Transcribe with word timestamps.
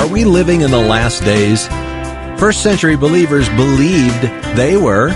Are 0.00 0.08
we 0.08 0.24
living 0.24 0.62
in 0.62 0.70
the 0.70 0.80
last 0.80 1.24
days? 1.24 1.68
First 2.40 2.62
century 2.62 2.96
believers 2.96 3.50
believed 3.50 4.22
they 4.56 4.78
were. 4.78 5.10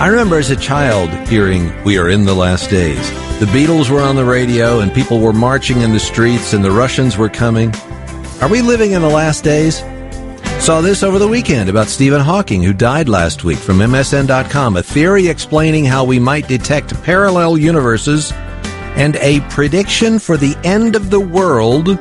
I 0.00 0.08
remember 0.08 0.36
as 0.36 0.50
a 0.50 0.56
child 0.56 1.10
hearing, 1.28 1.72
We 1.84 1.96
are 1.96 2.08
in 2.08 2.24
the 2.24 2.34
last 2.34 2.70
days. 2.70 3.08
The 3.38 3.46
Beatles 3.46 3.88
were 3.88 4.00
on 4.00 4.16
the 4.16 4.24
radio 4.24 4.80
and 4.80 4.92
people 4.92 5.20
were 5.20 5.32
marching 5.32 5.82
in 5.82 5.92
the 5.92 6.00
streets 6.00 6.54
and 6.54 6.64
the 6.64 6.72
Russians 6.72 7.16
were 7.16 7.28
coming. 7.28 7.72
Are 8.40 8.48
we 8.48 8.62
living 8.62 8.90
in 8.92 9.00
the 9.00 9.08
last 9.08 9.44
days? 9.44 9.78
Saw 10.58 10.80
this 10.80 11.04
over 11.04 11.20
the 11.20 11.28
weekend 11.28 11.70
about 11.70 11.86
Stephen 11.86 12.20
Hawking, 12.20 12.64
who 12.64 12.72
died 12.72 13.08
last 13.08 13.44
week 13.44 13.58
from 13.58 13.78
MSN.com, 13.78 14.76
a 14.76 14.82
theory 14.82 15.28
explaining 15.28 15.84
how 15.84 16.02
we 16.02 16.18
might 16.18 16.48
detect 16.48 17.00
parallel 17.04 17.56
universes, 17.56 18.32
and 18.96 19.14
a 19.16 19.38
prediction 19.50 20.18
for 20.18 20.36
the 20.36 20.56
end 20.64 20.96
of 20.96 21.10
the 21.10 21.20
world 21.20 21.96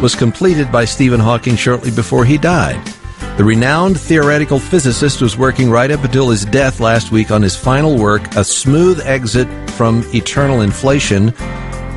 was 0.00 0.14
completed 0.14 0.72
by 0.72 0.84
Stephen 0.84 1.20
Hawking 1.20 1.56
shortly 1.56 1.90
before 1.90 2.24
he 2.24 2.38
died. 2.38 2.84
The 3.36 3.44
renowned 3.44 3.98
theoretical 3.98 4.58
physicist 4.58 5.20
was 5.20 5.36
working 5.36 5.70
right 5.70 5.90
up 5.90 6.04
until 6.04 6.30
his 6.30 6.44
death 6.44 6.80
last 6.80 7.12
week 7.12 7.30
on 7.30 7.42
his 7.42 7.56
final 7.56 7.98
work, 7.98 8.22
A 8.34 8.44
Smooth 8.44 9.00
Exit 9.00 9.48
from 9.70 10.04
Eternal 10.14 10.62
Inflation, 10.62 11.28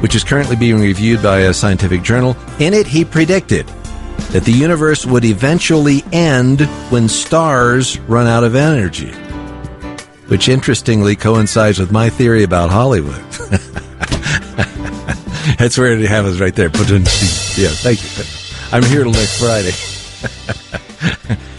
which 0.01 0.15
is 0.15 0.23
currently 0.23 0.55
being 0.55 0.79
reviewed 0.79 1.21
by 1.23 1.39
a 1.39 1.53
scientific 1.53 2.01
journal. 2.01 2.35
In 2.59 2.73
it, 2.73 2.87
he 2.87 3.05
predicted 3.05 3.67
that 4.31 4.43
the 4.43 4.51
universe 4.51 5.05
would 5.05 5.25
eventually 5.25 6.03
end 6.11 6.61
when 6.91 7.07
stars 7.07 7.99
run 8.01 8.27
out 8.27 8.43
of 8.43 8.55
energy, 8.55 9.11
which 10.27 10.49
interestingly 10.49 11.15
coincides 11.15 11.79
with 11.79 11.91
my 11.91 12.09
theory 12.09 12.43
about 12.43 12.69
Hollywood. 12.69 13.23
That's 15.57 15.77
where 15.77 15.91
it 15.91 16.07
happens 16.07 16.39
right 16.39 16.55
there. 16.55 16.67
Yeah, 16.67 17.69
thank 17.69 18.01
you. 18.01 18.23
I'm 18.71 18.83
here 18.83 19.03
till 19.03 19.11
next 19.11 19.39
Friday. 19.39 19.73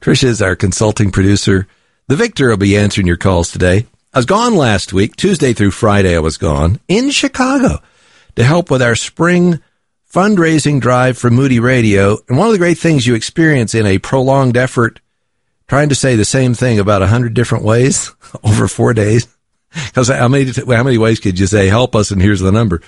Trisha 0.02 0.26
is 0.26 0.42
our 0.42 0.56
consulting 0.56 1.12
producer. 1.12 1.68
The 2.08 2.16
Victor 2.16 2.50
will 2.50 2.58
be 2.58 2.78
answering 2.78 3.08
your 3.08 3.18
calls 3.18 3.52
today. 3.52 3.86
I 4.14 4.20
was 4.20 4.26
gone 4.26 4.56
last 4.56 4.92
week, 4.92 5.16
Tuesday 5.16 5.54
through 5.54 5.72
Friday, 5.72 6.16
I 6.16 6.20
was 6.20 6.38
gone 6.38 6.80
in 6.88 7.12
Chicago 7.12 7.80
to 8.36 8.44
help 8.44 8.72
with 8.72 8.82
our 8.82 8.96
spring 8.96 9.62
fundraising 10.12 10.82
drive 10.82 11.18
for 11.18 11.30
Moody 11.30 11.60
Radio. 11.60 12.18
And 12.28 12.38
one 12.38 12.48
of 12.48 12.54
the 12.54 12.58
great 12.58 12.80
things 12.80 13.06
you 13.06 13.14
experience 13.14 13.76
in 13.76 13.86
a 13.86 14.00
prolonged 14.00 14.58
effort 14.58 15.00
trying 15.68 15.90
to 15.90 15.96
say 15.96 16.16
the 16.16 16.26
same 16.26 16.56
thing 16.56 16.80
about 16.80 17.04
a 17.04 17.08
hundred 17.08 17.36
different 17.36 17.64
ways 17.64 18.12
over 18.44 18.68
four 18.68 18.94
days. 18.94 19.28
Because 19.72 20.08
how 20.08 20.28
many, 20.28 20.52
how 20.52 20.84
many 20.84 20.98
ways 20.98 21.20
could 21.20 21.38
you 21.38 21.46
say, 21.46 21.68
help 21.68 21.96
us 21.96 22.10
and 22.10 22.20
here's 22.20 22.40
the 22.40 22.52
number? 22.52 22.82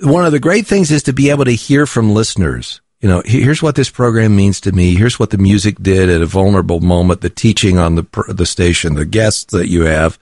One 0.00 0.24
of 0.24 0.32
the 0.32 0.38
great 0.38 0.66
things 0.66 0.90
is 0.90 1.02
to 1.04 1.12
be 1.12 1.30
able 1.30 1.44
to 1.44 1.52
hear 1.52 1.86
from 1.86 2.14
listeners. 2.14 2.80
You 3.00 3.08
know, 3.08 3.22
here's 3.24 3.62
what 3.62 3.76
this 3.76 3.90
program 3.90 4.34
means 4.34 4.60
to 4.62 4.72
me. 4.72 4.96
Here's 4.96 5.18
what 5.18 5.30
the 5.30 5.38
music 5.38 5.80
did 5.80 6.08
at 6.08 6.22
a 6.22 6.26
vulnerable 6.26 6.80
moment, 6.80 7.20
the 7.20 7.30
teaching 7.30 7.78
on 7.78 7.94
the, 7.94 8.24
the 8.28 8.46
station, 8.46 8.94
the 8.94 9.04
guests 9.04 9.52
that 9.52 9.68
you 9.68 9.82
have. 9.82 10.18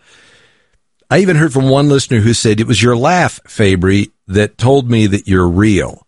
I 1.10 1.18
even 1.18 1.36
heard 1.36 1.52
from 1.52 1.68
one 1.68 1.88
listener 1.88 2.20
who 2.20 2.34
said 2.34 2.60
it 2.60 2.66
was 2.66 2.82
your 2.82 2.96
laugh, 2.96 3.40
Fabry, 3.46 4.10
that 4.26 4.58
told 4.58 4.90
me 4.90 5.06
that 5.06 5.28
you're 5.28 5.48
real. 5.48 6.06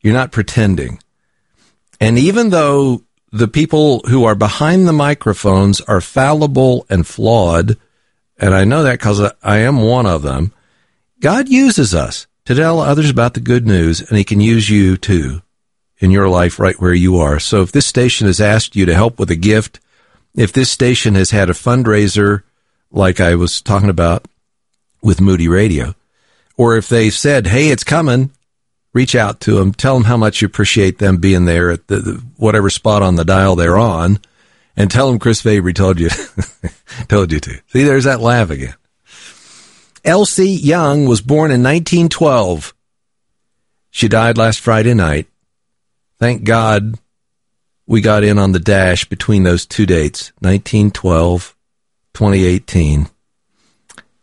You're 0.00 0.14
not 0.14 0.32
pretending. 0.32 1.00
And 2.00 2.18
even 2.18 2.50
though 2.50 3.04
the 3.30 3.48
people 3.48 4.00
who 4.08 4.24
are 4.24 4.34
behind 4.34 4.88
the 4.88 4.92
microphones 4.92 5.80
are 5.82 6.00
fallible 6.00 6.86
and 6.88 7.06
flawed, 7.06 7.76
and 8.38 8.54
I 8.54 8.64
know 8.64 8.82
that 8.82 8.98
because 8.98 9.20
I 9.42 9.58
am 9.58 9.82
one 9.82 10.06
of 10.06 10.22
them, 10.22 10.52
God 11.20 11.48
uses 11.48 11.94
us 11.94 12.26
to 12.46 12.54
tell 12.54 12.80
others 12.80 13.10
about 13.10 13.34
the 13.34 13.40
good 13.40 13.66
news, 13.66 14.00
and 14.00 14.16
He 14.18 14.24
can 14.24 14.40
use 14.40 14.68
you 14.70 14.96
too 14.96 15.42
in 15.98 16.10
your 16.10 16.28
life 16.28 16.58
right 16.58 16.80
where 16.80 16.94
you 16.94 17.18
are. 17.18 17.38
So 17.38 17.62
if 17.62 17.72
this 17.72 17.86
station 17.86 18.26
has 18.26 18.40
asked 18.40 18.74
you 18.74 18.86
to 18.86 18.94
help 18.94 19.18
with 19.18 19.30
a 19.30 19.36
gift, 19.36 19.80
if 20.34 20.52
this 20.52 20.70
station 20.70 21.14
has 21.14 21.30
had 21.30 21.50
a 21.50 21.54
fundraiser 21.54 22.42
like 22.90 23.20
I 23.20 23.34
was 23.34 23.60
talking 23.60 23.90
about 23.90 24.26
with 25.02 25.20
Moody 25.20 25.48
Radio, 25.48 25.94
or 26.56 26.76
if 26.76 26.88
they 26.88 27.10
said, 27.10 27.46
"Hey, 27.46 27.68
it's 27.68 27.84
coming," 27.84 28.30
reach 28.92 29.14
out 29.14 29.40
to 29.40 29.56
them, 29.56 29.72
tell 29.72 29.94
them 29.94 30.04
how 30.04 30.16
much 30.16 30.42
you 30.42 30.46
appreciate 30.46 30.98
them 30.98 31.18
being 31.18 31.44
there 31.44 31.70
at 31.70 31.86
the, 31.86 31.96
the 31.96 32.12
whatever 32.36 32.70
spot 32.70 33.02
on 33.02 33.16
the 33.16 33.24
dial 33.24 33.56
they're 33.56 33.78
on, 33.78 34.18
and 34.76 34.90
tell 34.90 35.08
them 35.08 35.18
Chris 35.18 35.40
Fabry 35.40 35.72
told 35.72 36.00
you 36.00 36.08
told 37.08 37.32
you 37.32 37.40
to. 37.40 37.60
See, 37.68 37.84
there's 37.84 38.04
that 38.04 38.20
laugh 38.20 38.50
again. 38.50 38.74
Elsie 40.04 40.48
Young 40.48 41.06
was 41.06 41.20
born 41.20 41.50
in 41.50 41.62
1912. 41.62 42.74
She 43.90 44.08
died 44.08 44.38
last 44.38 44.60
Friday 44.60 44.94
night. 44.94 45.26
Thank 46.18 46.44
God 46.44 46.98
we 47.86 48.00
got 48.00 48.22
in 48.22 48.38
on 48.38 48.52
the 48.52 48.60
dash 48.60 49.04
between 49.04 49.42
those 49.42 49.66
two 49.66 49.84
dates, 49.84 50.32
1912, 50.40 51.56
2018. 52.14 53.08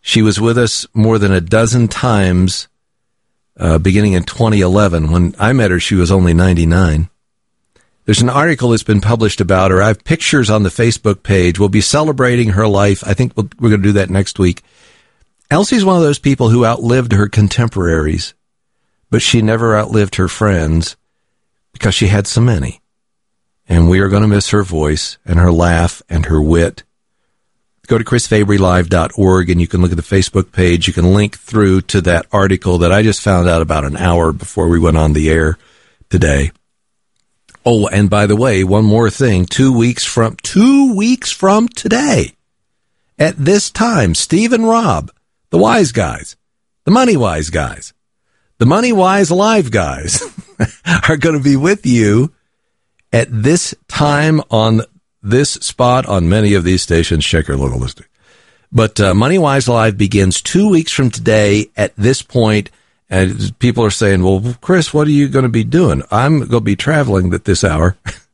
She 0.01 0.21
was 0.21 0.39
with 0.39 0.57
us 0.57 0.88
more 0.93 1.19
than 1.19 1.33
a 1.33 1.41
dozen 1.41 1.89
times, 1.89 2.69
uh, 3.59 3.77
beginning 3.77 4.13
in 4.13 4.23
2011. 4.23 5.11
When 5.11 5.35
I 5.38 5.51
met 5.51 5.71
her, 5.71 5.81
she 5.81 5.95
was 5.95 6.11
only 6.11 6.33
99. 6.33 7.09
There's 8.05 8.21
an 8.21 8.29
article 8.29 8.69
that's 8.69 8.83
been 8.83 9.01
published 9.01 9.41
about 9.41 9.71
her. 9.71 9.81
I 9.81 9.88
have 9.88 10.05
pictures 10.05 10.49
on 10.49 10.63
the 10.63 10.69
Facebook 10.69 11.23
page. 11.23 11.59
We'll 11.59 11.67
be 11.67 11.81
celebrating 11.81 12.51
her 12.51 12.69
life. 12.69 13.03
I 13.05 13.13
think 13.13 13.35
we 13.35 13.44
we 13.59 13.67
are 13.67 13.71
going 13.71 13.81
to 13.81 13.89
do 13.89 13.94
that 13.94 14.09
next 14.09 14.39
week. 14.39 14.63
Elsie's 15.49 15.85
one 15.85 15.95
of 15.95 16.01
those 16.01 16.19
people 16.19 16.49
who 16.49 16.65
outlived 16.65 17.13
her 17.13 17.27
contemporaries, 17.27 18.33
but 19.09 19.21
she 19.21 19.41
never 19.41 19.77
outlived 19.77 20.15
her 20.15 20.27
friends 20.27 20.97
because 21.71 21.95
she 21.95 22.07
had 22.07 22.27
so 22.27 22.41
many. 22.41 22.81
And 23.69 23.89
we 23.89 23.99
are 23.99 24.09
going 24.09 24.21
to 24.21 24.27
miss 24.27 24.49
her 24.49 24.63
voice 24.63 25.17
and 25.25 25.39
her 25.39 25.51
laugh 25.51 26.01
and 26.09 26.25
her 26.25 26.41
wit 26.41 26.83
go 27.87 27.97
to 27.97 28.03
chrisfabrylive.org 28.03 29.49
and 29.49 29.61
you 29.61 29.67
can 29.67 29.81
look 29.81 29.91
at 29.91 29.97
the 29.97 30.03
Facebook 30.03 30.51
page. 30.51 30.87
You 30.87 30.93
can 30.93 31.13
link 31.13 31.37
through 31.37 31.81
to 31.81 32.01
that 32.01 32.27
article 32.31 32.79
that 32.79 32.91
I 32.91 33.01
just 33.01 33.21
found 33.21 33.47
out 33.47 33.61
about 33.61 33.85
an 33.85 33.97
hour 33.97 34.31
before 34.31 34.67
we 34.67 34.79
went 34.79 34.97
on 34.97 35.13
the 35.13 35.29
air 35.29 35.57
today. 36.09 36.51
Oh, 37.65 37.88
and 37.88 38.09
by 38.09 38.27
the 38.27 38.35
way, 38.35 38.63
one 38.63 38.85
more 38.85 39.09
thing. 39.09 39.45
Two 39.45 39.75
weeks 39.75 40.05
from, 40.05 40.35
two 40.43 40.95
weeks 40.95 41.31
from 41.31 41.67
today, 41.67 42.33
at 43.17 43.35
this 43.38 43.71
time, 43.71 44.15
Steve 44.15 44.53
and 44.53 44.67
Rob, 44.67 45.11
the 45.49 45.57
wise 45.57 45.91
guys, 45.91 46.35
the 46.85 46.91
money 46.91 47.17
wise 47.17 47.49
guys, 47.49 47.94
the 48.57 48.65
money 48.65 48.91
wise 48.91 49.31
live 49.31 49.71
guys 49.71 50.21
are 51.09 51.17
going 51.17 51.38
to 51.38 51.44
be 51.44 51.55
with 51.55 51.85
you 51.85 52.33
at 53.13 53.27
this 53.31 53.75
time 53.88 54.41
on 54.49 54.81
this 55.21 55.51
spot 55.51 56.05
on 56.05 56.29
many 56.29 56.53
of 56.53 56.63
these 56.63 56.81
stations. 56.81 57.25
Check 57.25 57.47
your 57.47 57.57
local 57.57 57.79
listing. 57.79 58.05
But 58.71 58.99
uh, 58.99 59.13
MoneyWise 59.13 59.67
Live 59.67 59.97
begins 59.97 60.41
two 60.41 60.69
weeks 60.69 60.91
from 60.91 61.09
today 61.09 61.67
at 61.77 61.95
this 61.95 62.21
point. 62.21 62.69
point, 62.69 62.71
and 63.09 63.57
people 63.59 63.85
are 63.85 63.89
saying, 63.89 64.21
"Well, 64.21 64.55
Chris, 64.59 64.93
what 64.93 65.07
are 65.07 65.11
you 65.11 65.29
going 65.29 65.43
to 65.43 65.50
be 65.50 65.63
doing?" 65.63 66.03
I'm 66.11 66.39
going 66.39 66.50
to 66.50 66.59
be 66.61 66.75
traveling 66.75 67.33
at 67.33 67.45
this 67.45 67.63
hour. 67.63 67.95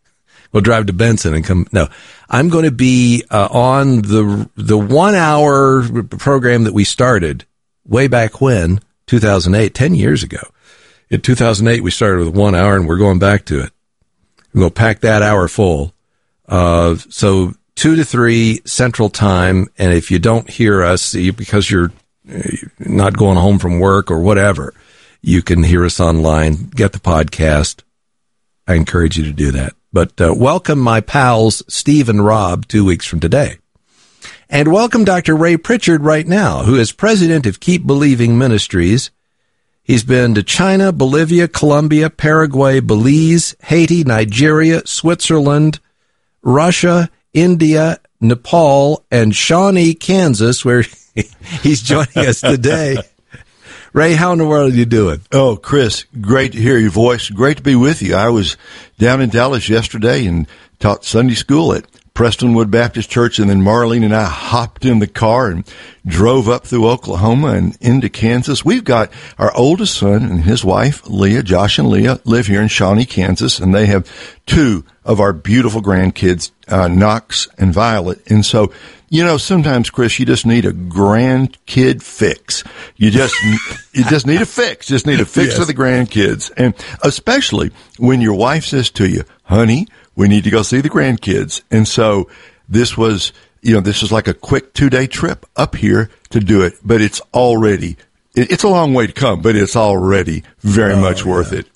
we'll 0.53 0.61
drive 0.61 0.85
to 0.85 0.93
Benson 0.93 1.33
and 1.33 1.43
come. 1.43 1.67
No, 1.73 1.89
I'm 2.29 2.47
going 2.47 2.65
to 2.65 2.71
be 2.71 3.23
uh, 3.29 3.49
on 3.51 4.03
the 4.03 4.49
the 4.55 4.77
one 4.77 5.15
hour 5.15 5.83
program 6.05 6.63
that 6.63 6.73
we 6.73 6.85
started 6.85 7.45
way 7.85 8.07
back 8.07 8.39
when 8.39 8.79
2008, 9.07 9.73
10 9.73 9.95
years 9.95 10.23
ago. 10.23 10.39
In 11.09 11.21
2008, 11.21 11.83
we 11.83 11.91
started 11.91 12.25
with 12.25 12.35
one 12.35 12.55
hour, 12.55 12.75
and 12.75 12.87
we're 12.87 12.97
going 12.97 13.19
back 13.19 13.45
to 13.45 13.61
it. 13.61 13.71
We'll 14.53 14.71
pack 14.71 15.01
that 15.01 15.21
hour 15.21 15.47
full 15.47 15.93
Uh, 16.47 16.95
so 17.09 17.53
two 17.75 17.95
to 17.95 18.03
three 18.05 18.61
Central 18.65 19.09
Time, 19.09 19.67
and 19.77 19.93
if 19.93 20.11
you 20.11 20.19
don't 20.19 20.49
hear 20.49 20.83
us 20.83 21.13
because 21.13 21.69
you're 21.69 21.91
not 22.79 23.17
going 23.17 23.37
home 23.37 23.59
from 23.59 23.79
work 23.79 24.11
or 24.11 24.19
whatever, 24.19 24.73
you 25.21 25.41
can 25.41 25.63
hear 25.63 25.85
us 25.85 25.99
online. 25.99 26.69
Get 26.69 26.91
the 26.93 26.99
podcast. 26.99 27.81
I 28.67 28.75
encourage 28.75 29.17
you 29.17 29.23
to 29.25 29.33
do 29.33 29.51
that. 29.51 29.73
But 29.93 30.19
uh, 30.19 30.33
welcome 30.35 30.79
my 30.79 31.01
pals 31.01 31.61
Steve 31.67 32.09
and 32.09 32.25
Rob 32.25 32.67
two 32.67 32.83
weeks 32.83 33.05
from 33.05 33.19
today. 33.19 33.57
And 34.49 34.73
welcome 34.73 35.05
Dr. 35.05 35.35
Ray 35.35 35.55
Pritchard 35.55 36.01
right 36.01 36.27
now, 36.27 36.63
who 36.63 36.75
is 36.75 36.91
president 36.91 37.45
of 37.45 37.59
Keep 37.59 37.85
Believing 37.85 38.35
Ministries. 38.35 39.11
He's 39.83 40.03
been 40.03 40.33
to 40.33 40.41
China, 40.41 40.91
Bolivia, 40.91 41.47
Colombia, 41.47 42.09
Paraguay, 42.09 42.79
Belize, 42.79 43.55
Haiti, 43.65 44.03
Nigeria, 44.03 44.81
Switzerland, 44.87 45.79
Russia, 46.41 47.11
India, 47.31 47.99
Nepal, 48.19 49.05
and 49.11 49.35
Shawnee, 49.35 49.93
Kansas, 49.93 50.65
where 50.65 50.85
he's 51.61 51.83
joining 51.83 52.17
us 52.17 52.41
today. 52.41 52.97
Ray, 53.93 54.13
how 54.13 54.31
in 54.31 54.39
the 54.39 54.47
world 54.47 54.73
are 54.73 54.75
you 54.75 54.85
doing? 54.85 55.21
Oh, 55.31 55.55
Chris, 55.55 56.05
great 56.19 56.53
to 56.53 56.57
hear 56.57 56.79
your 56.79 56.89
voice. 56.89 57.29
Great 57.29 57.57
to 57.57 57.63
be 57.63 57.75
with 57.75 58.01
you. 58.01 58.15
I 58.15 58.29
was 58.29 58.57
down 58.97 59.21
in 59.21 59.29
Dallas 59.29 59.69
yesterday 59.69 60.25
and 60.25 60.47
taught 60.79 61.05
Sunday 61.05 61.35
school 61.35 61.73
at 61.73 61.85
Prestonwood 62.15 62.69
Baptist 62.69 63.09
Church, 63.09 63.39
and 63.39 63.49
then 63.49 63.63
Marlene 63.63 64.05
and 64.05 64.15
I 64.15 64.25
hopped 64.25 64.85
in 64.85 64.99
the 64.99 65.07
car 65.07 65.49
and 65.49 65.67
drove 66.05 66.47
up 66.47 66.67
through 66.67 66.87
Oklahoma 66.87 67.53
and 67.53 67.75
into 67.81 68.07
Kansas. 68.07 68.63
We've 68.63 68.83
got 68.83 69.11
our 69.39 69.51
oldest 69.55 69.97
son 69.97 70.23
and 70.23 70.43
his 70.43 70.63
wife, 70.63 71.01
Leah, 71.07 71.41
Josh 71.41 71.79
and 71.79 71.89
Leah, 71.89 72.19
live 72.23 72.45
here 72.45 72.61
in 72.61 72.67
Shawnee, 72.67 73.07
Kansas, 73.07 73.57
and 73.57 73.73
they 73.73 73.87
have 73.87 74.07
two 74.45 74.85
of 75.03 75.19
our 75.19 75.33
beautiful 75.33 75.81
grandkids, 75.81 76.51
uh, 76.67 76.87
Knox 76.87 77.47
and 77.57 77.73
Violet. 77.73 78.21
And 78.29 78.45
so, 78.45 78.71
you 79.09 79.23
know, 79.23 79.37
sometimes, 79.37 79.89
Chris, 79.89 80.19
you 80.19 80.27
just 80.27 80.45
need 80.45 80.65
a 80.65 80.71
grandkid 80.71 82.03
fix. 82.03 82.63
You 82.95 83.09
just, 83.09 83.33
you 83.93 84.03
just 84.03 84.27
need 84.27 84.41
a 84.41 84.45
fix. 84.45 84.85
Just 84.85 85.07
need 85.07 85.19
a 85.19 85.25
fix 85.25 85.49
yes. 85.49 85.57
for 85.57 85.65
the 85.65 85.73
grandkids. 85.73 86.51
And 86.55 86.75
especially 87.01 87.71
when 87.97 88.21
your 88.21 88.35
wife 88.35 88.65
says 88.65 88.91
to 88.91 89.09
you, 89.09 89.23
honey, 89.45 89.87
we 90.15 90.27
need 90.27 90.43
to 90.43 90.49
go 90.49 90.61
see 90.61 90.81
the 90.81 90.89
grandkids. 90.89 91.61
And 91.71 91.87
so 91.87 92.29
this 92.67 92.97
was, 92.97 93.33
you 93.61 93.73
know, 93.73 93.81
this 93.81 94.01
was 94.01 94.11
like 94.11 94.27
a 94.27 94.33
quick 94.33 94.73
two 94.73 94.89
day 94.89 95.07
trip 95.07 95.45
up 95.55 95.75
here 95.75 96.09
to 96.29 96.39
do 96.39 96.61
it, 96.61 96.73
but 96.83 97.01
it's 97.01 97.21
already, 97.33 97.97
it's 98.35 98.63
a 98.63 98.69
long 98.69 98.93
way 98.93 99.07
to 99.07 99.13
come, 99.13 99.41
but 99.41 99.55
it's 99.55 99.75
already 99.75 100.43
very 100.59 100.93
oh, 100.93 101.01
much 101.01 101.25
worth 101.25 101.51
yeah. 101.51 101.59
it. 101.59 101.67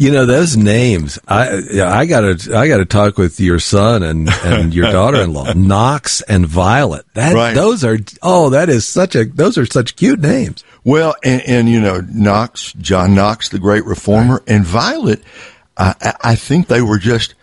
You 0.00 0.10
know 0.10 0.24
those 0.24 0.56
names. 0.56 1.18
I 1.28 1.58
I 1.78 2.06
gotta 2.06 2.56
I 2.56 2.68
gotta 2.68 2.86
talk 2.86 3.18
with 3.18 3.38
your 3.38 3.58
son 3.58 4.02
and, 4.02 4.30
and 4.30 4.72
your 4.72 4.90
daughter-in-law, 4.92 5.52
Knox 5.52 6.22
and 6.22 6.46
Violet. 6.46 7.04
That 7.12 7.34
right. 7.34 7.52
those 7.52 7.84
are 7.84 7.98
oh 8.22 8.48
that 8.48 8.70
is 8.70 8.88
such 8.88 9.14
a 9.14 9.26
those 9.26 9.58
are 9.58 9.66
such 9.66 9.96
cute 9.96 10.20
names. 10.20 10.64
Well, 10.84 11.16
and, 11.22 11.42
and 11.42 11.68
you 11.68 11.80
know 11.80 12.00
Knox, 12.00 12.72
John 12.72 13.14
Knox, 13.14 13.50
the 13.50 13.58
great 13.58 13.84
reformer, 13.84 14.36
right. 14.36 14.48
and 14.48 14.64
Violet. 14.64 15.22
I, 15.80 16.14
I 16.20 16.34
think 16.34 16.66
they 16.66 16.82
were 16.82 16.98
just 16.98 17.34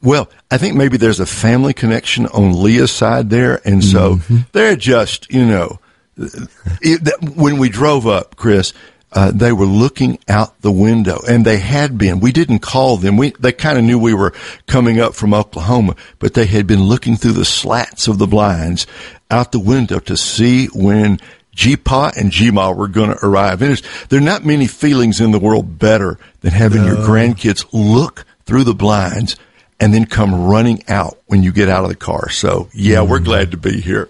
well, 0.00 0.30
I 0.48 0.58
think 0.58 0.76
maybe 0.76 0.96
there's 0.96 1.18
a 1.18 1.26
family 1.26 1.72
connection 1.72 2.26
on 2.26 2.62
Leah's 2.62 2.92
side 2.92 3.30
there, 3.30 3.60
and 3.64 3.82
so 3.82 4.16
mm-hmm. 4.16 4.38
they're 4.52 4.76
just 4.76 5.32
you 5.32 5.44
know 5.44 5.80
it, 6.16 7.36
when 7.36 7.58
we 7.58 7.68
drove 7.68 8.06
up, 8.06 8.36
Chris 8.36 8.72
uh, 9.12 9.30
they 9.30 9.52
were 9.52 9.66
looking 9.66 10.18
out 10.28 10.60
the 10.60 10.72
window 10.72 11.20
and 11.26 11.44
they 11.44 11.58
had 11.58 11.96
been. 11.96 12.20
We 12.20 12.32
didn't 12.32 12.58
call 12.58 12.98
them. 12.98 13.16
We, 13.16 13.30
they 13.38 13.52
kind 13.52 13.78
of 13.78 13.84
knew 13.84 13.98
we 13.98 14.14
were 14.14 14.34
coming 14.66 15.00
up 15.00 15.14
from 15.14 15.32
Oklahoma, 15.32 15.96
but 16.18 16.34
they 16.34 16.46
had 16.46 16.66
been 16.66 16.82
looking 16.82 17.16
through 17.16 17.32
the 17.32 17.44
slats 17.44 18.06
of 18.06 18.18
the 18.18 18.26
blinds 18.26 18.86
out 19.30 19.52
the 19.52 19.60
window 19.60 19.98
to 20.00 20.16
see 20.16 20.66
when 20.66 21.20
G-Pa 21.58 22.12
and 22.16 22.30
G-Ma 22.30 22.70
were 22.70 22.86
going 22.86 23.10
to 23.10 23.26
arrive. 23.26 23.62
And 23.62 23.82
there 24.08 24.20
are 24.20 24.22
not 24.22 24.46
many 24.46 24.68
feelings 24.68 25.20
in 25.20 25.32
the 25.32 25.40
world 25.40 25.76
better 25.76 26.16
than 26.40 26.52
having 26.52 26.82
no. 26.82 26.86
your 26.86 26.96
grandkids 26.98 27.66
look 27.72 28.24
through 28.44 28.62
the 28.62 28.74
blinds 28.74 29.34
and 29.80 29.92
then 29.92 30.06
come 30.06 30.46
running 30.46 30.84
out 30.86 31.18
when 31.26 31.42
you 31.42 31.50
get 31.50 31.68
out 31.68 31.82
of 31.82 31.88
the 31.88 31.96
car. 31.96 32.30
So 32.30 32.68
yeah, 32.72 32.98
mm. 32.98 33.08
we're 33.08 33.18
glad 33.18 33.50
to 33.50 33.56
be 33.56 33.80
here. 33.80 34.08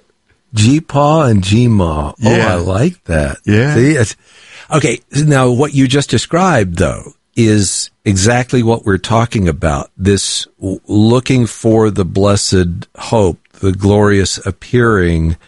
G-Pa 0.52 1.24
and 1.24 1.42
G-Ma. 1.42 2.12
Yeah. 2.18 2.30
Oh, 2.30 2.40
I 2.40 2.54
like 2.56 3.02
that. 3.04 3.38
Yeah. 3.46 3.74
See, 3.74 4.14
Okay. 4.70 5.00
Now 5.12 5.50
what 5.50 5.72
you 5.72 5.88
just 5.88 6.10
described 6.10 6.76
though 6.76 7.14
is 7.34 7.90
exactly 8.04 8.62
what 8.62 8.84
we're 8.84 8.98
talking 8.98 9.48
about. 9.48 9.90
This 9.96 10.46
looking 10.58 11.46
for 11.46 11.90
the 11.90 12.04
blessed 12.04 12.88
hope, 12.98 13.38
the 13.60 13.72
glorious 13.72 14.36
appearing. 14.44 15.38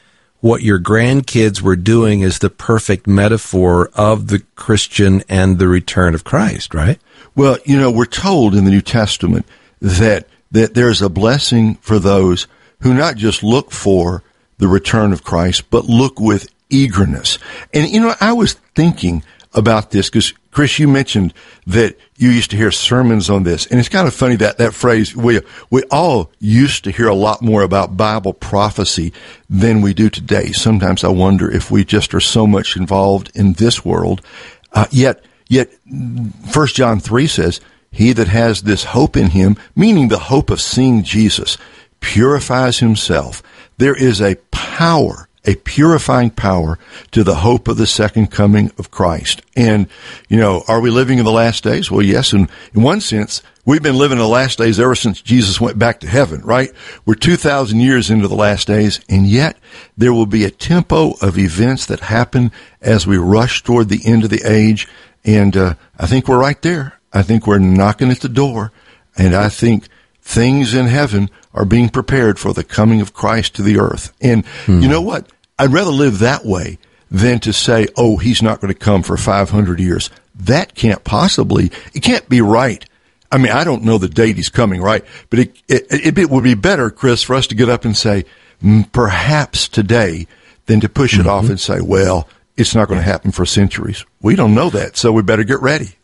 What 0.40 0.62
your 0.62 0.78
grandkids 0.78 1.60
were 1.60 1.76
doing 1.76 2.22
is 2.22 2.38
the 2.38 2.50
perfect 2.50 3.06
metaphor 3.06 3.90
of 3.94 4.28
the 4.28 4.40
Christian 4.56 5.22
and 5.28 5.58
the 5.58 5.68
return 5.68 6.14
of 6.14 6.24
Christ, 6.24 6.72
right? 6.74 6.98
Well, 7.34 7.58
you 7.64 7.78
know, 7.78 7.90
we're 7.90 8.06
told 8.06 8.54
in 8.54 8.64
the 8.64 8.70
New 8.70 8.80
Testament 8.80 9.46
that, 9.80 10.26
that 10.50 10.74
there's 10.74 11.02
a 11.02 11.08
blessing 11.08 11.74
for 11.76 11.98
those 11.98 12.46
who 12.80 12.94
not 12.94 13.16
just 13.16 13.42
look 13.42 13.70
for 13.70 14.22
the 14.58 14.68
return 14.68 15.12
of 15.12 15.24
Christ, 15.24 15.70
but 15.70 15.84
look 15.84 16.18
with 16.18 16.50
eagerness. 16.70 17.38
And, 17.74 17.88
you 17.88 18.00
know, 18.00 18.14
I 18.20 18.32
was 18.32 18.54
thinking 18.74 19.22
about 19.52 19.90
this 19.90 20.08
because 20.08 20.32
Chris, 20.50 20.80
you 20.80 20.88
mentioned 20.88 21.32
that 21.66 21.96
you 22.16 22.28
used 22.30 22.50
to 22.50 22.56
hear 22.56 22.72
sermons 22.72 23.30
on 23.30 23.44
this, 23.44 23.66
and 23.66 23.78
it's 23.78 23.88
kind 23.88 24.08
of 24.08 24.14
funny 24.14 24.34
that 24.36 24.58
that 24.58 24.74
phrase 24.74 25.14
we 25.14 25.40
we 25.70 25.82
all 25.92 26.32
used 26.40 26.82
to 26.84 26.90
hear 26.90 27.06
a 27.06 27.14
lot 27.14 27.40
more 27.40 27.62
about 27.62 27.96
Bible 27.96 28.32
prophecy 28.32 29.12
than 29.48 29.80
we 29.80 29.94
do 29.94 30.10
today. 30.10 30.50
Sometimes 30.50 31.04
I 31.04 31.08
wonder 31.08 31.48
if 31.50 31.70
we 31.70 31.84
just 31.84 32.12
are 32.14 32.20
so 32.20 32.46
much 32.46 32.76
involved 32.76 33.30
in 33.34 33.54
this 33.54 33.84
world. 33.84 34.22
Uh, 34.72 34.86
yet, 34.90 35.24
yet, 35.48 35.70
First 36.50 36.74
John 36.74 36.98
three 36.98 37.28
says, 37.28 37.60
"He 37.92 38.12
that 38.12 38.28
has 38.28 38.62
this 38.62 38.84
hope 38.84 39.16
in 39.16 39.30
him, 39.30 39.56
meaning 39.76 40.08
the 40.08 40.18
hope 40.18 40.50
of 40.50 40.60
seeing 40.60 41.04
Jesus, 41.04 41.58
purifies 42.00 42.78
himself." 42.80 43.40
There 43.78 43.94
is 43.94 44.20
a 44.20 44.36
power 44.50 45.28
a 45.44 45.54
purifying 45.56 46.30
power 46.30 46.78
to 47.12 47.24
the 47.24 47.36
hope 47.36 47.66
of 47.68 47.76
the 47.76 47.86
second 47.86 48.30
coming 48.30 48.70
of 48.78 48.90
Christ. 48.90 49.42
And, 49.56 49.88
you 50.28 50.36
know, 50.36 50.64
are 50.68 50.80
we 50.80 50.90
living 50.90 51.18
in 51.18 51.24
the 51.24 51.32
last 51.32 51.64
days? 51.64 51.90
Well, 51.90 52.02
yes. 52.02 52.32
And 52.32 52.48
in 52.74 52.82
one 52.82 53.00
sense, 53.00 53.42
we've 53.64 53.82
been 53.82 53.96
living 53.96 54.18
in 54.18 54.22
the 54.22 54.28
last 54.28 54.58
days 54.58 54.78
ever 54.78 54.94
since 54.94 55.22
Jesus 55.22 55.60
went 55.60 55.78
back 55.78 56.00
to 56.00 56.08
heaven, 56.08 56.42
right? 56.42 56.70
We're 57.06 57.14
2,000 57.14 57.80
years 57.80 58.10
into 58.10 58.28
the 58.28 58.34
last 58.34 58.66
days, 58.66 59.00
and 59.08 59.26
yet 59.26 59.56
there 59.96 60.12
will 60.12 60.26
be 60.26 60.44
a 60.44 60.50
tempo 60.50 61.14
of 61.22 61.38
events 61.38 61.86
that 61.86 62.00
happen 62.00 62.52
as 62.82 63.06
we 63.06 63.16
rush 63.16 63.62
toward 63.62 63.88
the 63.88 64.02
end 64.04 64.24
of 64.24 64.30
the 64.30 64.42
age. 64.44 64.88
And 65.24 65.56
uh, 65.56 65.74
I 65.98 66.06
think 66.06 66.28
we're 66.28 66.40
right 66.40 66.60
there. 66.60 67.00
I 67.12 67.22
think 67.22 67.46
we're 67.46 67.58
knocking 67.58 68.10
at 68.10 68.20
the 68.20 68.28
door. 68.28 68.72
And 69.16 69.34
I 69.34 69.48
think 69.48 69.88
things 70.22 70.74
in 70.74 70.86
heaven 70.86 71.30
are 71.52 71.64
being 71.64 71.88
prepared 71.88 72.38
for 72.38 72.52
the 72.52 72.64
coming 72.64 73.00
of 73.00 73.12
Christ 73.12 73.54
to 73.56 73.62
the 73.62 73.78
earth. 73.78 74.12
And 74.20 74.46
hmm. 74.66 74.80
you 74.80 74.88
know 74.88 75.02
what? 75.02 75.28
I'd 75.60 75.72
rather 75.72 75.90
live 75.90 76.20
that 76.20 76.46
way 76.46 76.78
than 77.10 77.38
to 77.40 77.52
say, 77.52 77.86
oh, 77.94 78.16
he's 78.16 78.40
not 78.40 78.62
going 78.62 78.72
to 78.72 78.78
come 78.78 79.02
for 79.02 79.18
500 79.18 79.78
years. 79.78 80.08
That 80.34 80.74
can't 80.74 81.04
possibly, 81.04 81.70
it 81.92 82.02
can't 82.02 82.26
be 82.30 82.40
right. 82.40 82.82
I 83.30 83.36
mean, 83.36 83.52
I 83.52 83.64
don't 83.64 83.84
know 83.84 83.98
the 83.98 84.08
date 84.08 84.36
he's 84.36 84.48
coming, 84.48 84.80
right? 84.80 85.04
But 85.28 85.40
it, 85.40 85.62
it, 85.68 86.18
it 86.18 86.30
would 86.30 86.44
be 86.44 86.54
better, 86.54 86.90
Chris, 86.90 87.22
for 87.22 87.34
us 87.34 87.46
to 87.48 87.54
get 87.54 87.68
up 87.68 87.84
and 87.84 87.94
say, 87.94 88.24
perhaps 88.92 89.68
today, 89.68 90.26
than 90.64 90.80
to 90.80 90.88
push 90.88 91.14
it 91.14 91.20
mm-hmm. 91.20 91.28
off 91.28 91.50
and 91.50 91.60
say, 91.60 91.82
well, 91.82 92.26
it's 92.56 92.74
not 92.74 92.88
going 92.88 92.98
to 92.98 93.04
happen 93.04 93.30
for 93.30 93.44
centuries. 93.44 94.06
We 94.22 94.36
don't 94.36 94.54
know 94.54 94.70
that, 94.70 94.96
so 94.96 95.12
we 95.12 95.20
better 95.20 95.44
get 95.44 95.60
ready. 95.60 95.96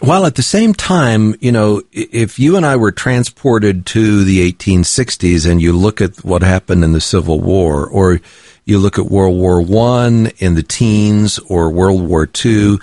While 0.00 0.26
at 0.26 0.34
the 0.34 0.42
same 0.42 0.74
time, 0.74 1.34
you 1.40 1.50
know, 1.50 1.82
if 1.92 2.38
you 2.38 2.56
and 2.56 2.66
I 2.66 2.76
were 2.76 2.92
transported 2.92 3.86
to 3.86 4.22
the 4.22 4.52
1860s 4.52 5.50
and 5.50 5.62
you 5.62 5.72
look 5.72 6.00
at 6.00 6.24
what 6.24 6.42
happened 6.42 6.84
in 6.84 6.92
the 6.92 7.00
Civil 7.00 7.40
War, 7.40 7.86
or 7.86 8.20
you 8.68 8.78
look 8.78 8.98
at 8.98 9.06
World 9.06 9.36
War 9.36 9.62
One 9.62 10.30
in 10.38 10.54
the 10.54 10.62
teens 10.62 11.38
or 11.38 11.70
World 11.70 12.06
War 12.06 12.26
Two, 12.26 12.80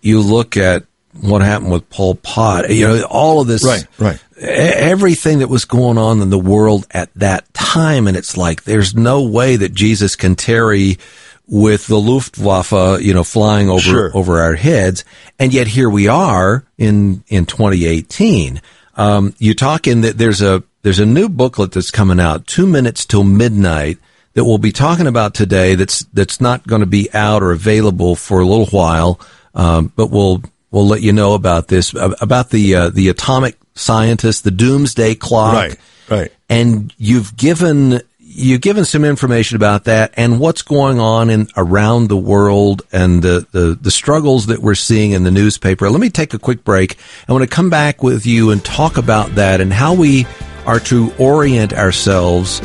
you 0.00 0.20
look 0.20 0.56
at 0.56 0.84
what 1.20 1.40
happened 1.40 1.70
with 1.70 1.88
Pol 1.88 2.16
Pot, 2.16 2.68
you 2.70 2.86
know, 2.86 3.04
all 3.04 3.40
of 3.40 3.46
this, 3.46 3.64
right, 3.64 3.86
right. 3.98 4.22
Everything 4.36 5.38
that 5.38 5.48
was 5.48 5.64
going 5.64 5.98
on 5.98 6.20
in 6.20 6.30
the 6.30 6.38
world 6.38 6.86
at 6.90 7.12
that 7.14 7.52
time. 7.52 8.08
And 8.08 8.16
it's 8.16 8.36
like, 8.36 8.64
there's 8.64 8.94
no 8.94 9.22
way 9.22 9.56
that 9.56 9.74
Jesus 9.74 10.16
can 10.16 10.34
tarry 10.34 10.98
with 11.46 11.86
the 11.86 11.98
Luftwaffe, 11.98 13.02
you 13.02 13.14
know, 13.14 13.24
flying 13.24 13.68
over 13.70 13.80
sure. 13.80 14.16
over 14.16 14.40
our 14.40 14.54
heads, 14.54 15.04
and 15.38 15.52
yet 15.52 15.68
here 15.68 15.90
we 15.90 16.08
are 16.08 16.64
in 16.76 17.22
in 17.28 17.46
2018. 17.46 18.60
Um, 18.96 19.34
you 19.38 19.54
talk 19.54 19.86
in 19.86 20.00
that 20.00 20.18
there's 20.18 20.42
a 20.42 20.62
there's 20.82 20.98
a 20.98 21.06
new 21.06 21.28
booklet 21.28 21.72
that's 21.72 21.90
coming 21.90 22.18
out, 22.18 22.46
two 22.46 22.66
minutes 22.66 23.04
till 23.04 23.24
midnight, 23.24 23.98
that 24.34 24.44
we'll 24.44 24.58
be 24.58 24.72
talking 24.72 25.06
about 25.06 25.34
today. 25.34 25.74
That's 25.74 26.00
that's 26.12 26.40
not 26.40 26.66
going 26.66 26.80
to 26.80 26.86
be 26.86 27.12
out 27.12 27.42
or 27.42 27.52
available 27.52 28.16
for 28.16 28.40
a 28.40 28.46
little 28.46 28.66
while, 28.66 29.20
um, 29.54 29.92
but 29.96 30.08
we'll 30.08 30.42
we'll 30.70 30.86
let 30.86 31.02
you 31.02 31.12
know 31.12 31.34
about 31.34 31.68
this 31.68 31.94
about 31.94 32.50
the 32.50 32.74
uh, 32.74 32.90
the 32.90 33.08
atomic 33.08 33.56
scientist, 33.74 34.44
the 34.44 34.50
doomsday 34.50 35.14
clock. 35.14 35.54
Right, 35.54 35.76
right. 36.08 36.32
And 36.48 36.94
you've 36.98 37.36
given 37.36 38.00
you've 38.32 38.60
given 38.60 38.84
some 38.84 39.04
information 39.04 39.56
about 39.56 39.84
that 39.84 40.14
and 40.16 40.38
what's 40.38 40.62
going 40.62 41.00
on 41.00 41.30
in 41.30 41.48
around 41.56 42.08
the 42.08 42.16
world 42.16 42.82
and 42.92 43.22
the, 43.22 43.44
the, 43.50 43.76
the 43.80 43.90
struggles 43.90 44.46
that 44.46 44.60
we're 44.60 44.76
seeing 44.76 45.10
in 45.10 45.24
the 45.24 45.32
newspaper. 45.32 45.90
Let 45.90 46.00
me 46.00 46.10
take 46.10 46.32
a 46.32 46.38
quick 46.38 46.62
break. 46.62 46.96
I 47.28 47.32
want 47.32 47.42
to 47.42 47.50
come 47.50 47.70
back 47.70 48.04
with 48.04 48.26
you 48.26 48.50
and 48.50 48.64
talk 48.64 48.98
about 48.98 49.34
that 49.34 49.60
and 49.60 49.72
how 49.72 49.94
we 49.94 50.26
are 50.64 50.78
to 50.80 51.12
orient 51.18 51.72
ourselves 51.72 52.60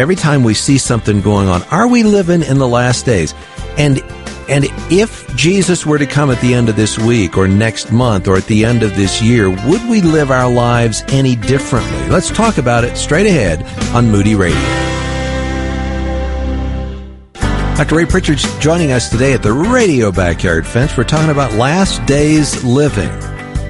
every 0.00 0.16
time 0.16 0.42
we 0.42 0.54
see 0.54 0.78
something 0.78 1.20
going 1.20 1.48
on. 1.48 1.62
Are 1.64 1.86
we 1.86 2.02
living 2.02 2.42
in 2.42 2.58
the 2.58 2.66
last 2.66 3.04
days? 3.04 3.34
And 3.76 4.02
and 4.48 4.64
if 4.90 5.32
Jesus 5.36 5.86
were 5.86 5.98
to 5.98 6.06
come 6.06 6.30
at 6.30 6.40
the 6.40 6.54
end 6.54 6.68
of 6.68 6.74
this 6.74 6.98
week 6.98 7.36
or 7.36 7.46
next 7.46 7.92
month 7.92 8.26
or 8.26 8.36
at 8.36 8.46
the 8.46 8.64
end 8.64 8.82
of 8.82 8.96
this 8.96 9.22
year, 9.22 9.48
would 9.48 9.88
we 9.88 10.00
live 10.00 10.32
our 10.32 10.50
lives 10.50 11.04
any 11.08 11.36
differently? 11.36 12.08
Let's 12.08 12.30
talk 12.30 12.58
about 12.58 12.82
it 12.82 12.96
straight 12.96 13.26
ahead 13.26 13.62
on 13.94 14.10
Moody 14.10 14.34
Radio. 14.34 14.58
Dr. 17.76 17.94
Ray 17.94 18.06
Pritchard's 18.06 18.58
joining 18.58 18.90
us 18.90 19.08
today 19.08 19.34
at 19.34 19.42
the 19.42 19.52
Radio 19.52 20.10
Backyard 20.10 20.66
Fence. 20.66 20.96
We're 20.96 21.04
talking 21.04 21.30
about 21.30 21.52
last 21.54 22.04
days 22.06 22.64
living. 22.64 23.10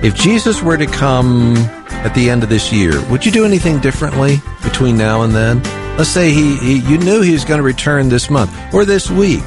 If 0.02 0.14
Jesus 0.14 0.62
were 0.62 0.78
to 0.78 0.86
come 0.86 1.56
at 1.58 2.14
the 2.14 2.30
end 2.30 2.42
of 2.42 2.48
this 2.48 2.72
year, 2.72 3.04
would 3.10 3.26
you 3.26 3.32
do 3.32 3.44
anything 3.44 3.80
differently 3.80 4.40
between 4.62 4.96
now 4.96 5.22
and 5.22 5.34
then? 5.34 5.89
Let's 6.00 6.08
say 6.08 6.32
he, 6.32 6.56
he 6.56 6.78
you 6.78 6.96
knew 6.96 7.20
he 7.20 7.34
was 7.34 7.44
going 7.44 7.58
to 7.58 7.62
return 7.62 8.08
this 8.08 8.30
month 8.30 8.50
or 8.72 8.86
this 8.86 9.10
week. 9.10 9.44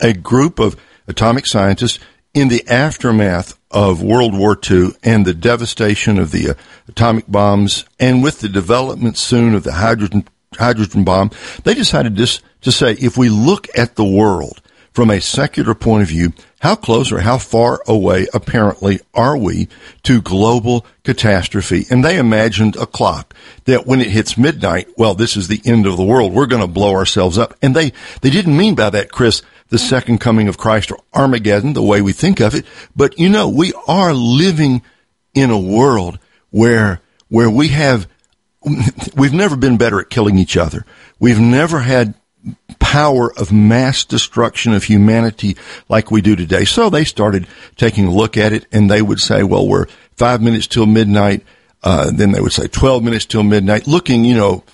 a 0.00 0.12
group 0.12 0.58
of 0.58 0.76
atomic 1.08 1.46
scientists 1.46 1.98
in 2.34 2.48
the 2.48 2.66
aftermath 2.68 3.58
of 3.70 4.02
World 4.02 4.36
War 4.36 4.58
II 4.70 4.90
and 5.02 5.24
the 5.24 5.34
devastation 5.34 6.18
of 6.18 6.32
the 6.32 6.50
uh, 6.50 6.54
atomic 6.88 7.26
bombs, 7.26 7.84
and 7.98 8.22
with 8.22 8.40
the 8.40 8.48
development 8.48 9.16
soon 9.16 9.54
of 9.54 9.64
the 9.64 9.72
hydrogen 9.72 10.26
hydrogen 10.58 11.04
bomb, 11.04 11.30
they 11.64 11.74
decided 11.74 12.16
just 12.16 12.42
to 12.60 12.72
say, 12.72 12.92
if 12.92 13.16
we 13.16 13.28
look 13.28 13.66
at 13.76 13.96
the 13.96 14.04
world 14.04 14.60
from 14.92 15.10
a 15.10 15.20
secular 15.20 15.74
point 15.74 16.02
of 16.02 16.08
view, 16.08 16.32
how 16.60 16.74
close 16.74 17.12
or 17.12 17.20
how 17.20 17.36
far 17.36 17.82
away 17.86 18.26
apparently 18.32 18.98
are 19.12 19.36
we 19.36 19.68
to 20.02 20.22
global 20.22 20.86
catastrophe? 21.04 21.84
And 21.90 22.02
they 22.02 22.18
imagined 22.18 22.76
a 22.76 22.86
clock 22.86 23.34
that 23.64 23.86
when 23.86 24.00
it 24.00 24.06
hits 24.08 24.38
midnight, 24.38 24.88
well, 24.96 25.14
this 25.14 25.36
is 25.36 25.48
the 25.48 25.60
end 25.66 25.86
of 25.86 25.96
the 25.96 26.04
world. 26.04 26.32
We're 26.32 26.46
going 26.46 26.62
to 26.62 26.68
blow 26.68 26.94
ourselves 26.94 27.36
up. 27.36 27.54
And 27.60 27.76
they, 27.76 27.92
they 28.22 28.30
didn't 28.30 28.56
mean 28.56 28.74
by 28.74 28.88
that, 28.90 29.12
Chris, 29.12 29.42
the 29.68 29.78
second 29.78 30.18
coming 30.18 30.48
of 30.48 30.58
Christ 30.58 30.90
or 30.92 30.98
Armageddon, 31.12 31.72
the 31.72 31.82
way 31.82 32.00
we 32.02 32.12
think 32.12 32.40
of 32.40 32.54
it. 32.54 32.64
But 32.94 33.18
you 33.18 33.28
know, 33.28 33.48
we 33.48 33.72
are 33.86 34.14
living 34.14 34.82
in 35.34 35.50
a 35.50 35.58
world 35.58 36.18
where, 36.50 37.00
where 37.28 37.50
we 37.50 37.68
have, 37.68 38.08
we've 39.16 39.32
never 39.32 39.56
been 39.56 39.76
better 39.76 40.00
at 40.00 40.10
killing 40.10 40.38
each 40.38 40.56
other. 40.56 40.84
We've 41.18 41.40
never 41.40 41.80
had 41.80 42.14
power 42.78 43.32
of 43.36 43.52
mass 43.52 44.04
destruction 44.04 44.72
of 44.72 44.84
humanity 44.84 45.56
like 45.88 46.10
we 46.10 46.20
do 46.20 46.36
today. 46.36 46.64
So 46.64 46.88
they 46.88 47.04
started 47.04 47.46
taking 47.76 48.06
a 48.06 48.10
look 48.10 48.36
at 48.36 48.52
it 48.52 48.66
and 48.72 48.90
they 48.90 49.02
would 49.02 49.20
say, 49.20 49.42
well, 49.42 49.66
we're 49.66 49.86
five 50.16 50.40
minutes 50.40 50.66
till 50.66 50.86
midnight. 50.86 51.42
Uh, 51.82 52.10
then 52.10 52.32
they 52.32 52.40
would 52.40 52.52
say 52.52 52.66
12 52.66 53.04
minutes 53.04 53.26
till 53.26 53.42
midnight, 53.42 53.86
looking, 53.86 54.24
you 54.24 54.34
know, 54.34 54.64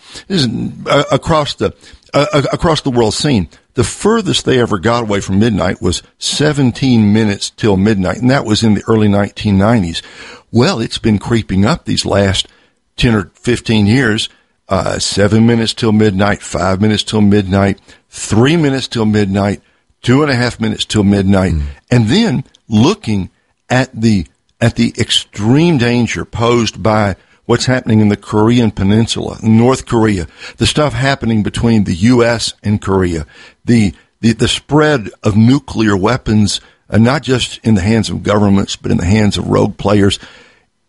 uh, 0.86 1.04
across 1.10 1.54
the, 1.54 1.74
uh, 2.14 2.26
uh, 2.32 2.42
across 2.52 2.82
the 2.82 2.90
world 2.90 3.14
scene. 3.14 3.48
The 3.74 3.84
furthest 3.84 4.44
they 4.44 4.60
ever 4.60 4.78
got 4.78 5.04
away 5.04 5.20
from 5.20 5.38
midnight 5.38 5.80
was 5.80 6.02
17 6.18 7.12
minutes 7.12 7.50
till 7.50 7.76
midnight, 7.76 8.18
and 8.18 8.30
that 8.30 8.44
was 8.44 8.62
in 8.62 8.74
the 8.74 8.84
early 8.86 9.08
1990s. 9.08 10.02
Well, 10.50 10.80
it's 10.80 10.98
been 10.98 11.18
creeping 11.18 11.64
up 11.64 11.84
these 11.84 12.04
last 12.04 12.48
10 12.96 13.14
or 13.14 13.30
15 13.34 13.86
years. 13.86 14.28
Uh, 14.68 14.98
seven 14.98 15.44
minutes 15.44 15.74
till 15.74 15.92
midnight, 15.92 16.40
five 16.40 16.80
minutes 16.80 17.02
till 17.02 17.20
midnight, 17.20 17.78
three 18.08 18.56
minutes 18.56 18.88
till 18.88 19.04
midnight, 19.04 19.60
two 20.00 20.22
and 20.22 20.30
a 20.30 20.34
half 20.34 20.60
minutes 20.60 20.84
till 20.84 21.04
midnight, 21.04 21.52
mm. 21.52 21.62
and 21.90 22.06
then 22.06 22.44
looking 22.68 23.28
at 23.68 23.92
the 23.92 24.26
at 24.60 24.76
the 24.76 24.94
extreme 24.98 25.76
danger 25.76 26.24
posed 26.24 26.82
by 26.82 27.16
what's 27.46 27.66
happening 27.66 28.00
in 28.00 28.08
the 28.08 28.16
Korean 28.16 28.70
Peninsula, 28.70 29.38
North 29.42 29.86
Korea, 29.86 30.26
the 30.58 30.66
stuff 30.66 30.92
happening 30.92 31.42
between 31.42 31.84
the 31.84 31.94
U.S. 31.94 32.54
and 32.62 32.80
Korea, 32.80 33.26
the, 33.64 33.94
the, 34.20 34.32
the 34.32 34.48
spread 34.48 35.10
of 35.22 35.36
nuclear 35.36 35.96
weapons, 35.96 36.60
uh, 36.88 36.98
not 36.98 37.22
just 37.22 37.58
in 37.64 37.74
the 37.74 37.80
hands 37.82 38.10
of 38.10 38.22
governments, 38.22 38.76
but 38.76 38.90
in 38.90 38.98
the 38.98 39.04
hands 39.04 39.36
of 39.36 39.48
rogue 39.48 39.76
players. 39.76 40.18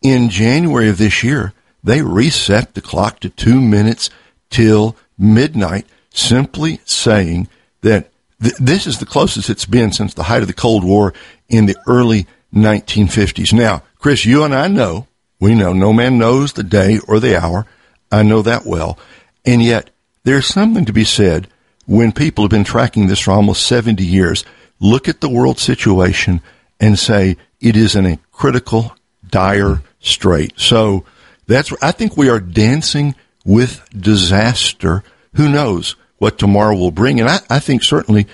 In 0.02 0.30
January 0.30 0.90
of 0.90 0.98
this 0.98 1.24
year, 1.24 1.54
they 1.84 2.02
reset 2.02 2.74
the 2.74 2.82
clock 2.82 3.20
to 3.22 3.30
two 3.30 3.60
minutes 3.62 4.10
till 4.50 4.96
midnight, 5.18 5.86
simply 6.12 6.80
saying 6.86 7.48
that 7.82 8.12
th- 8.42 8.56
this 8.58 8.86
is 8.86 9.00
the 9.00 9.06
closest 9.06 9.50
it's 9.50 9.66
been 9.66 9.92
since 9.92 10.14
the 10.14 10.24
height 10.24 10.42
of 10.42 10.48
the 10.48 10.54
Cold 10.54 10.84
War 10.84 11.14
in 11.50 11.66
the 11.66 11.76
early 11.88 12.28
1950s. 12.54 13.52
Now, 13.52 13.84
Chris, 13.98 14.26
you 14.26 14.44
and 14.44 14.54
I 14.54 14.68
know 14.68 15.08
we 15.44 15.56
know 15.56 15.74
no 15.74 15.92
man 15.92 16.18
knows 16.18 16.54
the 16.54 16.64
day 16.64 17.00
or 17.06 17.20
the 17.20 17.38
hour. 17.38 17.66
I 18.10 18.24
know 18.24 18.42
that 18.44 18.66
well. 18.66 18.98
And 19.46 19.62
yet, 19.62 19.90
there's 20.24 20.46
something 20.46 20.86
to 20.86 20.94
be 20.94 21.04
said 21.04 21.50
when 21.86 22.14
people 22.14 22.46
have 22.46 22.52
been 22.52 22.64
tracking 22.64 23.08
this 23.08 23.20
for 23.20 23.32
almost 23.32 23.66
70 23.66 24.06
years, 24.06 24.46
look 24.80 25.10
at 25.10 25.20
the 25.20 25.30
world 25.30 25.60
situation 25.60 26.42
and 26.80 26.98
say 26.98 27.36
it 27.60 27.76
is 27.76 27.94
in 27.94 28.06
a 28.06 28.20
critical, 28.32 28.96
dire 29.28 29.82
strait. 30.00 30.54
So 30.56 31.04
that's, 31.46 31.74
I 31.82 31.92
think 31.92 32.16
we 32.16 32.30
are 32.30 32.40
dancing 32.40 33.14
with 33.44 33.86
disaster. 33.92 35.04
Who 35.36 35.50
knows 35.50 35.98
what 36.20 36.40
tomorrow 36.40 36.76
will 36.76 36.92
bring? 36.92 37.20
And 37.20 37.30
I, 37.30 37.40
I 37.50 37.60
think 37.60 37.84
certainly 37.84 38.28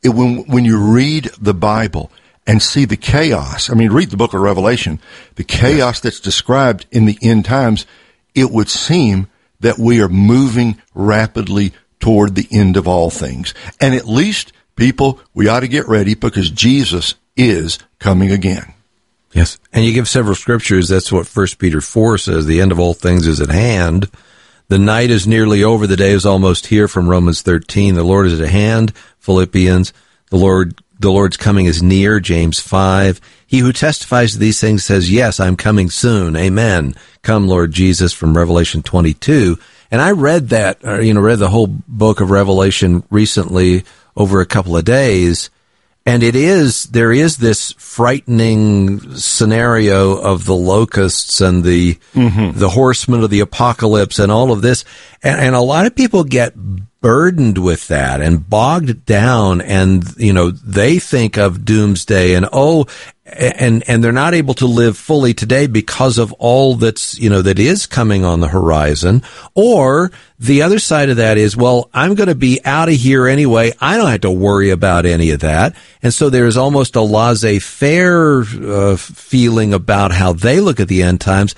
it, 0.00 0.10
when, 0.10 0.46
when 0.46 0.64
you 0.64 0.78
read 0.78 1.24
the 1.40 1.54
Bible, 1.54 2.12
and 2.46 2.62
see 2.62 2.84
the 2.84 2.96
chaos. 2.96 3.70
I 3.70 3.74
mean, 3.74 3.92
read 3.92 4.10
the 4.10 4.16
book 4.16 4.34
of 4.34 4.40
Revelation, 4.40 5.00
the 5.34 5.44
chaos 5.44 6.00
that's 6.00 6.20
described 6.20 6.86
in 6.90 7.06
the 7.06 7.18
end 7.20 7.44
times, 7.44 7.86
it 8.34 8.50
would 8.50 8.68
seem 8.68 9.28
that 9.60 9.78
we 9.78 10.00
are 10.00 10.08
moving 10.08 10.80
rapidly 10.94 11.72
toward 11.98 12.34
the 12.34 12.48
end 12.52 12.76
of 12.76 12.86
all 12.86 13.10
things. 13.10 13.54
And 13.80 13.94
at 13.94 14.06
least, 14.06 14.52
people, 14.76 15.20
we 15.34 15.48
ought 15.48 15.60
to 15.60 15.68
get 15.68 15.88
ready 15.88 16.14
because 16.14 16.50
Jesus 16.50 17.14
is 17.36 17.78
coming 17.98 18.30
again. 18.30 18.74
Yes. 19.32 19.58
And 19.72 19.84
you 19.84 19.92
give 19.92 20.08
several 20.08 20.34
scriptures. 20.34 20.88
That's 20.88 21.12
what 21.12 21.26
First 21.26 21.58
Peter 21.58 21.80
4 21.80 22.18
says. 22.18 22.46
The 22.46 22.60
end 22.60 22.72
of 22.72 22.78
all 22.78 22.94
things 22.94 23.26
is 23.26 23.40
at 23.40 23.50
hand. 23.50 24.10
The 24.68 24.78
night 24.78 25.10
is 25.10 25.26
nearly 25.26 25.62
over. 25.62 25.86
The 25.86 25.96
day 25.96 26.12
is 26.12 26.24
almost 26.24 26.66
here 26.66 26.88
from 26.88 27.08
Romans 27.08 27.42
13. 27.42 27.94
The 27.94 28.02
Lord 28.02 28.26
is 28.26 28.40
at 28.40 28.48
hand. 28.48 28.92
Philippians. 29.18 29.92
The 30.30 30.38
Lord 30.38 30.80
the 30.98 31.10
Lord's 31.10 31.36
coming 31.36 31.66
is 31.66 31.82
near, 31.82 32.20
James 32.20 32.58
5. 32.60 33.20
He 33.46 33.58
who 33.58 33.72
testifies 33.72 34.32
to 34.32 34.38
these 34.38 34.60
things 34.60 34.84
says, 34.84 35.10
Yes, 35.10 35.38
I'm 35.38 35.56
coming 35.56 35.90
soon. 35.90 36.36
Amen. 36.36 36.94
Come, 37.22 37.46
Lord 37.46 37.72
Jesus, 37.72 38.12
from 38.12 38.36
Revelation 38.36 38.82
22. 38.82 39.58
And 39.90 40.00
I 40.00 40.10
read 40.12 40.48
that, 40.48 40.78
or, 40.82 41.00
you 41.00 41.14
know, 41.14 41.20
read 41.20 41.38
the 41.38 41.50
whole 41.50 41.68
book 41.68 42.20
of 42.20 42.30
Revelation 42.30 43.04
recently 43.10 43.84
over 44.16 44.40
a 44.40 44.46
couple 44.46 44.76
of 44.76 44.84
days. 44.84 45.50
And 46.04 46.22
it 46.22 46.36
is, 46.36 46.84
there 46.84 47.12
is 47.12 47.38
this 47.38 47.72
frightening 47.72 49.16
scenario 49.16 50.16
of 50.16 50.44
the 50.44 50.54
locusts 50.54 51.40
and 51.40 51.64
the, 51.64 51.94
mm-hmm. 52.14 52.58
the 52.58 52.68
horsemen 52.70 53.24
of 53.24 53.30
the 53.30 53.40
apocalypse 53.40 54.20
and 54.20 54.30
all 54.30 54.52
of 54.52 54.62
this. 54.62 54.84
And, 55.22 55.40
and 55.40 55.54
a 55.54 55.60
lot 55.60 55.86
of 55.86 55.96
people 55.96 56.22
get 56.22 56.54
burdened 57.06 57.56
with 57.56 57.86
that 57.86 58.20
and 58.20 58.50
bogged 58.50 59.06
down 59.06 59.60
and, 59.60 60.02
you 60.16 60.32
know, 60.32 60.50
they 60.50 60.98
think 60.98 61.38
of 61.38 61.64
doomsday 61.64 62.34
and, 62.34 62.48
oh, 62.52 62.84
and, 63.24 63.88
and 63.88 64.02
they're 64.02 64.10
not 64.10 64.34
able 64.34 64.54
to 64.54 64.66
live 64.66 64.98
fully 64.98 65.32
today 65.32 65.68
because 65.68 66.18
of 66.18 66.32
all 66.32 66.74
that's, 66.74 67.16
you 67.16 67.30
know, 67.30 67.42
that 67.42 67.60
is 67.60 67.86
coming 67.86 68.24
on 68.24 68.40
the 68.40 68.48
horizon. 68.48 69.22
Or 69.54 70.10
the 70.40 70.62
other 70.62 70.80
side 70.80 71.08
of 71.08 71.18
that 71.18 71.38
is, 71.38 71.56
well, 71.56 71.90
I'm 71.94 72.16
going 72.16 72.28
to 72.28 72.34
be 72.34 72.60
out 72.64 72.88
of 72.88 72.96
here 72.96 73.28
anyway. 73.28 73.72
I 73.80 73.96
don't 73.96 74.10
have 74.10 74.22
to 74.22 74.30
worry 74.32 74.70
about 74.70 75.06
any 75.06 75.30
of 75.30 75.40
that. 75.40 75.76
And 76.02 76.12
so 76.12 76.28
there's 76.28 76.56
almost 76.56 76.96
a 76.96 77.02
laissez 77.02 77.60
faire 77.60 78.40
uh, 78.42 78.96
feeling 78.96 79.72
about 79.72 80.10
how 80.10 80.32
they 80.32 80.58
look 80.58 80.80
at 80.80 80.88
the 80.88 81.04
end 81.04 81.20
times. 81.20 81.54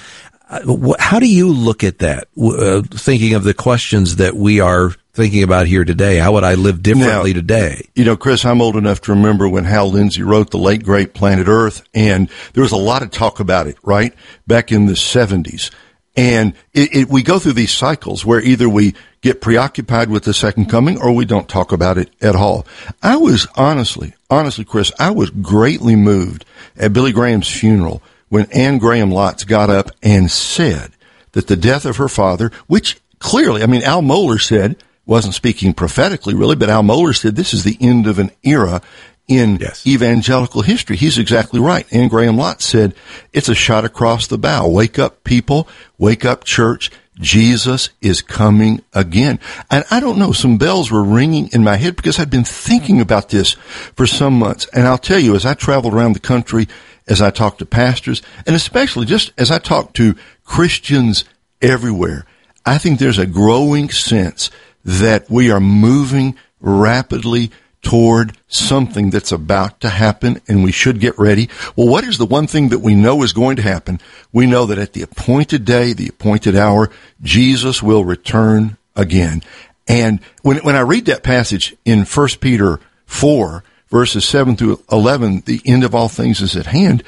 Uh, 0.48 0.94
how 0.98 1.18
do 1.18 1.28
you 1.28 1.52
look 1.52 1.84
at 1.84 1.98
that? 1.98 2.28
Uh, 2.40 2.82
thinking 2.82 3.34
of 3.34 3.44
the 3.44 3.54
questions 3.54 4.16
that 4.16 4.34
we 4.34 4.60
are 4.60 4.92
thinking 5.12 5.42
about 5.42 5.66
here 5.66 5.84
today. 5.84 6.16
How 6.16 6.32
would 6.32 6.44
I 6.44 6.54
live 6.54 6.82
differently 6.82 7.32
now, 7.32 7.40
today? 7.40 7.88
You 7.94 8.04
know, 8.04 8.16
Chris, 8.16 8.44
I'm 8.44 8.62
old 8.62 8.76
enough 8.76 9.00
to 9.02 9.12
remember 9.12 9.48
when 9.48 9.64
Hal 9.64 9.90
Lindsey 9.90 10.22
wrote 10.22 10.50
the 10.50 10.58
late 10.58 10.84
great 10.84 11.12
Planet 11.12 11.48
Earth, 11.48 11.86
and 11.92 12.30
there 12.54 12.62
was 12.62 12.72
a 12.72 12.76
lot 12.76 13.02
of 13.02 13.10
talk 13.10 13.40
about 13.40 13.66
it, 13.66 13.76
right? 13.82 14.14
Back 14.46 14.72
in 14.72 14.86
the 14.86 14.92
70s. 14.92 15.70
And 16.16 16.54
it, 16.72 16.94
it, 16.94 17.08
we 17.08 17.22
go 17.22 17.38
through 17.38 17.52
these 17.52 17.72
cycles 17.72 18.24
where 18.24 18.40
either 18.40 18.68
we 18.68 18.94
get 19.20 19.40
preoccupied 19.40 20.08
with 20.08 20.24
the 20.24 20.34
second 20.34 20.66
coming 20.66 21.00
or 21.00 21.12
we 21.12 21.24
don't 21.24 21.48
talk 21.48 21.72
about 21.72 21.98
it 21.98 22.10
at 22.20 22.34
all. 22.34 22.66
I 23.02 23.16
was 23.16 23.46
honestly, 23.54 24.14
honestly, 24.30 24.64
Chris, 24.64 24.92
I 24.98 25.10
was 25.10 25.30
greatly 25.30 25.94
moved 25.94 26.44
at 26.76 26.92
Billy 26.92 27.12
Graham's 27.12 27.48
funeral 27.48 28.02
when 28.28 28.50
Anne 28.52 28.78
Graham 28.78 29.10
Lotz 29.10 29.46
got 29.46 29.70
up 29.70 29.90
and 30.02 30.30
said 30.30 30.92
that 31.32 31.46
the 31.46 31.56
death 31.56 31.84
of 31.84 31.96
her 31.96 32.08
father, 32.08 32.50
which 32.66 33.00
clearly, 33.18 33.62
I 33.62 33.66
mean, 33.66 33.82
Al 33.82 34.02
Mohler 34.02 34.40
said, 34.40 34.76
wasn't 35.06 35.34
speaking 35.34 35.72
prophetically 35.72 36.34
really, 36.34 36.56
but 36.56 36.70
Al 36.70 36.82
Mohler 36.82 37.16
said 37.16 37.34
this 37.34 37.54
is 37.54 37.64
the 37.64 37.78
end 37.80 38.06
of 38.06 38.18
an 38.18 38.30
era 38.42 38.82
in 39.26 39.56
yes. 39.56 39.86
evangelical 39.86 40.62
history. 40.62 40.96
He's 40.96 41.18
exactly 41.18 41.60
right. 41.60 41.86
Anne 41.92 42.08
Graham 42.08 42.36
Lotz 42.36 42.62
said, 42.62 42.94
it's 43.32 43.48
a 43.48 43.54
shot 43.54 43.84
across 43.84 44.26
the 44.26 44.38
bow. 44.38 44.68
Wake 44.68 44.98
up, 44.98 45.22
people. 45.24 45.68
Wake 45.98 46.24
up, 46.24 46.44
church. 46.44 46.90
Jesus 47.20 47.90
is 48.00 48.22
coming 48.22 48.82
again. 48.94 49.40
And 49.70 49.84
I 49.90 50.00
don't 50.00 50.18
know, 50.18 50.32
some 50.32 50.56
bells 50.56 50.90
were 50.90 51.02
ringing 51.02 51.48
in 51.48 51.64
my 51.64 51.76
head 51.76 51.96
because 51.96 52.18
I'd 52.18 52.30
been 52.30 52.44
thinking 52.44 53.00
about 53.00 53.28
this 53.28 53.52
for 53.96 54.06
some 54.06 54.38
months. 54.38 54.66
And 54.72 54.86
I'll 54.86 54.98
tell 54.98 55.18
you, 55.18 55.34
as 55.34 55.44
I 55.44 55.54
traveled 55.54 55.94
around 55.94 56.12
the 56.12 56.20
country 56.20 56.68
as 57.08 57.22
I 57.22 57.30
talk 57.30 57.58
to 57.58 57.66
pastors, 57.66 58.22
and 58.46 58.54
especially 58.54 59.06
just 59.06 59.32
as 59.38 59.50
I 59.50 59.58
talk 59.58 59.94
to 59.94 60.14
Christians 60.44 61.24
everywhere, 61.60 62.26
I 62.64 62.78
think 62.78 62.98
there's 62.98 63.18
a 63.18 63.26
growing 63.26 63.90
sense 63.90 64.50
that 64.84 65.30
we 65.30 65.50
are 65.50 65.60
moving 65.60 66.36
rapidly 66.60 67.50
toward 67.82 68.36
something 68.48 69.10
that's 69.10 69.32
about 69.32 69.80
to 69.80 69.88
happen 69.88 70.40
and 70.48 70.64
we 70.64 70.72
should 70.72 71.00
get 71.00 71.18
ready. 71.18 71.48
Well, 71.76 71.88
what 71.88 72.04
is 72.04 72.18
the 72.18 72.26
one 72.26 72.46
thing 72.46 72.70
that 72.70 72.80
we 72.80 72.94
know 72.94 73.22
is 73.22 73.32
going 73.32 73.56
to 73.56 73.62
happen? 73.62 74.00
We 74.32 74.46
know 74.46 74.66
that 74.66 74.78
at 74.78 74.92
the 74.92 75.02
appointed 75.02 75.64
day, 75.64 75.92
the 75.92 76.08
appointed 76.08 76.56
hour, 76.56 76.90
Jesus 77.22 77.82
will 77.82 78.04
return 78.04 78.76
again. 78.96 79.42
And 79.86 80.20
when, 80.42 80.58
when 80.58 80.76
I 80.76 80.80
read 80.80 81.06
that 81.06 81.22
passage 81.22 81.74
in 81.84 82.04
1 82.04 82.28
Peter 82.40 82.80
4, 83.06 83.64
verses 83.90 84.24
7 84.24 84.56
through 84.56 84.82
11, 84.90 85.42
the 85.46 85.60
end 85.64 85.84
of 85.84 85.94
all 85.94 86.08
things 86.08 86.40
is 86.40 86.56
at 86.56 86.66
hand, 86.66 87.02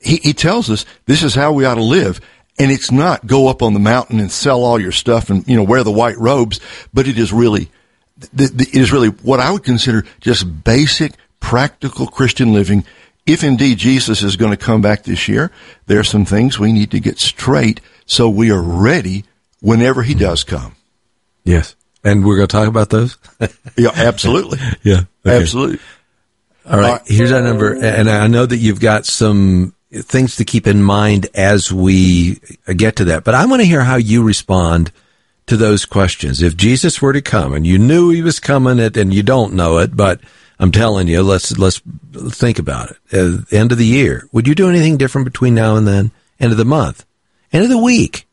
he, 0.00 0.16
he 0.16 0.32
tells 0.32 0.70
us 0.70 0.84
this 1.06 1.22
is 1.22 1.34
how 1.34 1.52
we 1.52 1.64
ought 1.64 1.74
to 1.74 1.82
live. 1.82 2.20
And 2.58 2.70
it's 2.70 2.92
not 2.92 3.26
go 3.26 3.48
up 3.48 3.62
on 3.62 3.74
the 3.74 3.80
mountain 3.80 4.20
and 4.20 4.30
sell 4.30 4.62
all 4.62 4.80
your 4.80 4.92
stuff 4.92 5.28
and, 5.28 5.46
you 5.48 5.56
know, 5.56 5.64
wear 5.64 5.82
the 5.82 5.90
white 5.90 6.18
robes, 6.18 6.60
but 6.92 7.08
it 7.08 7.18
is 7.18 7.32
really, 7.32 7.68
it 8.38 8.74
is 8.74 8.92
really 8.92 9.08
what 9.08 9.40
I 9.40 9.50
would 9.50 9.64
consider 9.64 10.04
just 10.20 10.62
basic, 10.62 11.14
practical 11.40 12.06
Christian 12.06 12.52
living. 12.52 12.84
If 13.26 13.42
indeed 13.42 13.78
Jesus 13.78 14.22
is 14.22 14.36
going 14.36 14.52
to 14.52 14.56
come 14.56 14.82
back 14.82 15.02
this 15.02 15.26
year, 15.28 15.50
there 15.86 15.98
are 15.98 16.04
some 16.04 16.24
things 16.24 16.58
we 16.58 16.72
need 16.72 16.92
to 16.92 17.00
get 17.00 17.18
straight 17.18 17.80
so 18.06 18.28
we 18.28 18.50
are 18.52 18.62
ready 18.62 19.24
whenever 19.60 20.02
he 20.02 20.14
does 20.14 20.44
come. 20.44 20.76
Yes. 21.42 21.74
And 22.04 22.24
we're 22.24 22.36
going 22.36 22.48
to 22.48 22.52
talk 22.52 22.68
about 22.68 22.90
those? 22.90 23.16
yeah, 23.76 23.90
absolutely. 23.94 24.58
yeah. 24.82 25.04
Okay. 25.26 25.40
Absolutely. 25.40 25.78
All 26.66 26.78
right, 26.78 27.00
here's 27.04 27.32
our 27.32 27.42
number, 27.42 27.74
and 27.74 28.08
I 28.08 28.26
know 28.26 28.46
that 28.46 28.56
you've 28.56 28.80
got 28.80 29.04
some 29.06 29.74
things 29.92 30.36
to 30.36 30.44
keep 30.44 30.66
in 30.66 30.82
mind 30.82 31.28
as 31.34 31.72
we 31.72 32.40
get 32.74 32.96
to 32.96 33.04
that. 33.06 33.24
But 33.24 33.34
I 33.34 33.44
want 33.46 33.60
to 33.60 33.66
hear 33.66 33.84
how 33.84 33.96
you 33.96 34.22
respond 34.22 34.90
to 35.46 35.56
those 35.56 35.84
questions. 35.84 36.42
If 36.42 36.56
Jesus 36.56 37.02
were 37.02 37.12
to 37.12 37.20
come, 37.20 37.52
and 37.52 37.66
you 37.66 37.78
knew 37.78 38.10
he 38.10 38.22
was 38.22 38.40
coming, 38.40 38.78
it 38.78 38.96
and 38.96 39.12
you 39.12 39.22
don't 39.22 39.54
know 39.54 39.78
it, 39.78 39.94
but 39.94 40.20
I'm 40.58 40.72
telling 40.72 41.06
you, 41.06 41.22
let's 41.22 41.58
let's 41.58 41.80
think 42.30 42.58
about 42.58 42.92
it. 42.92 42.96
At 43.12 43.48
the 43.48 43.58
end 43.58 43.72
of 43.72 43.78
the 43.78 43.86
year, 43.86 44.26
would 44.32 44.48
you 44.48 44.54
do 44.54 44.68
anything 44.68 44.96
different 44.96 45.26
between 45.26 45.54
now 45.54 45.76
and 45.76 45.86
then? 45.86 46.12
End 46.40 46.50
of 46.50 46.58
the 46.58 46.64
month, 46.64 47.04
end 47.52 47.62
of 47.62 47.70
the 47.70 47.78
week, 47.78 48.26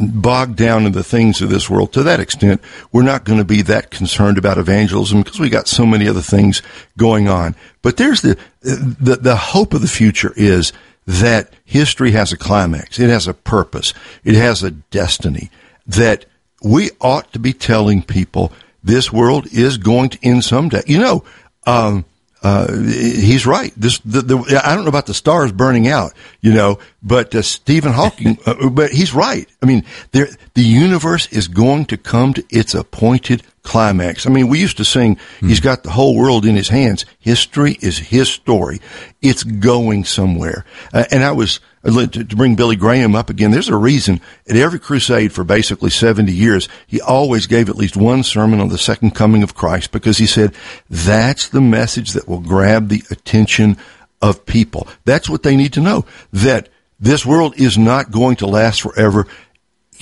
bogged 0.00 0.56
down 0.56 0.86
in 0.86 0.92
the 0.92 1.04
things 1.04 1.40
of 1.40 1.48
this 1.48 1.68
world 1.68 1.92
to 1.92 2.02
that 2.02 2.20
extent, 2.20 2.60
we're 2.92 3.02
not 3.02 3.24
going 3.24 3.38
to 3.38 3.44
be 3.44 3.62
that 3.62 3.90
concerned 3.90 4.38
about 4.38 4.58
evangelism 4.58 5.22
because 5.22 5.40
we 5.40 5.48
got 5.48 5.66
so 5.66 5.86
many 5.86 6.08
other 6.08 6.20
things 6.20 6.62
going 6.96 7.28
on. 7.28 7.54
But 7.80 7.96
there's 7.96 8.20
the, 8.20 8.38
the, 8.60 9.16
the 9.16 9.36
hope 9.36 9.74
of 9.74 9.80
the 9.80 9.88
future 9.88 10.32
is 10.36 10.72
that 11.06 11.52
history 11.64 12.12
has 12.12 12.32
a 12.32 12.36
climax. 12.36 12.98
It 12.98 13.10
has 13.10 13.26
a 13.26 13.34
purpose. 13.34 13.94
It 14.24 14.34
has 14.34 14.62
a 14.62 14.70
destiny 14.70 15.50
that 15.86 16.26
we 16.62 16.90
ought 17.00 17.32
to 17.32 17.38
be 17.38 17.52
telling 17.52 18.02
people 18.02 18.52
this 18.84 19.12
world 19.12 19.46
is 19.52 19.78
going 19.78 20.10
to 20.10 20.18
end 20.22 20.44
someday. 20.44 20.82
You 20.86 20.98
know, 20.98 21.24
um, 21.66 22.04
uh, 22.42 22.76
he's 22.76 23.46
right. 23.46 23.72
This, 23.76 23.98
the, 24.00 24.20
the, 24.20 24.62
I 24.64 24.74
don't 24.74 24.84
know 24.84 24.88
about 24.88 25.06
the 25.06 25.14
stars 25.14 25.52
burning 25.52 25.86
out, 25.86 26.12
you 26.40 26.52
know, 26.52 26.78
but 27.02 27.34
uh, 27.34 27.42
Stephen 27.42 27.92
Hawking, 27.92 28.38
uh, 28.46 28.68
but 28.68 28.90
he's 28.90 29.14
right. 29.14 29.48
I 29.62 29.66
mean, 29.66 29.84
there, 30.10 30.28
the 30.54 30.62
universe 30.62 31.28
is 31.28 31.46
going 31.48 31.86
to 31.86 31.96
come 31.96 32.34
to 32.34 32.44
its 32.50 32.74
appointed 32.74 33.44
climax. 33.62 34.26
I 34.26 34.30
mean, 34.30 34.48
we 34.48 34.60
used 34.60 34.76
to 34.78 34.84
sing, 34.84 35.18
he's 35.40 35.60
got 35.60 35.84
the 35.84 35.90
whole 35.90 36.16
world 36.16 36.44
in 36.44 36.56
his 36.56 36.68
hands. 36.68 37.04
History 37.20 37.78
is 37.80 37.98
his 37.98 38.28
story. 38.28 38.80
It's 39.20 39.44
going 39.44 40.04
somewhere. 40.04 40.64
Uh, 40.92 41.04
and 41.12 41.22
I 41.22 41.30
was, 41.30 41.60
to, 41.84 42.24
bring 42.36 42.54
Billy 42.54 42.76
Graham 42.76 43.14
up 43.14 43.30
again, 43.30 43.50
there's 43.50 43.68
a 43.68 43.76
reason 43.76 44.20
at 44.48 44.56
every 44.56 44.78
crusade 44.78 45.32
for 45.32 45.44
basically 45.44 45.90
70 45.90 46.32
years, 46.32 46.68
he 46.86 47.00
always 47.00 47.46
gave 47.46 47.68
at 47.68 47.76
least 47.76 47.96
one 47.96 48.22
sermon 48.22 48.60
on 48.60 48.68
the 48.68 48.78
second 48.78 49.14
coming 49.14 49.42
of 49.42 49.54
Christ 49.54 49.92
because 49.92 50.18
he 50.18 50.26
said, 50.26 50.54
that's 50.88 51.48
the 51.48 51.60
message 51.60 52.12
that 52.12 52.28
will 52.28 52.40
grab 52.40 52.88
the 52.88 53.02
attention 53.10 53.76
of 54.20 54.46
people. 54.46 54.86
That's 55.04 55.28
what 55.28 55.42
they 55.42 55.56
need 55.56 55.72
to 55.72 55.80
know. 55.80 56.04
That 56.32 56.68
this 57.00 57.26
world 57.26 57.54
is 57.56 57.76
not 57.76 58.12
going 58.12 58.36
to 58.36 58.46
last 58.46 58.82
forever 58.82 59.26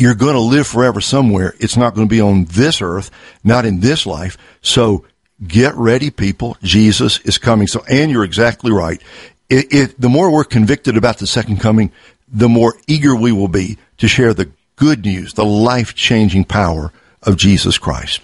you're 0.01 0.15
going 0.15 0.35
to 0.35 0.41
live 0.41 0.67
forever 0.67 1.01
somewhere. 1.03 1.55
It's 1.59 1.77
not 1.77 1.95
going 1.95 2.09
to 2.09 2.11
be 2.11 2.23
on 2.23 2.47
this 2.47 2.81
earth, 2.81 3.11
not 3.45 3.67
in 3.67 3.81
this 3.81 4.07
life. 4.07 4.39
So 4.63 5.05
get 5.47 5.75
ready, 5.75 6.11
people. 6.11 6.57
Jesus 6.63 7.21
is 7.21 7.37
coming. 7.37 7.67
So, 7.67 7.85
and 7.89 8.11
you're 8.11 8.25
exactly 8.25 8.73
right. 8.73 9.03
It, 9.51 9.73
it, 9.73 10.01
the 10.01 10.09
more 10.09 10.31
we're 10.31 10.45
convicted 10.45 10.97
about 10.97 11.19
the 11.19 11.27
second 11.27 11.59
coming, 11.59 11.93
the 12.33 12.49
more 12.49 12.77
eager 12.87 13.15
we 13.15 13.33
will 13.33 13.49
be 13.49 13.77
to 13.99 14.09
share 14.09 14.33
the 14.33 14.51
good 14.77 15.05
news, 15.05 15.35
the 15.35 15.45
life 15.45 15.95
changing 15.95 16.45
power 16.45 16.93
of 17.23 17.37
Jesus 17.37 17.77
Christ. 17.77 18.21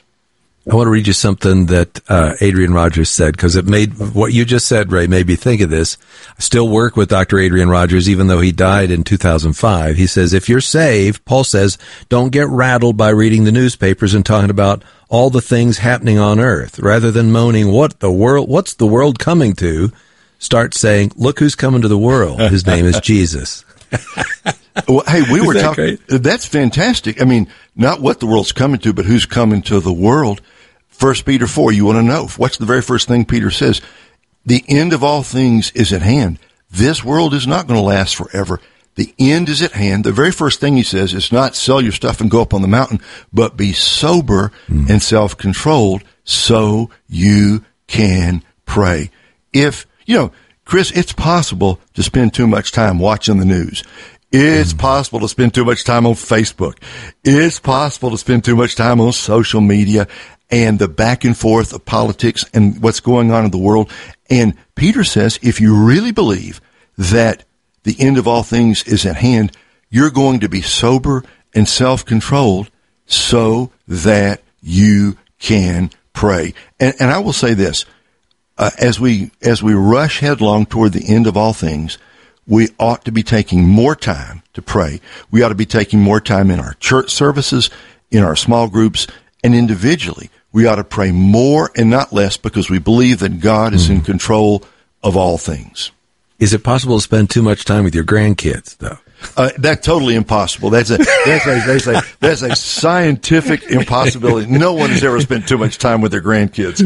I 0.68 0.74
want 0.74 0.88
to 0.88 0.90
read 0.90 1.06
you 1.06 1.12
something 1.12 1.66
that 1.66 2.00
uh, 2.08 2.34
Adrian 2.40 2.74
Rogers 2.74 3.08
said 3.08 3.36
because 3.36 3.54
it 3.54 3.66
made 3.66 3.92
what 4.14 4.32
you 4.32 4.44
just 4.44 4.66
said, 4.66 4.90
Ray, 4.90 5.06
made 5.06 5.28
me 5.28 5.36
think 5.36 5.60
of 5.60 5.70
this. 5.70 5.96
I 6.30 6.40
still 6.40 6.68
work 6.68 6.96
with 6.96 7.08
Dr. 7.08 7.38
Adrian 7.38 7.68
Rogers, 7.68 8.08
even 8.08 8.26
though 8.26 8.40
he 8.40 8.50
died 8.50 8.90
in 8.90 9.04
2005. 9.04 9.94
He 9.94 10.08
says, 10.08 10.32
if 10.32 10.48
you're 10.48 10.60
saved, 10.60 11.24
Paul 11.24 11.44
says, 11.44 11.78
don't 12.08 12.32
get 12.32 12.48
rattled 12.48 12.96
by 12.96 13.10
reading 13.10 13.44
the 13.44 13.52
newspapers 13.52 14.12
and 14.12 14.26
talking 14.26 14.50
about 14.50 14.82
all 15.08 15.30
the 15.30 15.40
things 15.40 15.78
happening 15.78 16.18
on 16.18 16.40
earth. 16.40 16.80
Rather 16.80 17.12
than 17.12 17.30
moaning, 17.30 17.70
what 17.70 18.00
the 18.00 18.10
world, 18.10 18.48
what's 18.48 18.74
the 18.74 18.88
world 18.88 19.20
coming 19.20 19.52
to? 19.56 19.92
Start 20.38 20.74
saying, 20.74 21.12
look 21.16 21.38
who's 21.38 21.54
coming 21.54 21.82
to 21.82 21.88
the 21.88 21.98
world. 21.98 22.40
His 22.40 22.66
name 22.66 22.84
is 22.84 23.00
Jesus. 23.00 23.64
well, 24.88 25.02
hey, 25.06 25.22
we 25.30 25.40
were 25.40 25.54
talking. 25.54 25.98
That's 26.08 26.46
fantastic. 26.46 27.20
I 27.20 27.24
mean, 27.24 27.48
not 27.74 28.00
what 28.00 28.20
the 28.20 28.26
world's 28.26 28.52
coming 28.52 28.78
to, 28.80 28.92
but 28.92 29.06
who's 29.06 29.26
coming 29.26 29.62
to 29.62 29.80
the 29.80 29.92
world. 29.92 30.42
First 30.88 31.24
Peter 31.26 31.46
4, 31.46 31.72
you 31.72 31.84
want 31.84 31.96
to 31.96 32.02
know. 32.02 32.26
What's 32.36 32.58
the 32.58 32.66
very 32.66 32.82
first 32.82 33.08
thing 33.08 33.24
Peter 33.24 33.50
says? 33.50 33.80
The 34.44 34.64
end 34.68 34.92
of 34.92 35.02
all 35.02 35.22
things 35.22 35.70
is 35.72 35.92
at 35.92 36.02
hand. 36.02 36.38
This 36.70 37.04
world 37.04 37.34
is 37.34 37.46
not 37.46 37.66
going 37.66 37.78
to 37.78 37.86
last 37.86 38.16
forever. 38.16 38.60
The 38.96 39.14
end 39.18 39.48
is 39.48 39.60
at 39.60 39.72
hand. 39.72 40.04
The 40.04 40.12
very 40.12 40.32
first 40.32 40.58
thing 40.58 40.76
he 40.76 40.82
says 40.82 41.12
is 41.12 41.30
not 41.30 41.54
sell 41.54 41.82
your 41.82 41.92
stuff 41.92 42.20
and 42.20 42.30
go 42.30 42.40
up 42.40 42.54
on 42.54 42.62
the 42.62 42.68
mountain, 42.68 43.00
but 43.32 43.56
be 43.56 43.72
sober 43.72 44.52
mm. 44.68 44.88
and 44.88 45.02
self-controlled 45.02 46.02
so 46.24 46.90
you 47.08 47.64
can 47.86 48.42
pray. 48.64 49.10
If, 49.52 49.86
you 50.06 50.16
know, 50.16 50.32
Chris, 50.64 50.90
it's 50.92 51.12
possible 51.12 51.80
to 51.94 52.02
spend 52.02 52.34
too 52.34 52.46
much 52.46 52.72
time 52.72 52.98
watching 52.98 53.38
the 53.38 53.44
news. 53.44 53.84
It's 54.32 54.72
mm. 54.72 54.78
possible 54.78 55.20
to 55.20 55.28
spend 55.28 55.54
too 55.54 55.64
much 55.64 55.84
time 55.84 56.06
on 56.06 56.14
Facebook. 56.14 56.82
It's 57.22 57.60
possible 57.60 58.10
to 58.10 58.18
spend 58.18 58.44
too 58.44 58.56
much 58.56 58.74
time 58.74 59.00
on 59.00 59.12
social 59.12 59.60
media 59.60 60.08
and 60.50 60.78
the 60.78 60.88
back 60.88 61.24
and 61.24 61.36
forth 61.36 61.72
of 61.72 61.84
politics 61.84 62.44
and 62.52 62.82
what's 62.82 63.00
going 63.00 63.30
on 63.30 63.44
in 63.44 63.50
the 63.50 63.58
world. 63.58 63.90
And 64.28 64.54
Peter 64.74 65.04
says, 65.04 65.38
if 65.42 65.60
you 65.60 65.86
really 65.86 66.12
believe 66.12 66.60
that 66.98 67.44
the 67.84 67.96
end 68.00 68.18
of 68.18 68.26
all 68.26 68.42
things 68.42 68.82
is 68.84 69.06
at 69.06 69.16
hand, 69.16 69.56
you're 69.90 70.10
going 70.10 70.40
to 70.40 70.48
be 70.48 70.62
sober 70.62 71.22
and 71.54 71.68
self-controlled 71.68 72.70
so 73.06 73.70
that 73.86 74.42
you 74.60 75.16
can 75.38 75.90
pray. 76.12 76.54
And, 76.80 76.94
and 76.98 77.10
I 77.10 77.18
will 77.20 77.32
say 77.32 77.54
this, 77.54 77.84
uh, 78.58 78.70
as 78.78 78.98
we, 78.98 79.30
as 79.42 79.62
we 79.62 79.74
rush 79.74 80.20
headlong 80.20 80.66
toward 80.66 80.92
the 80.92 81.08
end 81.08 81.26
of 81.26 81.36
all 81.36 81.52
things, 81.52 81.98
we 82.46 82.68
ought 82.78 83.04
to 83.04 83.12
be 83.12 83.22
taking 83.22 83.66
more 83.66 83.96
time 83.96 84.42
to 84.54 84.62
pray. 84.62 85.00
We 85.30 85.42
ought 85.42 85.48
to 85.50 85.54
be 85.54 85.66
taking 85.66 86.00
more 86.00 86.20
time 86.20 86.50
in 86.50 86.60
our 86.60 86.74
church 86.74 87.10
services, 87.10 87.70
in 88.10 88.22
our 88.22 88.36
small 88.36 88.68
groups, 88.68 89.06
and 89.42 89.54
individually 89.54 90.30
we 90.56 90.66
ought 90.66 90.76
to 90.76 90.84
pray 90.84 91.12
more 91.12 91.70
and 91.76 91.90
not 91.90 92.14
less 92.14 92.38
because 92.38 92.70
we 92.70 92.78
believe 92.78 93.18
that 93.18 93.40
God 93.40 93.74
is 93.74 93.90
in 93.90 93.98
hmm. 93.98 94.04
control 94.04 94.64
of 95.02 95.14
all 95.14 95.36
things. 95.36 95.90
Is 96.38 96.54
it 96.54 96.64
possible 96.64 96.96
to 96.96 97.02
spend 97.02 97.28
too 97.28 97.42
much 97.42 97.66
time 97.66 97.84
with 97.84 97.94
your 97.94 98.04
grandkids, 98.04 98.76
though? 98.78 98.98
Uh, 99.36 99.50
that's 99.58 99.84
totally 99.84 100.14
impossible. 100.14 100.70
That's 100.70 100.90
a 100.90 100.98
that's 100.98 101.46
a, 101.46 101.60
that's 101.66 101.86
a 101.86 102.02
that's 102.20 102.42
a 102.42 102.56
scientific 102.56 103.64
impossibility. 103.64 104.50
No 104.50 104.74
one 104.74 104.90
has 104.90 105.02
ever 105.04 105.20
spent 105.20 105.48
too 105.48 105.58
much 105.58 105.78
time 105.78 106.00
with 106.00 106.12
their 106.12 106.22
grandkids. 106.22 106.80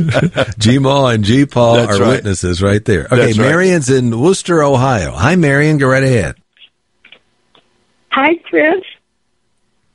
G 0.59 0.79
Ma 0.79 1.09
and 1.09 1.25
G 1.25 1.47
Paul 1.47 1.79
are 1.79 1.99
right. 1.99 2.09
witnesses 2.09 2.63
right 2.63 2.85
there. 2.85 3.07
Okay, 3.07 3.17
that's 3.17 3.39
Marion's 3.39 3.91
in 3.91 4.19
Wooster, 4.19 4.63
Ohio. 4.63 5.13
Hi, 5.13 5.37
Marion. 5.37 5.79
Go 5.79 5.89
right 5.89 6.03
ahead. 6.03 6.37
Hi, 8.11 8.35
Chris. 8.49 8.83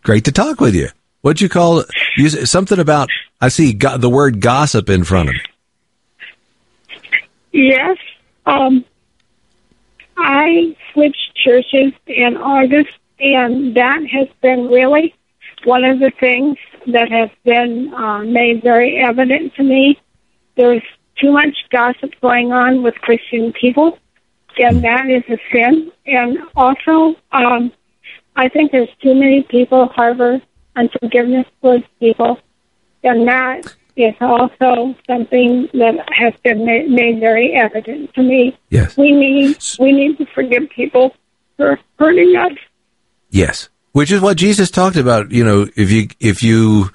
Great 0.04 0.26
to 0.26 0.32
talk 0.32 0.60
with 0.62 0.76
you. 0.76 0.90
What'd 1.22 1.42
you 1.42 1.50
call 1.50 1.80
it? 1.80 1.88
You, 2.18 2.30
something 2.30 2.80
about 2.80 3.10
I 3.42 3.50
see 3.50 3.74
go- 3.74 3.98
the 3.98 4.10
word 4.10 4.40
gossip 4.42 4.90
in 4.90 5.04
front 5.04 5.30
of 5.30 5.36
me. 5.36 5.42
Yes. 7.52 7.98
Um, 8.46 8.86
I 10.18 10.76
switched 10.94 11.36
churches 11.36 11.94
in 12.08 12.38
August, 12.38 12.92
and 13.20 13.76
that 13.76 14.02
has 14.12 14.28
been 14.42 14.68
really 14.68 15.16
one 15.64 15.84
of 15.84 16.00
the 16.00 16.12
things 16.20 16.58
that 16.88 17.12
has 17.12 17.30
been 17.44 17.94
uh, 17.94 18.20
made 18.20 18.62
very 18.62 18.98
evident 18.98 19.56
to 19.56 19.64
me. 19.64 20.00
There's 20.56 20.84
too 21.20 21.32
much 21.32 21.56
gossip 21.72 22.12
going 22.22 22.52
on 22.52 22.84
with 22.84 22.96
Christian 22.96 23.54
people, 23.54 23.98
and 24.58 24.84
that 24.84 25.10
is 25.10 25.24
a 25.30 25.38
sin. 25.52 25.92
And 26.06 26.40
also, 26.56 27.16
um, 27.32 27.72
I 28.36 28.50
think 28.50 28.72
there's 28.72 28.90
too 29.02 29.16
many 29.16 29.44
people 29.44 29.88
harbor 29.88 30.42
unforgiveness 30.76 31.48
towards 31.62 31.86
people 32.00 32.38
and 33.06 33.28
that 33.28 33.76
is 33.96 34.16
also 34.20 34.96
something 35.08 35.70
that 35.74 35.96
has 36.14 36.34
been 36.44 36.66
made, 36.66 37.20
very 37.20 37.54
evident 37.54 38.14
to 38.14 38.22
me. 38.22 38.58
Yes, 38.70 38.98
we 38.98 39.12
need 39.12 39.58
we 39.80 39.92
need 39.92 40.18
to 40.18 40.26
forgive 40.28 40.70
people 40.70 41.16
for 41.58 41.80
hurting 41.98 42.36
us. 42.36 42.54
Yes, 43.30 43.70
which 43.94 44.12
is 44.12 44.22
what 44.22 44.38
Jesus 44.38 44.70
talked 44.70 44.98
about. 44.98 45.32
You 45.32 45.44
know, 45.44 45.68
if 45.76 45.92
you 45.92 46.08
if 46.20 46.44
you 46.44 46.92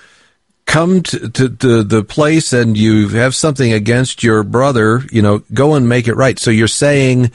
come 0.67 1.03
to, 1.03 1.29
to, 1.31 1.49
to, 1.49 1.83
the 1.83 2.05
place 2.05 2.53
and 2.53 2.77
you 2.77 3.09
have 3.09 3.35
something 3.35 3.73
against 3.73 4.23
your 4.23 4.45
brother, 4.45 5.03
you 5.11 5.21
know, 5.21 5.43
go 5.53 5.75
and 5.75 5.89
make 5.89 6.07
it 6.07 6.15
right. 6.15 6.39
So 6.39 6.53
you're 6.53 6.69
saying 6.69 7.33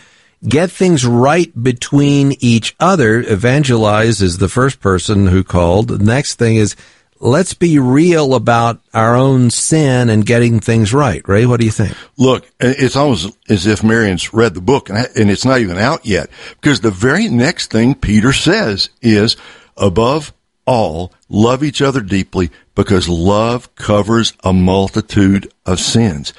get 0.48 0.72
things 0.72 1.06
right 1.06 1.52
between 1.62 2.36
each 2.40 2.76
other. 2.80 3.20
Evangelize 3.20 4.22
is 4.22 4.38
the 4.38 4.48
first 4.48 4.80
person 4.80 5.28
who 5.28 5.44
called. 5.44 5.90
The 5.90 5.98
next 5.98 6.36
thing 6.36 6.56
is 6.56 6.76
let's 7.20 7.54
be 7.54 7.80
real 7.80 8.36
about 8.36 8.80
our 8.94 9.16
own 9.16 9.50
sin 9.50 10.10
and 10.10 10.26
getting 10.26 10.60
things 10.60 10.94
right. 10.94 11.28
Ray, 11.28 11.46
what 11.46 11.60
do 11.60 11.66
you 11.66 11.72
think? 11.72 11.96
Look, 12.18 12.50
it's 12.60 12.96
almost 12.96 13.38
as 13.50 13.66
if 13.68 13.84
Marion's 13.84 14.34
read 14.34 14.54
the 14.54 14.62
book 14.62 14.90
and 14.90 15.32
it's 15.32 15.46
not 15.46 15.60
even 15.60 15.78
out 15.78 16.06
yet 16.06 16.30
because 16.62 16.82
the 16.82 16.92
very 16.92 17.28
next 17.30 17.72
thing 17.72 17.96
Peter 17.96 18.34
says 18.34 18.90
is 19.02 19.38
above 19.78 20.34
all, 20.66 21.14
love 21.30 21.64
each 21.64 21.82
other 21.82 22.02
deeply 22.02 22.50
because 22.74 23.08
love 23.08 23.74
covers 23.76 24.34
a 24.44 24.52
multitude 24.52 25.52
of 25.66 25.80
sins. 25.80 26.34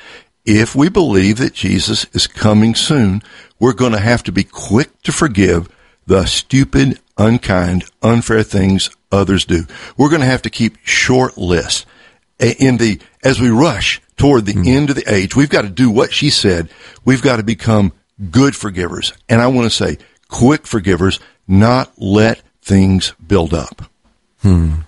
If 0.44 0.76
we 0.76 0.88
believe 0.88 1.38
that 1.38 1.54
Jesus 1.54 2.06
is 2.12 2.26
coming 2.26 2.74
soon, 2.74 3.22
we're 3.58 3.72
going 3.72 3.92
to 3.92 3.98
have 3.98 4.22
to 4.24 4.32
be 4.32 4.44
quick 4.44 5.02
to 5.02 5.12
forgive 5.12 5.68
the 6.06 6.24
stupid, 6.26 7.00
unkind, 7.16 7.85
unfair 8.02 8.42
things 8.42 8.90
others 9.11 9.44
do. 9.44 9.64
We're 9.96 10.09
going 10.09 10.20
to 10.20 10.26
have 10.26 10.42
to 10.42 10.50
keep 10.50 10.79
short 10.85 11.37
lists. 11.37 11.87
In 12.38 12.76
the, 12.76 13.00
as 13.24 13.40
we 13.40 13.48
rush 13.48 14.02
toward 14.16 14.44
the 14.44 14.52
mm. 14.52 14.66
end 14.66 14.90
of 14.90 14.96
the 14.96 15.12
age, 15.12 15.35
we've 15.35 15.48
got 15.48 15.62
to 15.62 15.70
do 15.70 15.90
what 15.90 16.12
she 16.12 16.29
said. 16.29 16.68
We've 17.05 17.22
got 17.22 17.37
to 17.37 17.42
become 17.42 17.92
good 18.31 18.55
forgivers. 18.55 19.14
And 19.29 19.40
I 19.40 19.46
want 19.46 19.64
to 19.64 19.76
say 19.76 19.96
quick 20.29 20.66
forgivers, 20.66 21.18
not 21.48 21.92
let 21.96 22.42
things 22.61 23.14
build 23.26 23.55
up. 23.55 23.90
Hmm 24.42 24.81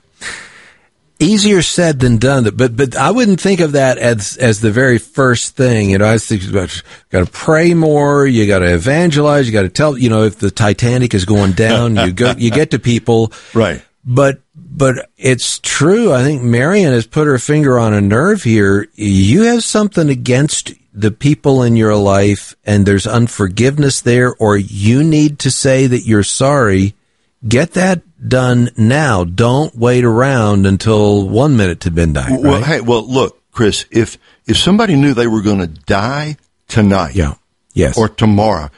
easier 1.18 1.62
said 1.62 2.00
than 2.00 2.18
done. 2.18 2.48
But 2.54 2.76
but 2.76 2.96
I 2.96 3.10
wouldn't 3.10 3.40
think 3.40 3.60
of 3.60 3.72
that 3.72 3.98
as 3.98 4.36
as 4.36 4.60
the 4.60 4.70
very 4.70 4.98
first 4.98 5.56
thing. 5.56 5.90
You 5.90 5.98
know, 5.98 6.08
I 6.08 6.18
think 6.18 6.48
about 6.48 6.82
got 7.10 7.26
to 7.26 7.30
pray 7.30 7.74
more. 7.74 8.26
You 8.26 8.46
got 8.46 8.60
to 8.60 8.74
evangelize. 8.74 9.46
You 9.46 9.52
got 9.52 9.62
to 9.62 9.68
tell. 9.68 9.96
You 9.96 10.10
know, 10.10 10.24
if 10.24 10.38
the 10.38 10.50
Titanic 10.50 11.14
is 11.14 11.24
going 11.24 11.52
down, 11.52 11.96
you 11.96 12.12
go. 12.12 12.34
You 12.36 12.50
get 12.50 12.70
to 12.72 12.78
people. 12.78 13.32
Right. 13.54 13.82
But 14.04 14.40
but 14.54 15.10
it's 15.16 15.58
true. 15.58 16.12
I 16.12 16.22
think 16.22 16.42
Marion 16.42 16.92
has 16.92 17.06
put 17.06 17.26
her 17.26 17.38
finger 17.38 17.78
on 17.78 17.94
a 17.94 18.00
nerve 18.00 18.42
here. 18.42 18.88
You 18.94 19.42
have 19.42 19.64
something 19.64 20.08
against 20.08 20.72
the 20.92 21.10
people 21.10 21.62
in 21.62 21.76
your 21.76 21.96
life, 21.96 22.54
and 22.64 22.84
there's 22.84 23.06
unforgiveness 23.06 24.00
there, 24.00 24.34
or 24.36 24.56
you 24.56 25.02
need 25.02 25.38
to 25.40 25.50
say 25.50 25.86
that 25.86 26.06
you're 26.06 26.22
sorry. 26.22 26.94
Get 27.46 27.72
that 27.72 28.02
done 28.26 28.70
now. 28.76 29.24
Don't 29.24 29.74
wait 29.74 30.04
around 30.04 30.66
until 30.66 31.28
one 31.28 31.56
minute 31.56 31.80
to 31.80 31.90
midnight. 31.90 32.40
Well, 32.40 32.60
right? 32.60 32.64
hey, 32.64 32.80
well, 32.80 33.06
look, 33.06 33.40
Chris, 33.52 33.86
if 33.90 34.18
if 34.46 34.56
somebody 34.56 34.96
knew 34.96 35.14
they 35.14 35.26
were 35.26 35.42
going 35.42 35.60
to 35.60 35.66
die 35.66 36.36
tonight, 36.68 37.14
yeah, 37.14 37.34
yes, 37.72 37.98
or 37.98 38.08
tomorrow, 38.08 38.70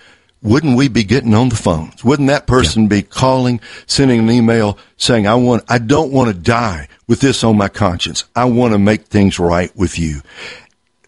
wouldn't 0.42 0.76
we 0.76 0.88
be 0.88 1.04
getting 1.04 1.34
on 1.34 1.48
the 1.48 1.56
phones? 1.56 2.02
Wouldn't 2.02 2.28
that 2.28 2.46
person 2.46 2.84
yeah. 2.84 2.88
be 2.88 3.02
calling, 3.02 3.60
sending 3.86 4.20
an 4.20 4.30
email 4.30 4.78
saying, 4.96 5.26
"I 5.26 5.34
want, 5.34 5.64
I 5.68 5.78
don't 5.78 6.12
want 6.12 6.28
to 6.28 6.34
die 6.34 6.88
with 7.06 7.20
this 7.20 7.44
on 7.44 7.56
my 7.56 7.68
conscience. 7.68 8.24
I 8.34 8.46
want 8.46 8.72
to 8.72 8.78
make 8.78 9.06
things 9.06 9.38
right 9.38 9.74
with 9.76 9.98
you." 9.98 10.22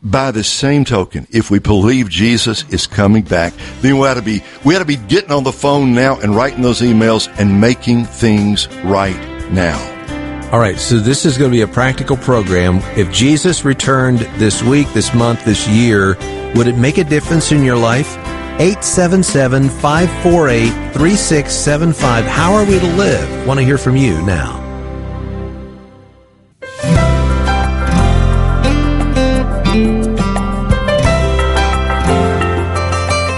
By 0.04 0.32
the 0.32 0.42
same 0.42 0.84
token, 0.84 1.28
if 1.30 1.48
we 1.48 1.60
believe 1.60 2.08
Jesus 2.08 2.68
is 2.70 2.88
coming 2.88 3.22
back, 3.22 3.54
then 3.82 3.98
we 3.98 4.08
ought 4.08 4.14
to 4.14 4.22
be 4.22 4.42
we 4.64 4.74
ought 4.74 4.80
to 4.80 4.84
be 4.84 4.96
getting 4.96 5.30
on 5.30 5.44
the 5.44 5.52
phone 5.52 5.94
now 5.94 6.18
and 6.18 6.34
writing 6.34 6.60
those 6.60 6.80
emails 6.80 7.32
and 7.38 7.60
making 7.60 8.06
things 8.06 8.66
right 8.82 9.16
now. 9.52 9.78
All 10.50 10.58
right, 10.58 10.76
so 10.76 10.98
this 10.98 11.24
is 11.24 11.38
going 11.38 11.52
to 11.52 11.56
be 11.56 11.62
a 11.62 11.68
practical 11.68 12.16
program. 12.16 12.78
If 12.98 13.12
Jesus 13.12 13.64
returned 13.64 14.18
this 14.38 14.60
week, 14.62 14.92
this 14.92 15.14
month, 15.14 15.44
this 15.44 15.68
year, 15.68 16.16
would 16.56 16.66
it 16.66 16.76
make 16.76 16.98
a 16.98 17.04
difference 17.04 17.52
in 17.52 17.64
your 17.64 17.76
life? 17.76 18.16
877 18.58 19.68
548 19.68 20.68
3675. 20.92 22.24
How 22.24 22.52
are 22.54 22.64
we 22.64 22.80
to 22.80 22.96
live? 22.96 23.46
Want 23.46 23.60
to 23.60 23.64
hear 23.64 23.78
from 23.78 23.96
you 23.96 24.20
now. 24.22 24.61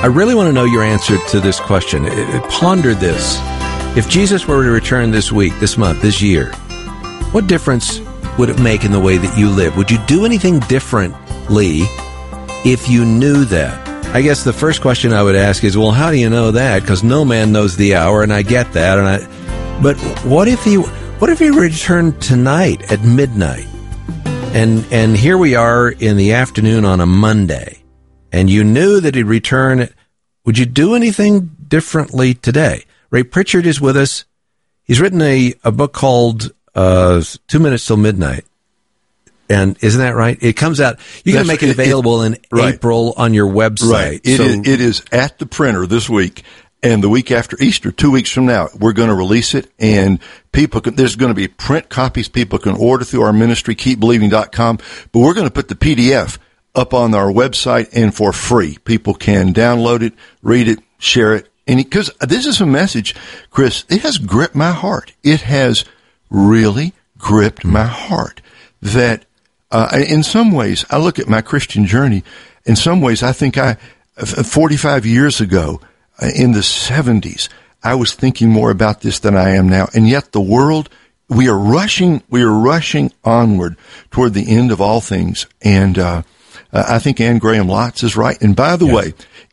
I 0.04 0.08
really 0.08 0.34
want 0.34 0.48
to 0.48 0.52
know 0.52 0.64
your 0.64 0.82
answer 0.82 1.16
to 1.28 1.40
this 1.40 1.58
question. 1.58 2.04
Ponder 2.50 2.94
this. 2.94 3.38
If 3.96 4.06
Jesus 4.06 4.46
were 4.46 4.62
to 4.62 4.70
return 4.70 5.10
this 5.12 5.32
week, 5.32 5.58
this 5.60 5.78
month, 5.78 6.02
this 6.02 6.20
year, 6.20 6.52
what 7.32 7.46
difference 7.46 8.00
would 8.36 8.50
it 8.50 8.60
make 8.60 8.84
in 8.84 8.92
the 8.92 9.00
way 9.00 9.16
that 9.16 9.38
you 9.38 9.48
live? 9.48 9.78
Would 9.78 9.90
you 9.90 9.96
do 10.06 10.26
anything 10.26 10.60
differently 10.60 11.84
if 12.66 12.86
you 12.86 13.06
knew 13.06 13.46
that? 13.46 13.88
I 14.14 14.20
guess 14.20 14.44
the 14.44 14.52
first 14.52 14.82
question 14.82 15.14
I 15.14 15.22
would 15.22 15.36
ask 15.36 15.64
is, 15.64 15.74
well, 15.74 15.92
how 15.92 16.10
do 16.10 16.18
you 16.18 16.28
know 16.28 16.50
that? 16.50 16.82
Because 16.82 17.02
no 17.02 17.24
man 17.24 17.50
knows 17.50 17.74
the 17.74 17.94
hour, 17.94 18.22
and 18.22 18.30
I 18.30 18.42
get 18.42 18.74
that. 18.74 18.98
And 18.98 19.08
I, 19.08 19.80
but 19.80 19.98
what 20.26 20.48
if 20.48 20.62
he, 20.64 20.74
what 20.74 21.30
if 21.30 21.38
he 21.38 21.48
returned 21.48 22.20
tonight 22.20 22.92
at 22.92 23.00
midnight? 23.00 23.66
And 24.52 24.84
and 24.92 25.16
here 25.16 25.38
we 25.38 25.54
are 25.54 25.88
in 25.88 26.18
the 26.18 26.34
afternoon 26.34 26.84
on 26.84 27.00
a 27.00 27.06
Monday 27.06 27.83
and 28.34 28.50
you 28.50 28.64
knew 28.64 28.98
that 28.98 29.14
he'd 29.14 29.22
return, 29.22 29.88
would 30.44 30.58
you 30.58 30.66
do 30.66 30.96
anything 30.96 31.56
differently 31.68 32.34
today? 32.34 32.84
Ray 33.10 33.22
Pritchard 33.22 33.64
is 33.64 33.80
with 33.80 33.96
us. 33.96 34.24
He's 34.82 35.00
written 35.00 35.22
a, 35.22 35.54
a 35.62 35.70
book 35.70 35.92
called 35.92 36.52
uh, 36.74 37.22
Two 37.46 37.60
Minutes 37.60 37.86
Till 37.86 37.96
Midnight. 37.96 38.44
And 39.48 39.76
isn't 39.84 40.00
that 40.00 40.16
right? 40.16 40.36
It 40.42 40.54
comes 40.54 40.80
out. 40.80 40.98
You're 41.22 41.34
going 41.34 41.46
to 41.46 41.52
make 41.52 41.62
it 41.62 41.70
available 41.70 42.22
it, 42.22 42.32
it, 42.32 42.48
in 42.50 42.58
right. 42.58 42.74
April 42.74 43.14
on 43.16 43.34
your 43.34 43.46
website. 43.46 43.92
Right. 43.92 44.20
It, 44.24 44.36
so, 44.38 44.42
is, 44.42 44.58
it 44.66 44.80
is 44.80 45.04
at 45.12 45.38
the 45.38 45.46
printer 45.46 45.86
this 45.86 46.10
week. 46.10 46.42
And 46.82 47.04
the 47.04 47.08
week 47.08 47.30
after 47.30 47.56
Easter, 47.62 47.92
two 47.92 48.10
weeks 48.10 48.30
from 48.30 48.46
now, 48.46 48.68
we're 48.78 48.94
going 48.94 49.10
to 49.10 49.14
release 49.14 49.54
it. 49.54 49.70
And 49.78 50.18
people 50.50 50.80
can, 50.80 50.96
there's 50.96 51.14
going 51.14 51.30
to 51.30 51.36
be 51.36 51.46
print 51.46 51.88
copies 51.88 52.28
people 52.28 52.58
can 52.58 52.74
order 52.74 53.04
through 53.04 53.22
our 53.22 53.32
ministry, 53.32 53.76
keepbelieving.com. 53.76 54.78
But 55.12 55.20
we're 55.20 55.34
going 55.34 55.46
to 55.46 55.52
put 55.52 55.68
the 55.68 55.76
PDF 55.76 56.38
up 56.74 56.92
on 56.92 57.14
our 57.14 57.30
website 57.30 57.88
and 57.92 58.14
for 58.14 58.32
free. 58.32 58.78
People 58.84 59.14
can 59.14 59.52
download 59.54 60.02
it, 60.02 60.12
read 60.42 60.68
it, 60.68 60.80
share 60.98 61.34
it. 61.34 61.48
And 61.66 61.78
because 61.78 62.10
this 62.20 62.46
is 62.46 62.60
a 62.60 62.66
message, 62.66 63.14
Chris, 63.50 63.84
it 63.88 64.02
has 64.02 64.18
gripped 64.18 64.54
my 64.54 64.72
heart. 64.72 65.12
It 65.22 65.42
has 65.42 65.84
really 66.30 66.92
gripped 67.16 67.64
my 67.64 67.86
heart 67.86 68.42
that, 68.82 69.24
uh, 69.70 69.88
in 70.06 70.22
some 70.22 70.52
ways, 70.52 70.84
I 70.90 70.98
look 70.98 71.18
at 71.18 71.28
my 71.28 71.40
Christian 71.40 71.86
journey. 71.86 72.22
In 72.66 72.76
some 72.76 73.00
ways, 73.00 73.22
I 73.22 73.32
think 73.32 73.56
I, 73.56 73.74
45 74.16 75.06
years 75.06 75.40
ago, 75.40 75.80
uh, 76.20 76.28
in 76.34 76.52
the 76.52 76.60
70s, 76.60 77.48
I 77.82 77.94
was 77.94 78.14
thinking 78.14 78.50
more 78.50 78.70
about 78.70 79.00
this 79.00 79.18
than 79.18 79.36
I 79.36 79.50
am 79.50 79.68
now. 79.68 79.88
And 79.94 80.08
yet 80.08 80.32
the 80.32 80.40
world, 80.40 80.90
we 81.28 81.48
are 81.48 81.58
rushing, 81.58 82.22
we 82.28 82.42
are 82.42 82.52
rushing 82.52 83.10
onward 83.24 83.76
toward 84.10 84.34
the 84.34 84.50
end 84.50 84.70
of 84.70 84.80
all 84.80 85.00
things. 85.00 85.46
And, 85.62 85.98
uh, 85.98 86.22
uh, 86.74 86.84
I 86.88 86.98
think 86.98 87.20
Anne 87.20 87.38
Graham 87.38 87.68
Lotz 87.68 88.02
is 88.02 88.16
right. 88.16 88.40
And 88.42 88.54
by 88.54 88.76
the 88.76 88.86
yes. 88.86 88.94
way, 88.94 89.06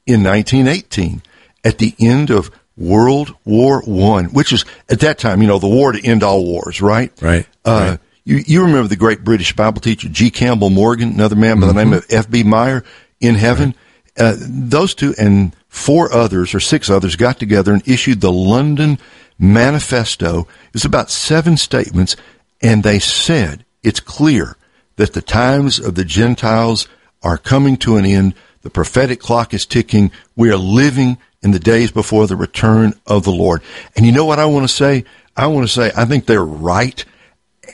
in 0.06 0.24
1918, 0.24 1.22
at 1.64 1.78
the 1.78 1.94
end 2.00 2.32
of 2.32 2.52
World 2.76 3.36
War 3.46 3.82
One, 3.86 4.26
which 4.26 4.52
is 4.52 4.66
at 4.90 5.02
that 5.02 5.20
time, 5.20 5.42
you 5.42 5.48
know, 5.48 5.60
the 5.60 5.68
war 5.68 5.92
to 5.92 6.06
end 6.06 6.24
all 6.24 6.44
wars, 6.44 6.82
right? 6.82 7.12
Right. 7.22 7.48
Uh, 7.64 7.92
right. 7.92 8.00
You, 8.24 8.38
you 8.46 8.62
remember 8.64 8.88
the 8.88 8.96
great 8.96 9.24
British 9.24 9.56
Bible 9.56 9.82
teacher 9.82 10.10
G. 10.10 10.32
Campbell 10.32 10.70
Morgan, 10.70 11.10
another 11.10 11.36
man 11.36 11.60
by 11.60 11.68
mm-hmm. 11.68 11.78
the 11.78 11.86
name 11.86 11.94
of 11.94 12.06
F.B. 12.10 12.44
Meyer 12.44 12.84
in 13.20 13.36
heaven. 13.36 13.76
Right. 14.18 14.26
Uh, 14.26 14.36
those 14.38 14.94
two 14.94 15.14
and 15.18 15.56
four 15.70 16.12
others 16.12 16.54
or 16.54 16.60
six 16.60 16.90
others 16.90 17.16
got 17.16 17.40
together 17.40 17.74
and 17.74 17.88
issued 17.88 18.20
the 18.20 18.32
London 18.32 19.00
Manifesto. 19.40 20.48
It's 20.74 20.86
about 20.86 21.10
seven 21.10 21.58
statements, 21.58 22.16
and 22.62 22.84
they 22.84 23.00
said 23.00 23.66
it's 23.82 24.00
clear 24.00 24.58
that 24.98 25.14
the 25.14 25.22
times 25.22 25.80
of 25.80 25.96
the 25.96 26.06
Gentiles 26.06 26.88
are 27.24 27.38
coming 27.38 27.78
to 27.78 27.98
an 27.98 28.06
end. 28.06 28.34
The 28.62 28.70
prophetic 28.70 29.20
clock 29.20 29.54
is 29.54 29.66
ticking. 29.66 30.12
We 30.36 30.52
are 30.52 30.58
living 30.58 31.18
in 31.42 31.52
the 31.52 31.60
days 31.60 31.92
before 31.92 32.28
the 32.28 32.36
return 32.36 32.94
of 33.08 33.24
the 33.24 33.32
Lord. 33.32 33.62
And 33.96 34.06
you 34.06 34.12
know 34.12 34.26
what 34.26 34.40
I 34.40 34.46
want 34.46 34.68
to 34.68 34.74
say? 34.74 35.06
I 35.36 35.48
want 35.48 35.68
to 35.68 35.74
say 35.74 35.92
I 35.96 36.06
think 36.06 36.26
they're 36.26 36.44
right. 36.44 37.04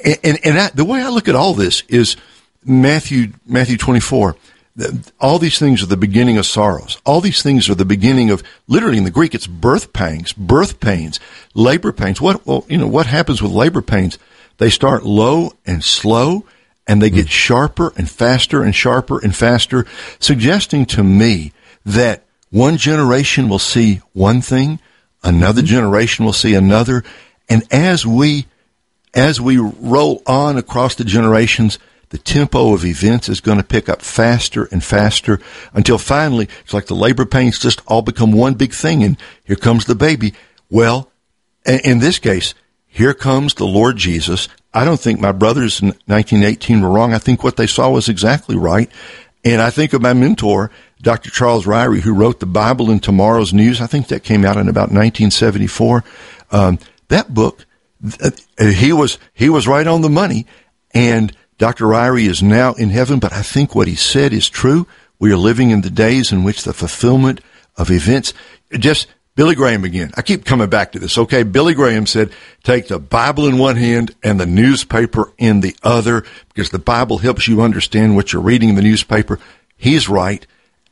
And, 0.04 0.20
and, 0.24 0.40
and 0.44 0.60
I, 0.60 0.70
the 0.70 0.86
way 0.86 1.02
I 1.02 1.10
look 1.10 1.28
at 1.28 1.36
all 1.36 1.54
this 1.54 1.84
is 1.88 2.16
Matthew, 2.64 3.34
Matthew 3.46 3.78
24. 3.78 4.36
All 5.20 5.40
these 5.40 5.58
things 5.58 5.82
are 5.82 5.88
the 5.88 5.98
beginning 5.98 6.38
of 6.38 6.46
sorrows. 6.46 7.02
All 7.04 7.20
these 7.20 7.42
things 7.42 7.68
are 7.68 7.76
the 7.76 7.84
beginning 7.84 8.30
of, 8.30 8.44
literally 8.68 9.00
in 9.00 9.06
the 9.06 9.12
Greek, 9.12 9.34
it's 9.34 9.48
birth 9.48 9.92
pangs, 9.92 10.34
birth 10.34 10.80
pains, 10.80 11.20
labor 11.56 11.92
pains. 11.92 12.22
What, 12.22 12.46
well, 12.46 12.64
you 12.70 12.78
know, 12.78 12.88
what 12.88 13.08
happens 13.08 13.42
with 13.42 13.52
labor 13.52 13.82
pains? 13.82 14.20
They 14.58 14.70
start 14.70 15.04
low 15.04 15.54
and 15.66 15.84
slow 15.84 16.46
and 16.88 17.02
they 17.02 17.10
get 17.10 17.30
sharper 17.30 17.93
and 17.97 18.10
faster 18.10 18.63
and 18.63 18.73
sharper 18.73 19.19
and 19.19 19.36
faster, 19.36 19.86
suggesting 20.19 20.86
to 20.86 21.04
me 21.04 21.52
that 21.86 22.23
one 22.50 22.78
generation 22.78 23.50
will 23.50 23.60
see 23.60 24.02
one 24.13 24.41
thing, 24.41 24.80
another 25.23 25.62
mm-hmm. 25.62 25.67
generation 25.67 26.26
will 26.26 26.34
see 26.34 26.54
another, 26.54 27.04
and 27.50 27.63
as 27.71 28.06
we 28.06 28.45
as 29.13 29.41
we 29.41 29.58
roll 29.58 30.21
on 30.28 30.58
across 30.58 30.95
the 30.95 31.04
generations, 31.04 31.80
the 32.10 32.17
tempo 32.17 32.73
of 32.73 32.86
events 32.86 33.30
is 33.30 33.41
going 33.41 33.58
to 33.58 33.63
pick 33.63 33.89
up 33.89 34.02
faster 34.02 34.65
and 34.71 34.84
faster 34.84 35.39
until 35.73 35.97
finally 35.97 36.47
it's 36.62 36.73
like 36.73 36.86
the 36.86 36.95
labor 36.95 37.26
pains 37.26 37.60
just 37.60 37.82
all 37.88 38.02
become 38.02 38.32
one 38.32 38.54
big 38.54 38.73
thing 38.73 39.04
and 39.04 39.17
here 39.43 39.56
comes 39.56 39.86
the 39.86 39.95
baby. 39.95 40.34
Well, 40.69 41.10
in 41.65 42.00
this 42.00 42.19
case, 42.19 42.54
here 42.98 43.14
comes 43.14 43.54
the 43.54 43.66
Lord 43.66 43.98
Jesus 43.98 44.48
I 44.78 44.86
don't 44.86 45.00
think 45.00 45.20
my 45.20 45.32
brothers 45.32 45.82
in 45.82 45.88
1918 46.06 46.82
were 46.82 46.90
wrong. 46.90 47.12
I 47.12 47.18
think 47.18 47.44
what 47.44 47.58
they 47.58 47.66
saw 47.66 47.90
was 47.90 48.10
exactly 48.10 48.56
right. 48.56 48.92
And 49.44 49.60
I 49.60 49.72
think 49.72 49.94
of 49.94 50.04
my 50.04 50.14
mentor, 50.14 50.70
Dr. 51.02 51.32
Charles 51.32 51.66
Ryrie, 51.66 52.02
who 52.02 52.14
wrote 52.14 52.40
the 52.40 52.46
Bible 52.46 52.92
and 52.92 53.02
Tomorrow's 53.02 53.56
News. 53.56 53.82
I 53.82 53.88
think 53.88 54.10
that 54.10 54.24
came 54.24 54.46
out 54.46 54.58
in 54.58 54.70
about 54.70 54.92
1974. 54.92 56.04
Um, 56.52 56.78
that 57.08 57.34
book, 57.34 57.66
uh, 58.22 58.30
he 58.60 58.94
was 58.94 59.18
he 59.34 59.50
was 59.50 59.68
right 59.68 59.88
on 59.88 60.02
the 60.02 60.12
money. 60.12 60.46
And 60.94 61.36
Dr. 61.58 61.86
Ryrie 61.86 62.28
is 62.28 62.44
now 62.44 62.74
in 62.74 62.90
heaven, 62.90 63.18
but 63.18 63.34
I 63.34 63.42
think 63.42 63.74
what 63.74 63.88
he 63.88 63.96
said 63.96 64.32
is 64.32 64.48
true. 64.48 64.86
We 65.18 65.34
are 65.34 65.38
living 65.38 65.72
in 65.72 65.82
the 65.82 65.90
days 65.90 66.32
in 66.32 66.44
which 66.44 66.64
the 66.64 66.74
fulfillment 66.74 67.42
of 67.78 67.90
events 67.90 68.32
just 68.74 69.08
Billy 69.38 69.54
Graham 69.54 69.84
again. 69.84 70.10
I 70.17 70.23
keep 70.23 70.45
coming 70.45 70.67
back 70.67 70.93
to 70.93 71.00
this. 71.00 71.15
Okay. 71.15 71.43
Billy 71.43 71.76
Graham 71.76 72.08
said, 72.08 72.32
take 72.63 72.88
the 72.88 72.97
Bible 72.97 73.45
in 73.45 73.60
one 73.60 73.76
hand 73.76 74.15
and 74.23 74.39
the 74.39 74.47
newspaper 74.47 75.32
in 75.38 75.62
the 75.62 75.76
other 75.84 76.26
because 76.50 76.71
the 76.71 76.80
Bible 76.80 77.19
helps 77.19 77.47
you 77.47 77.62
understand 77.62 78.15
what 78.15 78.34
you're 78.34 78.41
reading 78.41 78.69
in 78.69 78.76
the 78.76 78.82
newspaper. 78.82 79.39
He's 79.78 80.10
right. 80.10 80.45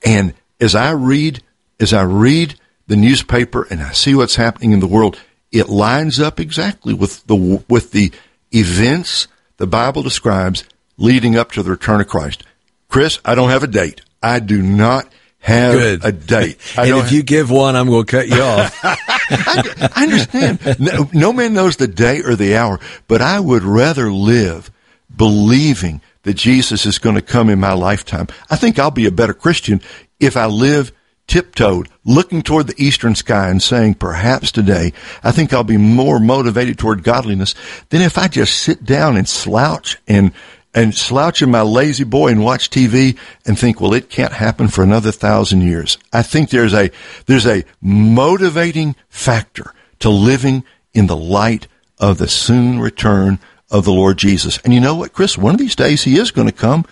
And 0.05 0.35
as 0.61 0.75
I 0.75 0.91
read, 0.91 1.41
as 1.79 1.91
I 1.91 2.03
read 2.03 2.53
the 2.85 2.95
newspaper 2.95 3.65
and 3.71 3.81
I 3.81 3.93
see 3.93 4.13
what's 4.13 4.35
happening 4.35 4.73
in 4.73 4.79
the 4.79 4.85
world, 4.85 5.19
it 5.51 5.67
lines 5.67 6.19
up 6.19 6.39
exactly 6.39 6.93
with 6.93 7.25
the, 7.25 7.63
with 7.67 7.93
the 7.93 8.11
events 8.51 9.27
the 9.57 9.65
Bible 9.65 10.03
describes 10.03 10.65
leading 10.97 11.35
up 11.35 11.51
to 11.53 11.63
the 11.63 11.71
return 11.71 11.99
of 11.99 12.07
Christ. 12.07 12.43
Chris, 12.89 13.19
I 13.25 13.33
don't 13.33 13.49
have 13.49 13.63
a 13.63 13.67
date. 13.67 14.01
I 14.21 14.37
do 14.37 14.61
not 14.61 15.11
have 15.45 15.73
Good. 15.73 16.05
a 16.05 16.11
date. 16.11 16.57
I 16.77 16.87
and 16.87 16.97
if 16.97 17.11
you 17.11 17.21
give 17.21 17.51
one, 17.51 17.75
I'm 17.75 17.87
going 17.87 18.03
to 18.03 18.11
cut 18.11 18.27
you 18.27 18.41
off. 18.41 18.79
I, 18.83 18.97
I, 19.95 20.03
understand. 20.03 20.79
No, 20.79 21.07
no 21.13 21.31
man 21.31 21.53
knows 21.53 21.77
the 21.77 21.87
day 21.87 22.21
or 22.21 22.35
the 22.35 22.55
hour, 22.55 22.79
but 23.07 23.21
I 23.21 23.39
would 23.39 23.61
rather 23.61 24.11
live 24.11 24.71
believing 25.15 26.01
that 26.23 26.33
Jesus 26.33 26.87
is 26.87 26.97
going 26.97 27.15
to 27.15 27.21
come 27.21 27.49
in 27.49 27.59
my 27.59 27.73
lifetime. 27.73 28.25
I 28.49 28.55
think 28.55 28.79
I'll 28.79 28.89
be 28.89 29.05
a 29.05 29.11
better 29.11 29.35
Christian 29.35 29.81
if 30.19 30.35
I 30.35 30.47
live 30.47 30.91
tiptoed, 31.27 31.89
looking 32.03 32.41
toward 32.41 32.65
the 32.65 32.83
eastern 32.83 33.13
sky 33.13 33.49
and 33.49 33.61
saying, 33.61 33.95
perhaps 33.95 34.51
today, 34.51 34.93
I 35.23 35.31
think 35.31 35.53
I'll 35.53 35.63
be 35.63 35.77
more 35.77 36.19
motivated 36.19 36.79
toward 36.79 37.03
godliness 37.03 37.53
than 37.89 38.01
if 38.01 38.17
I 38.17 38.27
just 38.27 38.57
sit 38.57 38.83
down 38.83 39.15
and 39.15 39.29
slouch 39.29 39.97
and 40.07 40.31
and 40.75 40.93
slouch 40.93 41.41
in 41.41 41.49
my 41.49 41.61
lazy 41.61 42.03
boy 42.03 42.27
and 42.27 42.43
watch 42.43 42.69
TV 42.69 43.17
and 43.45 43.57
think, 43.57 43.79
well, 43.79 43.93
it 43.93 44.09
can't 44.09 44.33
happen 44.33 44.67
for 44.67 44.83
another 44.83 45.11
thousand 45.11 45.61
years. 45.61 45.97
I 46.11 46.21
think 46.21 46.49
there's 46.49 46.73
a, 46.73 46.91
there's 47.25 47.47
a 47.47 47.63
motivating 47.81 48.95
factor 49.07 49.73
to 49.99 50.09
living 50.09 50.65
in 50.93 51.07
the 51.07 51.15
light 51.15 51.67
of 51.97 52.17
the 52.17 52.27
soon 52.27 52.79
return 52.79 53.39
of 53.71 53.85
the 53.85 53.93
Lord 53.93 54.17
Jesus. 54.17 54.59
And 54.59 54.73
you 54.73 54.81
know 54.81 54.95
what, 54.95 55.13
Chris? 55.13 55.37
One 55.37 55.55
of 55.55 55.59
these 55.59 55.77
days 55.77 56.03
he 56.03 56.17
is 56.17 56.31
going 56.31 56.47
to 56.47 56.53
come. 56.53 56.85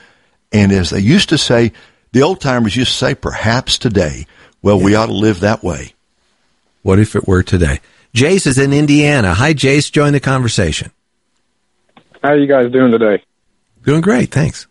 And 0.53 0.71
as 0.71 0.89
they 0.89 0.99
used 1.01 1.29
to 1.29 1.37
say, 1.37 1.73
the 2.13 2.23
old 2.23 2.39
timers 2.39 2.77
used 2.77 2.91
to 2.91 2.97
say, 2.97 3.15
perhaps 3.15 3.77
today. 3.77 4.25
Well, 4.61 4.79
yeah. 4.79 4.85
we 4.85 4.95
ought 4.95 5.07
to 5.07 5.13
live 5.13 5.41
that 5.41 5.61
way. 5.61 5.93
What 6.83 6.99
if 6.99 7.17
it 7.17 7.27
were 7.27 7.43
today? 7.43 7.81
Jace 8.13 8.47
is 8.47 8.57
in 8.57 8.71
Indiana. 8.71 9.33
Hi, 9.33 9.53
Jace. 9.53 9.91
Join 9.91 10.13
the 10.13 10.19
conversation. 10.21 10.91
How 12.21 12.29
are 12.29 12.37
you 12.37 12.47
guys 12.47 12.71
doing 12.71 12.91
today? 12.91 13.23
Doing 13.83 14.01
great, 14.01 14.31
thanks. 14.31 14.67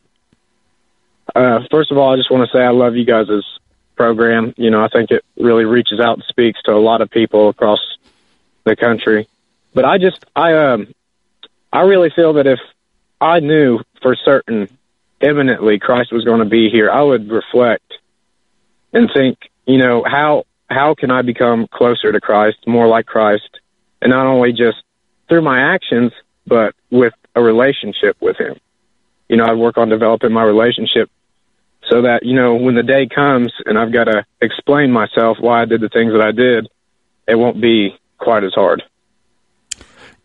Uh, 1.34 1.60
first 1.70 1.90
of 1.90 1.98
all, 1.98 2.12
I 2.12 2.16
just 2.16 2.30
want 2.30 2.48
to 2.48 2.56
say 2.56 2.62
I 2.62 2.70
love 2.70 2.96
you 2.96 3.04
guys' 3.04 3.44
program. 3.94 4.54
You 4.56 4.70
know, 4.70 4.82
I 4.82 4.88
think 4.88 5.10
it 5.10 5.24
really 5.36 5.64
reaches 5.64 6.00
out 6.00 6.14
and 6.14 6.24
speaks 6.28 6.60
to 6.62 6.72
a 6.72 6.80
lot 6.80 7.00
of 7.02 7.10
people 7.10 7.48
across 7.50 7.80
the 8.64 8.74
country. 8.74 9.28
But 9.74 9.84
I 9.84 9.98
just, 9.98 10.24
I, 10.34 10.54
um, 10.54 10.94
I 11.72 11.82
really 11.82 12.10
feel 12.14 12.34
that 12.34 12.46
if 12.46 12.60
I 13.20 13.40
knew 13.40 13.80
for 14.00 14.16
certain 14.16 14.68
imminently 15.20 15.78
Christ 15.78 16.12
was 16.12 16.24
going 16.24 16.40
to 16.40 16.46
be 16.48 16.70
here, 16.70 16.90
I 16.90 17.02
would 17.02 17.30
reflect 17.30 17.94
and 18.92 19.10
think, 19.14 19.38
you 19.66 19.78
know, 19.78 20.04
how 20.04 20.44
how 20.68 20.94
can 20.94 21.10
I 21.10 21.20
become 21.20 21.66
closer 21.66 22.10
to 22.12 22.20
Christ, 22.20 22.66
more 22.66 22.88
like 22.88 23.04
Christ, 23.04 23.60
and 24.00 24.10
not 24.10 24.26
only 24.26 24.52
just 24.52 24.78
through 25.28 25.42
my 25.42 25.74
actions, 25.74 26.12
but 26.46 26.74
with 26.90 27.12
a 27.34 27.42
relationship 27.42 28.16
with 28.20 28.38
Him 28.38 28.58
you 29.32 29.38
know, 29.38 29.46
I'd 29.46 29.56
work 29.56 29.78
on 29.78 29.88
developing 29.88 30.30
my 30.30 30.42
relationship 30.42 31.10
so 31.88 32.02
that, 32.02 32.20
you 32.22 32.34
know, 32.34 32.54
when 32.56 32.74
the 32.74 32.82
day 32.82 33.08
comes 33.12 33.50
and 33.64 33.78
I've 33.78 33.90
got 33.90 34.04
to 34.04 34.26
explain 34.42 34.92
myself 34.92 35.38
why 35.40 35.62
I 35.62 35.64
did 35.64 35.80
the 35.80 35.88
things 35.88 36.12
that 36.12 36.20
I 36.20 36.32
did, 36.32 36.68
it 37.26 37.36
won't 37.36 37.58
be 37.58 37.98
quite 38.18 38.44
as 38.44 38.52
hard. 38.52 38.82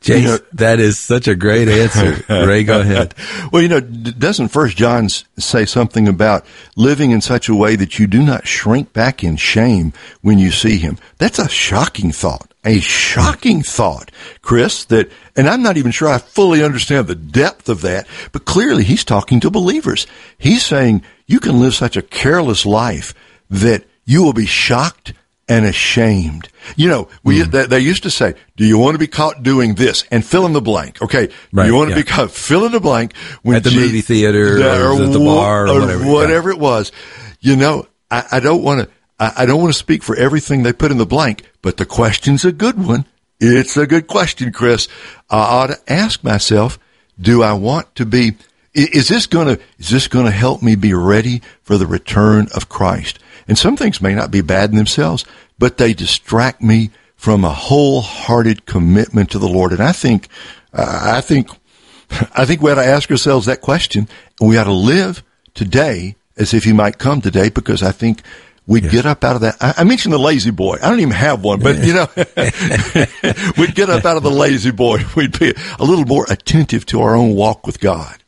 Jace, 0.01 0.21
you 0.21 0.27
know, 0.27 0.37
that 0.53 0.81
is 0.81 0.99
such 0.99 1.29
a 1.29 1.35
great 1.35 1.69
answer. 1.69 2.21
Ray, 2.45 2.65
go 2.65 2.81
ahead. 2.81 3.15
well, 3.53 3.61
you 3.61 3.69
know, 3.69 3.79
doesn't 3.79 4.49
First 4.49 4.75
John 4.75 5.07
say 5.07 5.63
something 5.63 6.09
about 6.09 6.45
living 6.75 7.11
in 7.11 7.21
such 7.21 7.47
a 7.47 7.55
way 7.55 7.77
that 7.77 7.97
you 7.97 8.07
do 8.07 8.21
not 8.21 8.45
shrink 8.45 8.91
back 8.91 9.23
in 9.23 9.37
shame 9.37 9.93
when 10.21 10.37
you 10.37 10.51
see 10.51 10.77
him? 10.79 10.97
That's 11.17 11.39
a 11.39 11.47
shocking 11.47 12.11
thought 12.11 12.51
a 12.67 12.79
shocking 12.79 13.63
thought, 13.63 14.11
Chris, 14.41 14.85
that, 14.85 15.09
and 15.35 15.47
I'm 15.47 15.63
not 15.63 15.77
even 15.77 15.91
sure 15.91 16.09
I 16.09 16.17
fully 16.17 16.63
understand 16.63 17.07
the 17.07 17.15
depth 17.15 17.69
of 17.69 17.81
that, 17.81 18.07
but 18.31 18.45
clearly 18.45 18.83
he's 18.83 19.03
talking 19.03 19.39
to 19.39 19.49
believers. 19.49 20.05
He's 20.37 20.65
saying 20.65 21.03
you 21.25 21.39
can 21.39 21.59
live 21.59 21.73
such 21.73 21.95
a 21.97 22.01
careless 22.01 22.65
life 22.65 23.13
that 23.49 23.85
you 24.05 24.23
will 24.23 24.33
be 24.33 24.45
shocked 24.45 25.13
and 25.49 25.65
ashamed. 25.65 26.49
You 26.75 26.89
know, 26.89 27.07
we 27.23 27.41
mm. 27.41 27.51
they, 27.51 27.65
they, 27.65 27.79
used 27.79 28.03
to 28.03 28.11
say, 28.11 28.35
"Do 28.57 28.65
you 28.65 28.77
want 28.77 28.95
to 28.95 28.99
be 28.99 29.07
caught 29.07 29.43
doing 29.43 29.75
this?" 29.75 30.03
and 30.11 30.25
fill 30.25 30.45
in 30.45 30.51
the 30.51 30.61
blank. 30.61 31.01
Okay, 31.01 31.29
right, 31.53 31.63
do 31.63 31.69
you 31.69 31.75
want 31.75 31.89
to 31.89 31.95
yeah. 31.95 32.03
be 32.03 32.07
caught 32.07 32.31
fill 32.31 32.65
in 32.65 32.73
the 32.73 32.81
blank 32.81 33.15
when 33.43 33.55
at 33.55 33.63
the 33.63 33.69
G- 33.69 33.79
movie 33.79 34.01
theater 34.01 34.57
or, 34.57 34.91
or, 34.91 35.03
at 35.03 35.13
the 35.13 35.19
bar 35.19 35.67
or, 35.67 35.69
or 35.69 35.79
whatever, 35.79 36.11
whatever 36.11 36.49
yeah. 36.49 36.55
it 36.55 36.61
was. 36.61 36.91
You 37.39 37.55
know, 37.55 37.87
I, 38.11 38.25
I 38.33 38.39
don't 38.41 38.61
want 38.61 38.81
to. 38.81 38.96
I, 39.19 39.45
don't 39.45 39.59
want 39.59 39.73
to 39.73 39.79
speak 39.79 40.03
for 40.03 40.15
everything 40.15 40.61
they 40.61 40.73
put 40.73 40.91
in 40.91 40.97
the 40.97 41.05
blank, 41.05 41.49
but 41.61 41.77
the 41.77 41.85
question's 41.85 42.45
a 42.45 42.51
good 42.51 42.77
one. 42.77 43.05
It's 43.39 43.75
a 43.75 43.87
good 43.87 44.07
question, 44.07 44.51
Chris. 44.51 44.87
I 45.29 45.39
ought 45.39 45.67
to 45.67 45.79
ask 45.91 46.23
myself, 46.23 46.77
do 47.19 47.41
I 47.41 47.53
want 47.53 47.95
to 47.95 48.05
be, 48.05 48.35
is 48.73 49.07
this 49.07 49.25
gonna, 49.25 49.57
is 49.79 49.89
this 49.89 50.07
gonna 50.07 50.31
help 50.31 50.61
me 50.61 50.75
be 50.75 50.93
ready 50.93 51.41
for 51.63 51.77
the 51.77 51.87
return 51.87 52.47
of 52.53 52.69
Christ? 52.69 53.17
And 53.47 53.57
some 53.57 53.75
things 53.75 54.01
may 54.01 54.13
not 54.13 54.29
be 54.29 54.41
bad 54.41 54.69
in 54.69 54.75
themselves, 54.75 55.25
but 55.57 55.77
they 55.77 55.93
distract 55.93 56.61
me 56.61 56.91
from 57.15 57.43
a 57.43 57.49
wholehearted 57.49 58.65
commitment 58.65 59.31
to 59.31 59.39
the 59.39 59.47
Lord. 59.47 59.71
And 59.71 59.81
I 59.81 59.93
think, 59.93 60.27
uh, 60.73 61.13
I 61.15 61.21
think, 61.21 61.49
I 62.35 62.45
think 62.45 62.61
we 62.61 62.71
ought 62.71 62.75
to 62.75 62.85
ask 62.85 63.09
ourselves 63.09 63.47
that 63.47 63.61
question 63.61 64.07
and 64.39 64.49
we 64.49 64.57
ought 64.57 64.65
to 64.65 64.71
live 64.71 65.23
today 65.55 66.15
as 66.37 66.53
if 66.53 66.63
he 66.63 66.73
might 66.73 66.99
come 66.99 67.19
today 67.19 67.49
because 67.49 67.81
I 67.81 67.91
think 67.91 68.21
We'd 68.67 68.83
yes. 68.83 68.91
get 68.91 69.05
up 69.05 69.23
out 69.23 69.35
of 69.35 69.41
that. 69.41 69.55
I, 69.61 69.75
I, 69.77 69.83
mentioned 69.85 70.13
the 70.13 70.19
lazy 70.19 70.51
boy. 70.51 70.77
I 70.83 70.89
don't 70.89 70.99
even 70.99 71.13
have 71.13 71.41
one, 71.41 71.61
but 71.61 71.77
you 71.85 71.93
know, 71.93 72.07
we'd 73.57 73.73
get 73.73 73.89
up 73.89 74.03
out 74.03 74.17
of 74.17 74.23
the 74.23 74.31
lazy 74.31 74.71
boy. 74.71 74.99
We'd 75.15 75.39
be 75.39 75.53
a 75.79 75.83
little 75.85 76.05
more 76.05 76.25
attentive 76.29 76.85
to 76.87 76.99
our 77.01 77.15
own 77.15 77.33
walk 77.33 77.65
with 77.65 77.79
God. 77.79 78.21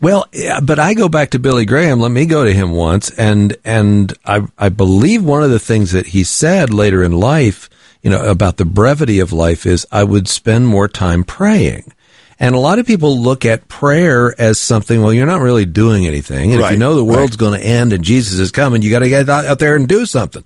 Well, 0.00 0.26
yeah, 0.32 0.60
but 0.60 0.78
I 0.78 0.94
go 0.94 1.08
back 1.08 1.30
to 1.30 1.40
Billy 1.40 1.66
Graham. 1.66 1.98
Let 1.98 2.12
me 2.12 2.24
go 2.24 2.44
to 2.44 2.54
him 2.54 2.70
once, 2.70 3.10
and 3.10 3.56
and 3.64 4.14
I 4.24 4.46
I 4.56 4.68
believe 4.68 5.24
one 5.24 5.42
of 5.42 5.50
the 5.50 5.58
things 5.58 5.90
that 5.90 6.06
he 6.06 6.22
said 6.22 6.72
later 6.72 7.02
in 7.02 7.12
life, 7.12 7.68
you 8.00 8.10
know, 8.10 8.24
about 8.24 8.58
the 8.58 8.64
brevity 8.64 9.18
of 9.18 9.32
life 9.32 9.66
is 9.66 9.86
I 9.90 10.04
would 10.04 10.28
spend 10.28 10.68
more 10.68 10.86
time 10.86 11.24
praying. 11.24 11.92
And 12.40 12.54
a 12.54 12.58
lot 12.58 12.78
of 12.78 12.86
people 12.86 13.18
look 13.18 13.44
at 13.44 13.68
prayer 13.68 14.34
as 14.40 14.58
something, 14.58 15.02
well, 15.02 15.12
you're 15.12 15.26
not 15.26 15.42
really 15.42 15.66
doing 15.66 16.06
anything. 16.06 16.52
And 16.52 16.60
right, 16.60 16.68
if 16.68 16.72
you 16.72 16.78
know 16.78 16.94
the 16.94 17.04
world's 17.04 17.32
right. 17.32 17.38
going 17.38 17.60
to 17.60 17.66
end 17.66 17.92
and 17.92 18.02
Jesus 18.02 18.38
is 18.38 18.50
coming, 18.50 18.80
you 18.80 18.90
got 18.90 19.00
to 19.00 19.10
get 19.10 19.28
out 19.28 19.58
there 19.58 19.76
and 19.76 19.86
do 19.86 20.06
something. 20.06 20.42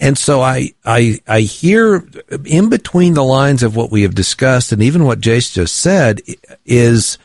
And 0.00 0.18
so 0.18 0.40
I, 0.40 0.74
I, 0.84 1.20
I 1.28 1.42
hear 1.42 2.04
in 2.44 2.68
between 2.68 3.14
the 3.14 3.22
lines 3.22 3.62
of 3.62 3.76
what 3.76 3.92
we 3.92 4.02
have 4.02 4.14
discussed 4.14 4.72
and 4.72 4.82
even 4.82 5.04
what 5.04 5.20
Jace 5.20 5.52
just 5.52 5.76
said 5.76 6.20
is, 6.64 7.16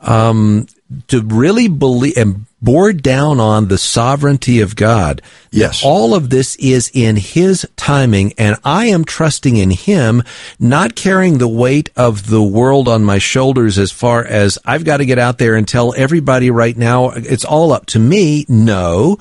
um, 0.00 0.66
to 1.08 1.20
really 1.22 1.68
believe 1.68 2.16
and 2.16 2.46
bore 2.62 2.92
down 2.92 3.38
on 3.38 3.68
the 3.68 3.78
sovereignty 3.78 4.60
of 4.60 4.76
God. 4.76 5.20
Yes. 5.50 5.82
All 5.84 6.14
of 6.14 6.30
this 6.30 6.56
is 6.56 6.90
in 6.94 7.16
His 7.16 7.66
timing, 7.76 8.32
and 8.38 8.56
I 8.64 8.86
am 8.86 9.04
trusting 9.04 9.56
in 9.56 9.70
Him, 9.70 10.22
not 10.58 10.94
carrying 10.94 11.38
the 11.38 11.48
weight 11.48 11.90
of 11.96 12.28
the 12.28 12.42
world 12.42 12.88
on 12.88 13.04
my 13.04 13.18
shoulders 13.18 13.78
as 13.78 13.92
far 13.92 14.24
as 14.24 14.58
I've 14.64 14.84
got 14.84 14.98
to 14.98 15.06
get 15.06 15.18
out 15.18 15.38
there 15.38 15.54
and 15.54 15.66
tell 15.66 15.94
everybody 15.96 16.50
right 16.50 16.76
now 16.76 17.10
it's 17.10 17.44
all 17.44 17.72
up 17.72 17.86
to 17.86 17.98
me. 17.98 18.46
No 18.48 19.18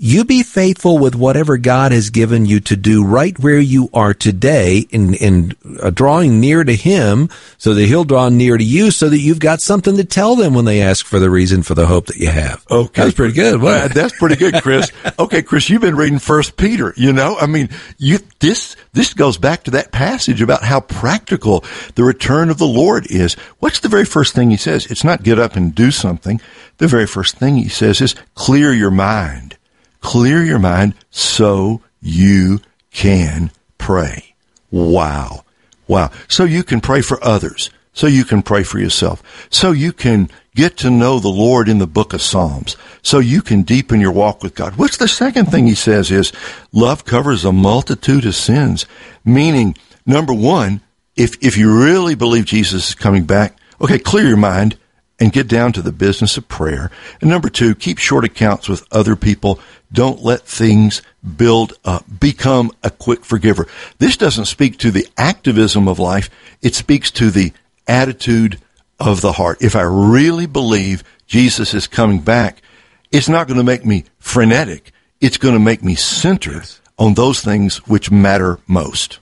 you 0.00 0.24
be 0.24 0.44
faithful 0.44 0.96
with 0.96 1.16
whatever 1.16 1.58
God 1.58 1.90
has 1.90 2.10
given 2.10 2.46
you 2.46 2.60
to 2.60 2.76
do 2.76 3.04
right 3.04 3.36
where 3.36 3.58
you 3.58 3.90
are 3.92 4.14
today 4.14 4.86
in, 4.90 5.14
in 5.14 5.56
uh, 5.82 5.90
drawing 5.90 6.38
near 6.38 6.62
to 6.62 6.76
Him 6.76 7.28
so 7.58 7.74
that 7.74 7.84
He'll 7.84 8.04
draw 8.04 8.28
near 8.28 8.56
to 8.56 8.62
you 8.62 8.92
so 8.92 9.08
that 9.08 9.18
you've 9.18 9.40
got 9.40 9.60
something 9.60 9.96
to 9.96 10.04
tell 10.04 10.36
them 10.36 10.54
when 10.54 10.66
they 10.66 10.80
ask 10.80 11.04
for 11.04 11.18
the 11.18 11.28
reason 11.28 11.64
for 11.64 11.74
the 11.74 11.86
hope 11.86 12.06
that 12.06 12.16
you 12.16 12.28
have. 12.28 12.64
Okay. 12.70 13.02
That's 13.02 13.14
pretty 13.14 13.34
good. 13.34 13.60
Uh, 13.60 13.88
that's 13.88 14.16
pretty 14.16 14.36
good, 14.36 14.62
Chris. 14.62 14.92
okay, 15.18 15.42
Chris, 15.42 15.68
you've 15.68 15.82
been 15.82 15.96
reading 15.96 16.20
First 16.20 16.56
Peter, 16.56 16.94
you 16.96 17.12
know? 17.12 17.36
I 17.36 17.46
mean, 17.46 17.68
you, 17.98 18.18
this, 18.38 18.76
this 18.92 19.14
goes 19.14 19.36
back 19.36 19.64
to 19.64 19.72
that 19.72 19.90
passage 19.90 20.40
about 20.40 20.62
how 20.62 20.78
practical 20.80 21.64
the 21.96 22.04
return 22.04 22.50
of 22.50 22.58
the 22.58 22.68
Lord 22.68 23.10
is. 23.10 23.34
What's 23.58 23.80
the 23.80 23.88
very 23.88 24.04
first 24.04 24.32
thing 24.32 24.50
he 24.50 24.56
says? 24.56 24.86
It's 24.86 25.02
not 25.02 25.24
get 25.24 25.40
up 25.40 25.56
and 25.56 25.74
do 25.74 25.90
something. 25.90 26.40
The 26.76 26.86
very 26.86 27.08
first 27.08 27.34
thing 27.34 27.56
he 27.56 27.68
says 27.68 28.00
is 28.00 28.14
clear 28.36 28.72
your 28.72 28.92
mind 28.92 29.57
clear 30.00 30.42
your 30.42 30.58
mind 30.58 30.94
so 31.10 31.82
you 32.00 32.60
can 32.92 33.50
pray. 33.78 34.34
Wow. 34.70 35.44
Wow. 35.86 36.10
So 36.28 36.44
you 36.44 36.62
can 36.62 36.80
pray 36.80 37.00
for 37.00 37.22
others. 37.24 37.70
So 37.92 38.06
you 38.06 38.24
can 38.24 38.42
pray 38.42 38.62
for 38.62 38.78
yourself. 38.78 39.22
So 39.50 39.72
you 39.72 39.92
can 39.92 40.30
get 40.54 40.76
to 40.78 40.90
know 40.90 41.18
the 41.18 41.28
Lord 41.28 41.68
in 41.68 41.78
the 41.78 41.86
book 41.86 42.12
of 42.12 42.22
Psalms. 42.22 42.76
So 43.02 43.18
you 43.18 43.42
can 43.42 43.62
deepen 43.62 44.00
your 44.00 44.12
walk 44.12 44.42
with 44.42 44.54
God. 44.54 44.76
What's 44.76 44.98
the 44.98 45.08
second 45.08 45.46
thing 45.46 45.66
he 45.66 45.74
says 45.74 46.10
is 46.10 46.32
love 46.72 47.04
covers 47.04 47.44
a 47.44 47.52
multitude 47.52 48.24
of 48.24 48.34
sins. 48.34 48.86
Meaning, 49.24 49.76
number 50.06 50.32
one, 50.32 50.80
if, 51.16 51.34
if 51.42 51.56
you 51.56 51.76
really 51.76 52.14
believe 52.14 52.44
Jesus 52.44 52.90
is 52.90 52.94
coming 52.94 53.24
back, 53.24 53.58
okay, 53.80 53.98
clear 53.98 54.28
your 54.28 54.36
mind 54.36 54.78
and 55.20 55.32
get 55.32 55.48
down 55.48 55.72
to 55.72 55.82
the 55.82 55.92
business 55.92 56.36
of 56.36 56.48
prayer. 56.48 56.90
And 57.20 57.28
number 57.28 57.48
two, 57.48 57.74
keep 57.74 57.98
short 57.98 58.24
accounts 58.24 58.68
with 58.68 58.86
other 58.92 59.16
people. 59.16 59.58
Don't 59.92 60.22
let 60.22 60.42
things 60.42 61.02
build 61.36 61.74
up. 61.84 62.04
Become 62.20 62.72
a 62.82 62.90
quick 62.90 63.24
forgiver. 63.24 63.66
This 63.98 64.16
doesn't 64.16 64.46
speak 64.46 64.78
to 64.78 64.90
the 64.90 65.06
activism 65.16 65.88
of 65.88 65.98
life. 65.98 66.30
It 66.62 66.74
speaks 66.74 67.10
to 67.12 67.30
the 67.30 67.52
attitude 67.86 68.60
of 69.00 69.20
the 69.20 69.32
heart. 69.32 69.58
If 69.60 69.74
I 69.76 69.82
really 69.82 70.46
believe 70.46 71.04
Jesus 71.26 71.74
is 71.74 71.86
coming 71.86 72.20
back, 72.20 72.62
it's 73.10 73.28
not 73.28 73.46
going 73.46 73.58
to 73.58 73.64
make 73.64 73.84
me 73.84 74.04
frenetic. 74.18 74.92
It's 75.20 75.38
going 75.38 75.54
to 75.54 75.60
make 75.60 75.82
me 75.82 75.94
center 75.94 76.62
on 76.98 77.14
those 77.14 77.40
things 77.40 77.78
which 77.86 78.10
matter 78.10 78.58
most. 78.66 79.18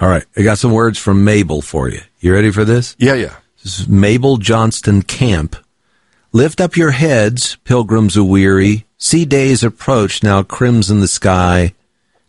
All 0.00 0.08
right. 0.08 0.24
I 0.36 0.42
got 0.42 0.58
some 0.58 0.72
words 0.72 0.98
from 0.98 1.24
Mabel 1.24 1.62
for 1.62 1.88
you. 1.88 2.00
You 2.20 2.34
ready 2.34 2.50
for 2.50 2.64
this? 2.64 2.96
Yeah, 2.98 3.14
yeah. 3.14 3.36
Mabel 3.88 4.38
Johnston 4.38 5.02
Camp. 5.02 5.56
Lift 6.32 6.60
up 6.60 6.76
your 6.76 6.92
heads, 6.92 7.56
pilgrims 7.64 8.16
aweary. 8.16 8.84
See 8.96 9.24
days 9.24 9.62
approach, 9.62 10.22
now 10.22 10.42
crimson 10.42 11.00
the 11.00 11.08
sky. 11.08 11.74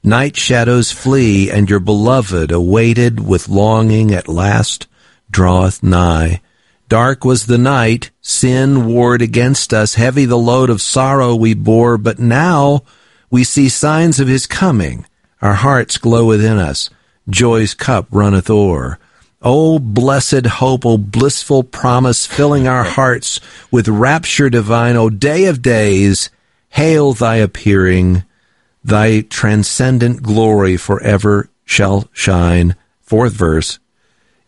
Night 0.04 0.36
shadows 0.36 0.92
flee, 0.92 1.50
and 1.50 1.70
your 1.70 1.80
beloved, 1.80 2.52
awaited 2.52 3.26
with 3.26 3.48
longing, 3.48 4.14
at 4.14 4.28
last 4.28 4.88
draweth 5.32 5.82
nigh. 5.82 6.42
Dark 6.90 7.24
was 7.24 7.46
the 7.46 7.58
night, 7.58 8.12
sin 8.22 8.86
warred 8.86 9.22
against 9.22 9.74
us, 9.74 9.96
heavy 9.96 10.26
the 10.26 10.38
load 10.38 10.70
of 10.70 10.82
sorrow 10.82 11.34
we 11.34 11.54
bore, 11.54 11.98
but 11.98 12.20
now 12.20 12.84
we 13.32 13.44
see 13.44 13.70
signs 13.70 14.20
of 14.20 14.28
his 14.28 14.46
coming. 14.46 15.06
Our 15.42 15.54
hearts 15.54 15.98
glow 15.98 16.26
within 16.26 16.60
us. 16.60 16.90
Joy's 17.30 17.74
cup 17.74 18.08
runneth 18.12 18.50
o'er. 18.50 19.00
O 19.46 19.78
blessed 19.78 20.46
hope, 20.46 20.86
O 20.86 20.98
blissful 20.98 21.64
promise, 21.64 22.26
filling 22.26 22.66
our 22.66 22.86
hearts 22.86 23.42
with 23.72 23.90
rapture 23.90 24.50
divine, 24.50 24.96
O 24.96 25.10
day 25.10 25.46
of 25.46 25.62
days, 25.62 26.30
hail 26.70 27.12
thy 27.12 27.36
appearing. 27.36 28.24
Thy 28.86 29.20
transcendent 29.22 30.24
glory 30.24 30.78
forever 30.78 31.50
shall 31.66 32.08
shine. 32.14 32.78
Fourth 33.02 33.34
verse. 33.34 33.80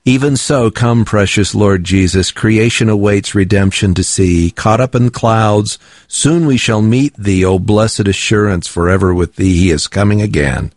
Even 0.06 0.38
so, 0.38 0.70
come, 0.72 1.04
precious 1.04 1.56
Lord 1.56 1.84
Jesus. 1.84 2.32
Creation 2.32 2.88
awaits 2.88 3.36
redemption 3.36 3.96
to 3.96 4.04
see. 4.04 4.52
Caught 4.52 4.80
up 4.80 4.96
in 4.96 5.10
clouds, 5.10 5.78
soon 6.08 6.46
we 6.46 6.58
shall 6.58 6.82
meet 6.82 7.16
thee. 7.18 7.44
O 7.44 7.60
blessed 7.60 8.08
assurance, 8.08 8.68
forever 8.68 9.14
with 9.14 9.36
thee. 9.36 9.58
He 9.58 9.72
is 9.72 9.88
coming 9.88 10.22
again. 10.22 10.72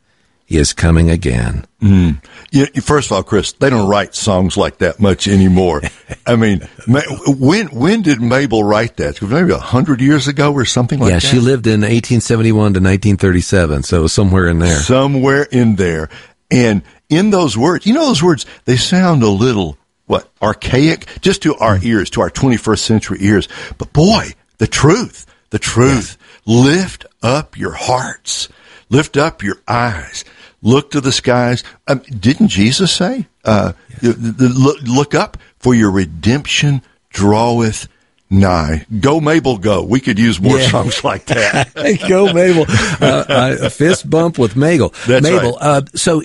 Is 0.49 0.73
coming 0.73 1.11
again. 1.11 1.67
Mm. 1.83 2.25
You, 2.51 2.67
first 2.81 3.11
of 3.11 3.17
all, 3.17 3.23
Chris, 3.23 3.53
they 3.53 3.69
don't 3.69 3.87
write 3.87 4.15
songs 4.15 4.57
like 4.57 4.79
that 4.79 4.99
much 4.99 5.29
anymore. 5.29 5.83
I 6.27 6.37
mean, 6.37 6.67
when 6.89 7.67
when 7.67 8.01
did 8.01 8.23
Mabel 8.23 8.65
write 8.65 8.97
that? 8.97 9.21
Maybe 9.21 9.53
a 9.53 9.59
hundred 9.59 10.01
years 10.01 10.27
ago 10.27 10.53
or 10.55 10.65
something 10.65 11.01
like 11.01 11.11
yeah, 11.11 11.17
that. 11.17 11.25
Yeah, 11.25 11.31
she 11.31 11.39
lived 11.39 11.67
in 11.67 11.83
1871 11.83 12.55
to 12.55 12.63
1937, 12.81 13.83
so 13.83 14.07
somewhere 14.07 14.49
in 14.49 14.59
there. 14.59 14.77
Somewhere 14.77 15.43
in 15.43 15.77
there, 15.77 16.09
and 16.51 16.83
in 17.09 17.31
those 17.31 17.57
words, 17.57 17.87
you 17.87 17.95
know, 17.95 18.07
those 18.07 18.23
words, 18.23 18.47
they 18.65 18.77
sound 18.77 19.23
a 19.23 19.29
little, 19.29 19.77
what, 20.07 20.31
archaic, 20.43 21.07
just 21.21 21.43
to 21.43 21.55
our 21.57 21.79
ears, 21.83 22.11
to 22.11 22.21
our 22.21 22.31
21st 22.31 22.79
century 22.79 23.19
ears. 23.21 23.49
But 23.77 23.93
boy, 23.93 24.31
the 24.59 24.67
truth, 24.67 25.27
the 25.51 25.59
truth, 25.59 26.17
yes. 26.19 26.65
lift 26.65 27.07
up 27.23 27.59
your 27.59 27.73
hearts, 27.73 28.49
lift 28.89 29.17
up 29.17 29.43
your 29.43 29.57
eyes, 29.67 30.25
look 30.63 30.91
to 30.93 31.01
the 31.01 31.13
skies. 31.13 31.63
Um, 31.87 31.99
didn't 31.99 32.49
Jesus 32.49 32.93
say, 32.93 33.27
uh, 33.45 33.73
yes. 34.03 34.17
look, 34.19 34.81
look 34.83 35.15
up 35.15 35.37
for 35.59 35.75
your 35.75 35.91
redemption 35.91 36.83
draweth 37.11 37.89
nigh. 38.31 38.87
Go 39.01 39.21
Mabel, 39.21 39.59
go. 39.59 39.83
We 39.83 40.01
could 40.01 40.19
use 40.19 40.41
more 40.41 40.59
yeah. 40.59 40.69
songs 40.71 41.05
like 41.05 41.27
that. 41.27 41.75
go 42.09 42.33
Mabel. 42.33 42.67
Uh, 42.69 43.57
a 43.63 43.71
fist 43.71 44.09
bump 44.09 44.39
with 44.39 44.57
Mabel. 44.57 44.93
That's 45.07 45.23
Mabel. 45.23 45.53
Right. 45.53 45.61
Uh, 45.61 45.83
so, 45.95 46.23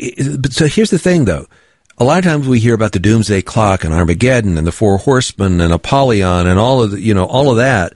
so 0.50 0.68
here's 0.68 0.90
the 0.90 1.00
thing, 1.00 1.26
though. 1.26 1.48
A 2.00 2.04
lot 2.04 2.18
of 2.18 2.24
times 2.24 2.48
we 2.48 2.60
hear 2.60 2.74
about 2.74 2.92
the 2.92 3.00
Doomsday 3.00 3.44
Clock 3.44 3.84
and 3.84 3.94
Armageddon 3.94 4.58
and 4.58 4.66
the 4.66 4.72
Four 4.72 4.98
Horsemen 4.98 5.62
and 5.62 5.72
Apollyon 5.72 6.48
and 6.48 6.60
all 6.60 6.82
of 6.82 6.92
the, 6.92 7.00
you 7.00 7.14
know 7.14 7.26
all 7.26 7.52
of 7.52 7.58
that, 7.58 7.94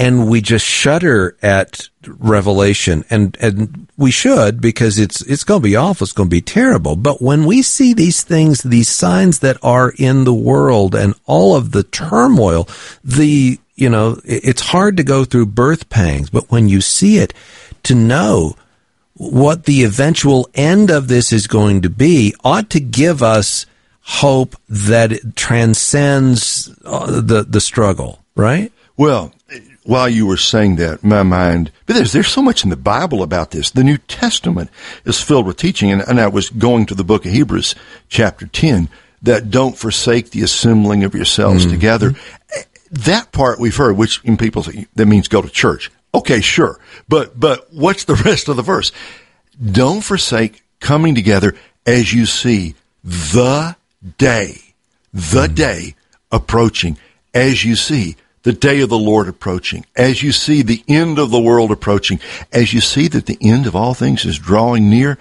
and 0.00 0.26
we 0.28 0.40
just 0.40 0.64
shudder 0.64 1.36
at 1.42 1.90
Revelation, 2.06 3.04
and 3.10 3.36
and 3.38 3.86
we 3.98 4.10
should 4.10 4.58
because 4.58 4.98
it's 4.98 5.20
it's 5.20 5.44
going 5.44 5.60
to 5.60 5.68
be 5.68 5.76
awful. 5.76 6.06
It's 6.06 6.14
going 6.14 6.30
to 6.30 6.34
be 6.34 6.40
terrible. 6.40 6.96
But 6.96 7.20
when 7.20 7.44
we 7.44 7.60
see 7.60 7.92
these 7.92 8.22
things, 8.24 8.62
these 8.62 8.88
signs 8.88 9.40
that 9.40 9.58
are 9.62 9.92
in 9.98 10.24
the 10.24 10.32
world, 10.32 10.94
and 10.94 11.14
all 11.26 11.54
of 11.54 11.72
the 11.72 11.82
turmoil, 11.82 12.66
the 13.04 13.58
you 13.74 13.90
know, 13.90 14.18
it's 14.24 14.62
hard 14.62 14.96
to 14.96 15.04
go 15.04 15.26
through 15.26 15.46
birth 15.46 15.90
pangs. 15.90 16.30
But 16.30 16.50
when 16.50 16.70
you 16.70 16.80
see 16.80 17.18
it, 17.18 17.34
to 17.82 17.94
know 17.94 18.56
what 19.14 19.64
the 19.64 19.84
eventual 19.84 20.48
end 20.54 20.90
of 20.90 21.08
this 21.08 21.30
is 21.30 21.46
going 21.46 21.82
to 21.82 21.90
be 21.90 22.34
ought 22.42 22.70
to 22.70 22.80
give 22.80 23.22
us 23.22 23.66
hope 24.00 24.56
that 24.66 25.36
transcends 25.36 26.74
uh, 26.86 27.20
the 27.20 27.42
the 27.42 27.60
struggle, 27.60 28.24
right? 28.34 28.72
Well, 28.96 29.32
while 29.84 30.08
you 30.08 30.26
were 30.26 30.36
saying 30.36 30.76
that, 30.76 31.02
my 31.02 31.22
mind, 31.22 31.70
but 31.86 31.94
there's, 31.94 32.12
there's 32.12 32.28
so 32.28 32.42
much 32.42 32.64
in 32.64 32.70
the 32.70 32.76
Bible 32.76 33.22
about 33.22 33.50
this. 33.50 33.70
The 33.70 33.84
New 33.84 33.98
Testament 33.98 34.70
is 35.04 35.20
filled 35.20 35.46
with 35.46 35.56
teaching, 35.56 35.90
and, 35.90 36.02
and 36.02 36.20
I 36.20 36.28
was 36.28 36.50
going 36.50 36.86
to 36.86 36.94
the 36.94 37.04
book 37.04 37.24
of 37.24 37.32
Hebrews, 37.32 37.74
chapter 38.08 38.46
10, 38.46 38.88
that 39.22 39.50
don't 39.50 39.76
forsake 39.76 40.30
the 40.30 40.42
assembling 40.42 41.04
of 41.04 41.14
yourselves 41.14 41.64
mm-hmm. 41.64 41.74
together. 41.74 42.14
That 42.90 43.32
part 43.32 43.58
we've 43.58 43.76
heard, 43.76 43.96
which 43.96 44.22
in 44.24 44.36
people 44.36 44.62
say, 44.62 44.86
that 44.94 45.06
means 45.06 45.28
go 45.28 45.42
to 45.42 45.48
church. 45.48 45.90
Okay, 46.14 46.40
sure. 46.40 46.78
But, 47.08 47.38
but 47.38 47.72
what's 47.72 48.04
the 48.04 48.14
rest 48.24 48.48
of 48.48 48.56
the 48.56 48.62
verse? 48.62 48.92
Don't 49.60 50.02
forsake 50.02 50.62
coming 50.80 51.14
together 51.14 51.54
as 51.86 52.12
you 52.12 52.26
see 52.26 52.74
the 53.02 53.76
day, 54.18 54.60
the 55.12 55.46
mm-hmm. 55.46 55.54
day 55.54 55.94
approaching, 56.30 56.98
as 57.34 57.64
you 57.64 57.76
see 57.76 58.16
the 58.42 58.52
day 58.52 58.80
of 58.80 58.88
the 58.88 58.98
Lord 58.98 59.28
approaching, 59.28 59.84
as 59.96 60.22
you 60.22 60.32
see 60.32 60.62
the 60.62 60.82
end 60.88 61.18
of 61.18 61.30
the 61.30 61.40
world 61.40 61.70
approaching, 61.70 62.20
as 62.52 62.72
you 62.72 62.80
see 62.80 63.08
that 63.08 63.26
the 63.26 63.38
end 63.40 63.66
of 63.66 63.76
all 63.76 63.94
things 63.94 64.24
is 64.24 64.38
drawing 64.38 64.88
near, 64.88 65.18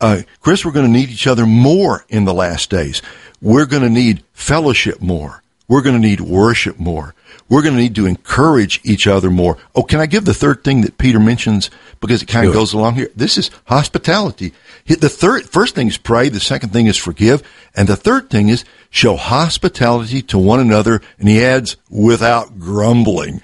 uh, 0.00 0.22
Chris, 0.40 0.64
we're 0.64 0.72
going 0.72 0.86
to 0.86 0.92
need 0.92 1.10
each 1.10 1.26
other 1.26 1.46
more 1.46 2.04
in 2.08 2.24
the 2.24 2.34
last 2.34 2.70
days. 2.70 3.02
We're 3.42 3.66
going 3.66 3.82
to 3.82 3.90
need 3.90 4.22
fellowship 4.32 5.00
more. 5.00 5.42
We're 5.70 5.82
going 5.82 5.94
to 5.94 6.08
need 6.08 6.20
worship 6.20 6.80
more. 6.80 7.14
We're 7.48 7.62
going 7.62 7.76
to 7.76 7.80
need 7.80 7.94
to 7.94 8.06
encourage 8.06 8.80
each 8.82 9.06
other 9.06 9.30
more. 9.30 9.56
Oh, 9.72 9.84
can 9.84 10.00
I 10.00 10.06
give 10.06 10.24
the 10.24 10.34
third 10.34 10.64
thing 10.64 10.80
that 10.80 10.98
Peter 10.98 11.20
mentions 11.20 11.70
because 12.00 12.22
it 12.22 12.26
kind 12.26 12.48
of 12.48 12.52
goes 12.52 12.72
along 12.72 12.96
here? 12.96 13.08
This 13.14 13.38
is 13.38 13.52
hospitality. 13.66 14.52
The 14.86 15.08
third, 15.08 15.44
first 15.44 15.76
thing 15.76 15.86
is 15.86 15.96
pray. 15.96 16.28
The 16.28 16.40
second 16.40 16.70
thing 16.70 16.88
is 16.88 16.96
forgive. 16.96 17.44
And 17.76 17.88
the 17.88 17.94
third 17.94 18.30
thing 18.30 18.48
is 18.48 18.64
show 18.90 19.14
hospitality 19.14 20.22
to 20.22 20.38
one 20.38 20.58
another. 20.58 21.02
And 21.20 21.28
he 21.28 21.40
adds 21.40 21.76
without 21.88 22.58
grumbling. 22.58 23.40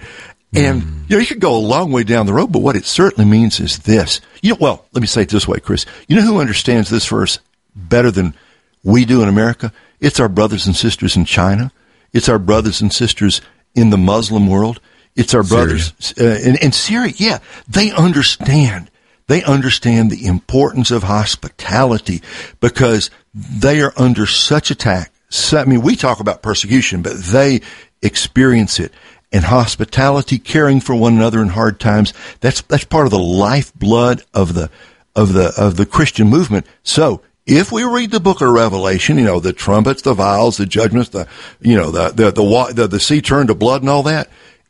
And, 0.53 0.83
mm. 0.83 1.09
you 1.09 1.17
know, 1.17 1.21
you 1.21 1.29
could 1.29 1.39
go 1.39 1.57
a 1.57 1.59
long 1.59 1.93
way 1.93 2.03
down 2.03 2.27
the 2.27 2.33
road, 2.33 2.51
but 2.51 2.63
what 2.63 2.75
it 2.75 2.87
certainly 2.87 3.31
means 3.31 3.61
is 3.61 3.79
this. 3.79 4.21
You 4.43 4.51
know, 4.51 4.59
well, 4.61 4.87
let 4.91 5.01
me 5.01 5.07
say 5.07 5.23
it 5.23 5.29
this 5.29 5.47
way, 5.47 5.61
Chris. 5.61 5.87
You 6.09 6.17
know 6.17 6.23
who 6.23 6.41
understands 6.41 6.91
this 6.91 7.07
verse 7.07 7.39
better 7.77 8.11
than 8.11 8.35
we 8.83 9.05
do 9.05 9.23
in 9.23 9.29
America? 9.29 9.73
It's 10.01 10.19
our 10.19 10.29
brothers 10.29 10.67
and 10.67 10.75
sisters 10.75 11.17
in 11.17 11.25
China. 11.25 11.71
It's 12.17 12.29
our 12.29 12.39
brothers 12.39 12.81
and 12.81 12.93
sisters 12.93 13.41
in 13.75 13.91
the 13.91 13.99
Muslim 13.99 14.47
world. 14.47 14.81
It's 15.15 15.35
our 15.35 15.43
brothers 15.43 15.93
uh, 16.21 16.41
in, 16.43 16.57
in 16.57 16.73
Syria. 16.73 17.13
Yeah, 17.17 17.39
they 17.69 17.91
understand 17.93 18.91
they 19.27 19.43
understand 19.43 20.11
the 20.11 20.27
importance 20.27 20.91
of 20.91 21.03
hospitality 21.03 22.23
because 22.61 23.11
they 23.35 23.81
are 23.81 23.93
under 23.97 24.27
such 24.27 24.71
attack. 24.71 25.13
So, 25.29 25.59
I 25.59 25.65
mean, 25.65 25.83
we 25.83 25.97
talk 25.97 26.21
about 26.21 26.43
persecution, 26.43 27.03
but 27.03 27.17
they 27.17 27.61
experience 28.03 28.79
it. 28.79 28.93
And 29.33 29.45
hospitality, 29.45 30.39
caring 30.39 30.81
for 30.81 30.95
one 30.95 31.17
another 31.17 31.43
in 31.43 31.49
hard 31.49 31.81
times, 31.81 32.15
that's, 32.41 32.63
that's 32.63 32.85
part 32.85 33.07
of 33.07 33.11
the 33.11 33.19
lifeblood 33.19 34.23
of 34.33 34.55
the, 34.55 34.71
of 35.17 35.33
the, 35.33 35.53
of 35.59 35.77
the 35.77 35.87
Christian 35.87 36.29
movement. 36.29 36.65
So, 36.85 37.21
if 37.47 37.71
we 37.71 37.85
read 37.85 38.11
the 38.11 38.21
book 38.21 38.41
of 38.41 38.51
Revelation, 38.51 39.19
you 39.19 39.25
know, 39.25 39.39
the 39.39 39.53
trumpets, 39.53 40.03
the 40.03 40.15
vials, 40.15 40.57
the 40.57 40.67
judgments, 40.67 41.11
the, 41.11 41.29
you 41.61 41.77
know, 41.77 41.93
the, 41.93 42.09
the, 42.09 42.33
the, 42.33 42.73
the, 42.75 42.87
the 42.89 43.01
sea 43.01 43.23
turned 43.23 43.49
to 43.49 43.55
blood 43.55 43.83
and 43.83 43.89
all 43.89 44.03
that, 44.03 44.29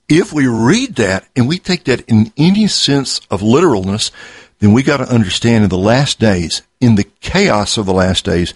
if 0.09 0.33
we 0.33 0.47
read 0.47 0.97
that 0.97 1.27
and 1.35 1.49
we 1.49 1.59
take 1.59 1.85
that 1.85 2.03
in 2.03 2.33
any 2.37 2.67
sense 2.67 3.21
of 3.31 3.43
literalness, 3.43 4.13
then 4.59 4.73
we 4.73 4.83
got 4.83 4.99
to 4.99 5.13
understand 5.13 5.65
in 5.65 5.71
the 5.71 5.79
last 5.79 6.21
days, 6.21 6.63
in 6.81 6.97
the 6.97 7.07
chaos 7.21 7.79
of 7.79 7.87
the 7.87 7.95
last 7.95 8.25
days, 8.27 8.53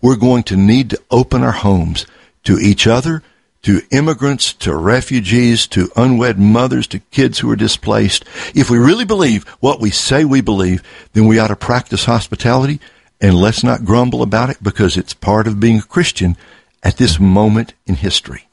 we're 0.00 0.16
going 0.16 0.44
to 0.44 0.56
need 0.56 0.90
to 0.90 1.02
open 1.10 1.42
our 1.42 1.52
homes 1.52 2.06
to 2.44 2.58
each 2.58 2.86
other, 2.86 3.22
to 3.62 3.80
immigrants, 3.90 4.52
to 4.52 4.76
refugees, 4.76 5.66
to 5.66 5.90
unwed 5.96 6.38
mothers, 6.38 6.86
to 6.86 6.98
kids 6.98 7.40
who 7.40 7.50
are 7.50 7.56
displaced. 7.56 8.24
If 8.54 8.70
we 8.70 8.78
really 8.78 9.04
believe 9.04 9.44
what 9.60 9.80
we 9.80 9.90
say 9.90 10.24
we 10.24 10.42
believe, 10.42 10.82
then 11.12 11.26
we 11.26 11.38
ought 11.38 11.48
to 11.48 11.56
practice 11.56 12.04
hospitality 12.04 12.80
and 13.20 13.34
let's 13.34 13.64
not 13.64 13.84
grumble 13.84 14.22
about 14.22 14.50
it 14.50 14.62
because 14.62 14.96
it's 14.96 15.14
part 15.14 15.46
of 15.46 15.60
being 15.60 15.78
a 15.78 15.82
Christian 15.82 16.36
at 16.82 16.96
this 16.96 17.18
moment 17.18 17.74
in 17.86 17.96
history. 17.96 18.46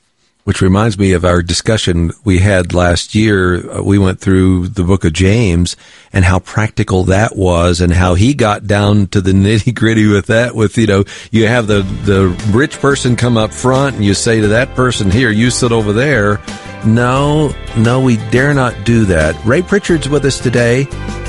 Which 0.44 0.62
reminds 0.62 0.98
me 0.98 1.12
of 1.12 1.24
our 1.24 1.44
discussion 1.44 2.12
we 2.24 2.40
had 2.40 2.74
last 2.74 3.14
year. 3.14 3.78
Uh, 3.78 3.84
we 3.84 4.00
went 4.00 4.20
through 4.20 4.70
the 4.70 4.84
book 4.84 5.06
of 5.06 5.14
James 5.14 5.76
and 6.12 6.26
how 6.26 6.40
practical 6.40 7.04
that 7.04 7.36
was 7.36 7.80
and 7.80 7.94
how 7.94 8.16
he 8.16 8.34
got 8.34 8.66
down 8.66 9.06
to 9.08 9.22
the 9.22 9.32
nitty 9.34 9.76
gritty 9.76 10.08
with 10.08 10.26
that. 10.28 10.56
With, 10.56 10.80
you 10.80 10.88
know, 10.88 11.04
you 11.30 11.46
have 11.46 11.68
the, 11.68 11.84
the 12.06 12.30
rich 12.52 12.80
person 12.80 13.16
come 13.16 13.38
up 13.38 13.54
front 13.54 13.98
and 13.98 14.04
you 14.04 14.16
say 14.16 14.42
to 14.42 14.48
that 14.48 14.74
person, 14.74 15.12
here, 15.12 15.30
you 15.30 15.52
sit 15.52 15.72
over 15.72 15.94
there. 15.94 16.38
No, 16.86 17.54
no, 17.78 18.02
we 18.02 18.18
dare 18.32 18.56
not 18.56 18.86
do 18.86 19.06
that. 19.06 19.36
Ray 19.46 19.62
Pritchard's 19.62 20.10
with 20.10 20.26
us 20.26 20.40
today. 20.40 20.88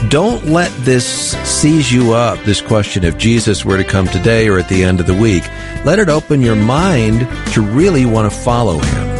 Don't 0.09 0.47
let 0.47 0.73
this 0.79 1.37
seize 1.47 1.93
you 1.93 2.15
up, 2.15 2.43
this 2.45 2.63
question 2.63 3.05
if 3.05 3.19
Jesus 3.19 3.63
were 3.63 3.77
to 3.77 3.85
come 3.85 4.07
today 4.07 4.49
or 4.49 4.59
at 4.59 4.71
the 4.71 4.83
end 4.83 4.99
of 4.99 5.07
the 5.07 5.15
week. 5.15 5.47
Let 5.85 5.99
it 5.99 6.09
open 6.09 6.41
your 6.41 6.57
mind 6.57 7.29
to 7.53 7.61
really 7.61 8.07
want 8.07 8.33
to 8.33 8.37
follow 8.37 8.79
him. 8.79 9.13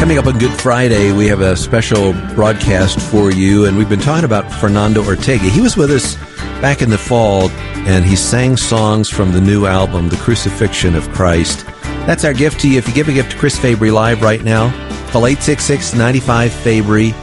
Coming 0.00 0.18
up 0.18 0.26
on 0.26 0.38
Good 0.38 0.52
Friday, 0.60 1.12
we 1.12 1.28
have 1.28 1.40
a 1.40 1.56
special 1.56 2.12
broadcast 2.34 2.98
for 3.00 3.30
you, 3.30 3.64
and 3.64 3.78
we've 3.78 3.88
been 3.88 4.00
talking 4.00 4.24
about 4.24 4.50
Fernando 4.52 5.04
Ortega. 5.04 5.44
He 5.44 5.60
was 5.60 5.76
with 5.76 5.92
us 5.92 6.16
back 6.60 6.82
in 6.82 6.90
the 6.90 6.98
fall, 6.98 7.50
and 7.86 8.04
he 8.04 8.16
sang 8.16 8.56
songs 8.56 9.08
from 9.08 9.32
the 9.32 9.40
new 9.40 9.66
album, 9.66 10.08
The 10.08 10.16
Crucifixion 10.16 10.94
of 10.94 11.08
Christ. 11.10 11.64
That's 12.06 12.24
our 12.24 12.34
gift 12.34 12.60
to 12.60 12.68
you. 12.68 12.78
If 12.78 12.88
you 12.88 12.94
give 12.94 13.08
a 13.08 13.12
gift 13.12 13.32
to 13.32 13.38
Chris 13.38 13.58
Fabry 13.58 13.90
live 13.90 14.22
right 14.22 14.42
now, 14.42 14.70
call 15.10 15.26
866 15.26 15.94
95 15.94 16.52
Fabry. 16.52 17.14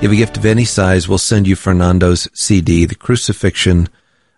Give 0.00 0.12
a 0.12 0.16
gift 0.16 0.38
of 0.38 0.46
any 0.46 0.64
size, 0.64 1.08
we'll 1.08 1.18
send 1.18 1.46
you 1.46 1.56
Fernando's 1.56 2.26
CD, 2.32 2.86
The 2.86 2.94
Crucifixion 2.94 3.90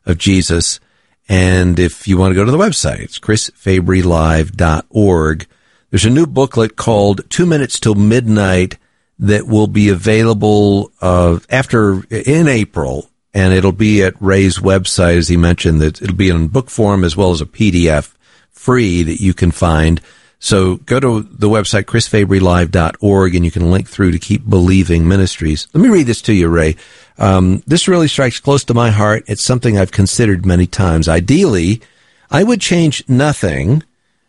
of 0.05 0.19
Jesus. 0.19 0.81
And 1.29 1.79
if 1.79 2.09
you 2.09 2.19
want 2.19 2.33
to 2.33 2.35
go 2.35 2.45
to 2.45 2.51
the 2.51 2.59
website, 2.59 2.99
it's 2.99 3.21
chrisfabrylive.org. 3.21 5.47
There's 5.91 6.05
a 6.05 6.11
new 6.11 6.27
booklet 6.27 6.75
called 6.77 7.31
Two 7.31 7.47
Minutes 7.47 7.79
Till 7.79 7.95
Midnight 7.95 8.77
that 9.19 9.47
will 9.47 9.67
be 9.69 9.89
available 9.89 10.91
uh, 11.01 11.39
after 11.49 12.03
in 12.11 12.49
April, 12.49 13.09
and 13.35 13.53
it'll 13.55 13.73
be 13.73 14.03
at 14.03 14.21
Ray's 14.21 14.59
website, 14.59 15.17
as 15.17 15.29
he 15.29 15.37
mentioned. 15.37 15.81
That 15.81 16.03
it'll 16.03 16.17
be 16.17 16.29
in 16.29 16.49
book 16.49 16.71
form 16.71 17.05
as 17.05 17.17
well 17.17 17.31
as 17.31 17.41
a 17.41 17.47
PDF 17.47 18.15
free 18.51 19.03
that 19.03 19.21
you 19.21 19.35
can 19.35 19.51
find. 19.51 20.01
So 20.39 20.77
go 20.77 20.99
to 20.99 21.23
the 21.23 21.49
website 21.49 21.85
chrisfabrylive.org 21.85 23.35
and 23.35 23.45
you 23.45 23.51
can 23.53 23.71
link 23.71 23.89
through 23.89 24.11
to 24.11 24.19
Keep 24.19 24.49
Believing 24.49 25.07
Ministries. 25.07 25.69
Let 25.73 25.83
me 25.83 25.89
read 25.89 26.07
this 26.07 26.23
to 26.23 26.33
you, 26.33 26.49
Ray. 26.49 26.77
Um, 27.17 27.63
this 27.67 27.87
really 27.87 28.09
strikes 28.09 28.41
close 28.41 28.65
to 28.65 28.75
my 28.75 28.91
heart. 28.91 29.23
It's 29.29 29.45
something 29.45 29.79
I've 29.79 29.93
considered 29.93 30.45
many 30.45 30.67
times. 30.67 31.09
Ideally, 31.09 31.81
I 32.29 32.43
would 32.43 32.61
change 32.61 33.09
nothing 33.09 33.85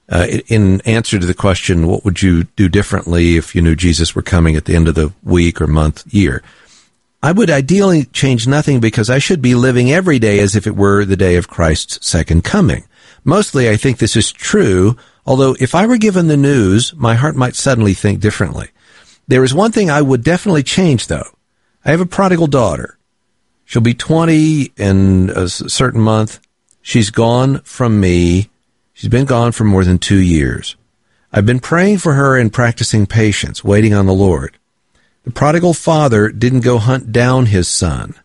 uh, 0.10 0.28
in 0.47 0.82
answer 0.82 1.18
to 1.18 1.26
the 1.26 1.34
question, 1.34 1.88
what 1.88 2.04
would 2.06 2.22
you 2.22 2.43
do 2.56 2.70
differently 2.70 3.38
if 3.38 3.56
you 3.56 3.62
knew 3.62 3.76
Jesus 3.76 4.14
were 4.14 4.22
coming 4.22 4.56
at 4.56 4.66
the 4.66 4.76
end 4.76 4.88
of 4.88 4.95
the 4.95 5.14
week 5.24 5.62
or 5.62 5.68
month, 5.68 6.04
year? 6.14 6.43
I 7.24 7.32
would 7.32 7.49
ideally 7.49 8.05
change 8.05 8.45
nothing 8.45 8.80
because 8.80 9.09
I 9.09 9.17
should 9.17 9.41
be 9.41 9.55
living 9.55 9.91
every 9.91 10.19
day 10.19 10.39
as 10.39 10.55
if 10.55 10.67
it 10.67 10.76
were 10.76 11.05
the 11.05 11.15
day 11.15 11.38
of 11.38 11.47
Christ's 11.47 12.05
second 12.05 12.43
coming. 12.43 12.84
Mostly, 13.24 13.67
I 13.67 13.78
think 13.78 13.97
this 13.97 14.15
is 14.15 14.32
true, 14.32 14.97
although 15.26 15.55
if 15.59 15.74
I 15.74 15.88
were 15.88 15.97
given 15.97 16.28
the 16.28 16.38
news, 16.38 16.93
my 16.95 17.15
heart 17.15 17.36
might 17.36 17.55
suddenly 17.55 17.95
think 17.95 18.19
differently. 18.19 18.67
There 19.28 19.43
is 19.43 19.55
one 19.55 19.71
thing 19.71 19.89
I 19.89 20.01
would 20.01 20.24
definitely 20.24 20.63
change, 20.63 21.07
though. 21.07 21.30
I 21.84 21.91
have 21.91 22.01
a 22.01 22.05
prodigal 22.05 22.47
daughter. 22.47 22.99
She'll 23.65 23.82
be 23.82 23.95
20 23.95 24.74
in 24.78 25.32
a 25.34 25.47
certain 25.47 26.01
month. 26.01 26.39
She's 26.84 27.09
gone 27.09 27.61
from 27.61 27.99
me 27.99 28.51
She's 28.93 29.09
been 29.09 29.26
gone 29.26 29.51
for 29.51 29.63
more 29.63 29.84
than 29.84 29.97
two 29.97 30.21
years. 30.21 30.76
I've 31.32 31.47
been 31.47 31.59
praying 31.59 31.97
for 31.97 32.13
her 32.13 32.38
and 32.38 32.53
practicing 32.53 33.07
patience, 33.07 33.63
waiting 33.63 33.93
on 33.93 34.05
the 34.05 34.13
Lord. 34.13 34.57
The 35.24 35.32
prodigal 35.32 35.74
father 35.74 36.30
didn't 36.30 36.61
go 36.61 36.78
hunt 36.78 37.11
down 37.11 37.47
his 37.47 37.67
son. 37.67 38.15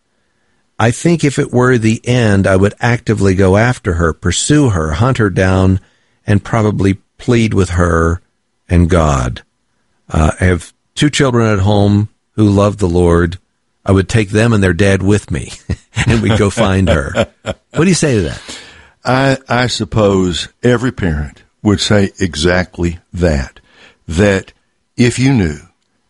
I 0.78 0.90
think 0.90 1.24
if 1.24 1.38
it 1.38 1.53
were 1.53 1.76
the 1.76 2.01
end, 2.07 2.46
I 2.46 2.57
would 2.57 2.74
actively 2.80 3.34
go 3.34 3.57
after 3.57 3.94
her, 3.94 4.12
pursue 4.12 4.70
her, 4.70 4.92
hunt 4.92 5.18
her 5.18 5.30
down, 5.30 5.80
and 6.26 6.44
probably 6.44 6.94
plead 7.18 7.55
with 7.55 7.70
her 7.70 8.20
and 8.68 8.88
God. 8.88 9.42
Uh, 10.09 10.32
I 10.40 10.44
have 10.44 10.72
two 10.94 11.11
children 11.11 11.46
at 11.46 11.61
home 11.61 12.09
who 12.32 12.49
love 12.49 12.78
the 12.78 12.88
Lord. 12.88 13.38
I 13.84 13.92
would 13.92 14.09
take 14.09 14.30
them 14.30 14.53
and 14.53 14.62
their 14.62 14.72
dad 14.72 15.03
with 15.03 15.30
me, 15.30 15.53
and 16.07 16.22
we'd 16.22 16.38
go 16.38 16.51
find 16.51 16.88
her. 16.88 17.28
What 17.42 17.84
do 17.84 17.88
you 17.88 17.94
say 17.94 18.14
to 18.14 18.20
that? 18.22 18.61
I, 19.05 19.38
I 19.49 19.66
suppose 19.68 20.49
every 20.62 20.92
parent 20.92 21.42
would 21.62 21.80
say 21.80 22.12
exactly 22.20 22.99
that. 23.12 23.61
That 24.07 24.53
if 24.96 25.18
you 25.18 25.32
knew, 25.32 25.59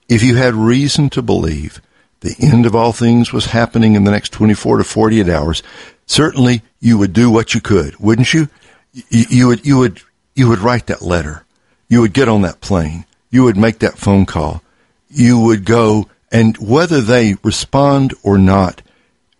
if 0.08 0.22
you 0.22 0.36
had 0.36 0.54
reason 0.54 1.10
to 1.10 1.22
believe 1.22 1.80
the 2.20 2.34
end 2.40 2.66
of 2.66 2.74
all 2.74 2.92
things 2.92 3.32
was 3.32 3.46
happening 3.46 3.94
in 3.94 4.04
the 4.04 4.10
next 4.10 4.32
24 4.32 4.78
to 4.78 4.84
48 4.84 5.28
hours, 5.28 5.62
certainly 6.06 6.62
you 6.80 6.98
would 6.98 7.12
do 7.12 7.30
what 7.30 7.54
you 7.54 7.60
could, 7.60 7.98
wouldn't 7.98 8.34
you? 8.34 8.48
You, 8.92 9.24
you 9.30 9.46
would, 9.48 9.66
you 9.66 9.78
would, 9.78 10.02
you 10.34 10.48
would 10.48 10.58
write 10.58 10.86
that 10.86 11.02
letter. 11.02 11.44
You 11.88 12.00
would 12.00 12.12
get 12.12 12.28
on 12.28 12.42
that 12.42 12.60
plane. 12.60 13.04
You 13.30 13.44
would 13.44 13.56
make 13.56 13.78
that 13.80 13.98
phone 13.98 14.26
call. 14.26 14.62
You 15.08 15.38
would 15.40 15.64
go 15.64 16.08
and 16.30 16.56
whether 16.58 17.00
they 17.00 17.36
respond 17.42 18.14
or 18.22 18.36
not 18.36 18.82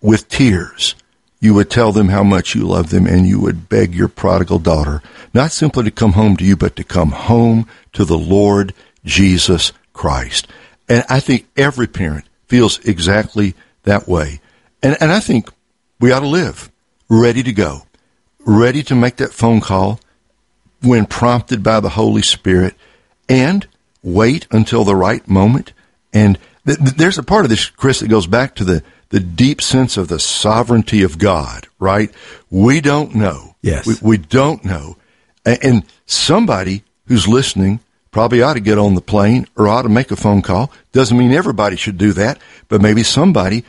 with 0.01 0.29
tears, 0.29 0.95
you 1.41 1.55
would 1.55 1.71
tell 1.71 1.93
them 1.93 2.09
how 2.09 2.23
much 2.23 2.55
you 2.55 2.63
love 2.67 2.91
them 2.91 3.07
and 3.07 3.27
you 3.27 3.41
would 3.41 3.69
beg 3.69 3.95
your 3.95 4.09
prodigal 4.09 4.59
daughter 4.59 5.03
not 5.35 5.53
simply 5.53 5.85
to 5.85 5.91
come 5.91 6.13
home 6.13 6.37
to 6.37 6.45
you, 6.45 6.57
but 6.57 6.77
to 6.77 6.85
come 6.85 7.11
home 7.11 7.67
to 7.93 8.05
the 8.05 8.19
Lord 8.19 8.75
Jesus 9.05 9.73
Christ. 9.99 10.47
And 10.89 11.05
I 11.11 11.19
think 11.19 11.49
every 11.57 11.89
parent 11.89 12.25
feels 12.47 12.79
exactly 12.87 13.55
that 13.83 14.07
way. 14.07 14.41
And, 14.81 14.97
and 15.01 15.11
I 15.11 15.19
think 15.19 15.51
we 15.99 16.13
ought 16.13 16.21
to 16.21 16.29
live 16.29 16.71
ready 17.09 17.43
to 17.43 17.53
go, 17.53 17.83
ready 18.47 18.85
to 18.85 18.95
make 18.95 19.17
that 19.17 19.33
phone 19.33 19.61
call 19.61 19.99
when 20.83 21.05
prompted 21.05 21.65
by 21.65 21.81
the 21.81 21.91
Holy 21.91 22.23
Spirit 22.23 22.75
and 23.29 23.67
wait 24.03 24.47
until 24.53 24.85
the 24.85 24.95
right 24.95 25.27
moment. 25.27 25.73
And 26.13 26.39
th- 26.65 26.79
there's 26.79 27.19
a 27.19 27.25
part 27.25 27.45
of 27.45 27.51
this, 27.51 27.69
Chris, 27.69 27.99
that 27.99 28.09
goes 28.09 28.29
back 28.29 28.55
to 28.55 28.65
the 28.65 28.85
the 29.11 29.21
deep 29.21 29.63
sense 29.63 29.97
of 29.97 30.09
the 30.09 30.19
sovereignty 30.19 31.03
of 31.03 31.17
God, 31.19 31.67
right? 31.79 32.11
We 32.51 32.83
don't 32.83 33.15
know. 33.15 33.57
Yes. 33.63 33.87
We, 33.87 33.95
we 34.03 34.17
don't 34.19 34.63
know. 34.67 34.99
And 35.47 35.85
somebody 36.05 36.85
who's 37.07 37.27
listening 37.27 37.81
probably 38.19 38.43
ought 38.43 38.55
to 38.55 38.61
get 38.61 38.79
on 38.79 38.97
the 38.97 39.01
plane 39.01 39.47
or 39.55 39.69
ought 39.69 39.83
to 39.83 39.89
make 39.89 40.11
a 40.11 40.17
phone 40.17 40.43
call. 40.43 40.73
Doesn't 40.91 41.17
mean 41.17 41.31
everybody 41.31 41.77
should 41.77 41.97
do 41.97 42.13
that, 42.15 42.41
but 42.67 42.83
maybe 42.83 43.05
somebody 43.05 43.63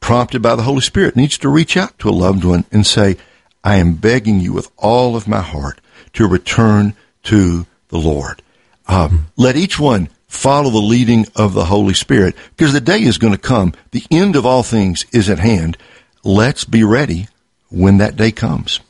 prompted 0.00 0.40
by 0.40 0.56
the 0.56 0.62
Holy 0.62 0.80
Spirit 0.80 1.16
needs 1.16 1.36
to 1.36 1.50
reach 1.50 1.76
out 1.76 1.98
to 1.98 2.08
a 2.08 2.10
loved 2.10 2.46
one 2.46 2.64
and 2.72 2.86
say, 2.86 3.18
I 3.62 3.76
am 3.76 3.96
begging 3.96 4.40
you 4.40 4.54
with 4.54 4.70
all 4.78 5.16
of 5.16 5.28
my 5.28 5.42
heart 5.42 5.82
to 6.14 6.26
return 6.26 6.96
to 7.24 7.66
the 7.88 7.98
Lord. 7.98 8.40
Uh, 8.88 9.10
let 9.36 9.54
each 9.54 9.78
one 9.78 10.08
follow 10.28 10.70
the 10.70 10.78
leading 10.78 11.26
of 11.36 11.52
the 11.52 11.66
Holy 11.66 11.92
Spirit 11.92 12.34
because 12.56 12.72
the 12.72 12.80
day 12.80 13.02
is 13.02 13.18
going 13.18 13.34
to 13.34 13.38
come. 13.38 13.74
The 13.90 14.06
end 14.10 14.34
of 14.34 14.46
all 14.46 14.62
things 14.62 15.04
is 15.12 15.28
at 15.28 15.40
hand. 15.40 15.76
Let's 16.22 16.64
be 16.64 16.84
ready 16.84 17.28
when 17.68 17.98
that 17.98 18.16
day 18.16 18.32
comes. 18.32 18.80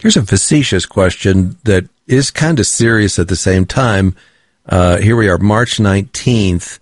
Here's 0.00 0.16
a 0.16 0.26
facetious 0.26 0.86
question 0.86 1.56
that 1.62 1.88
is 2.08 2.32
kind 2.32 2.58
of 2.58 2.66
serious 2.66 3.16
at 3.20 3.28
the 3.28 3.36
same 3.36 3.64
time. 3.64 4.16
Uh, 4.66 4.98
here 4.98 5.16
we 5.16 5.28
are, 5.28 5.38
March 5.38 5.78
19th. 5.78 6.78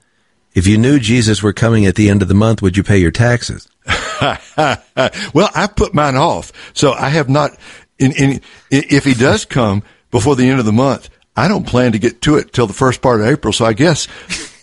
If 0.54 0.66
you 0.66 0.78
knew 0.78 0.98
Jesus 0.98 1.42
were 1.42 1.52
coming 1.52 1.86
at 1.86 1.94
the 1.94 2.10
end 2.10 2.22
of 2.22 2.28
the 2.28 2.34
month, 2.34 2.62
would 2.62 2.76
you 2.76 2.82
pay 2.82 2.98
your 2.98 3.10
taxes? 3.10 3.68
well, 4.56 5.50
I 5.54 5.68
put 5.74 5.94
mine 5.94 6.16
off. 6.16 6.52
So 6.74 6.92
I 6.92 7.08
have 7.10 7.28
not, 7.28 7.56
in, 7.98 8.12
in, 8.12 8.40
if 8.70 9.04
he 9.04 9.14
does 9.14 9.44
come 9.44 9.82
before 10.10 10.36
the 10.36 10.48
end 10.48 10.58
of 10.58 10.66
the 10.66 10.72
month, 10.72 11.10
I 11.36 11.46
don't 11.46 11.66
plan 11.66 11.92
to 11.92 11.98
get 11.98 12.20
to 12.22 12.36
it 12.36 12.52
till 12.52 12.66
the 12.66 12.72
first 12.72 13.00
part 13.00 13.20
of 13.20 13.26
April. 13.28 13.52
So 13.52 13.64
I 13.64 13.72
guess, 13.72 14.08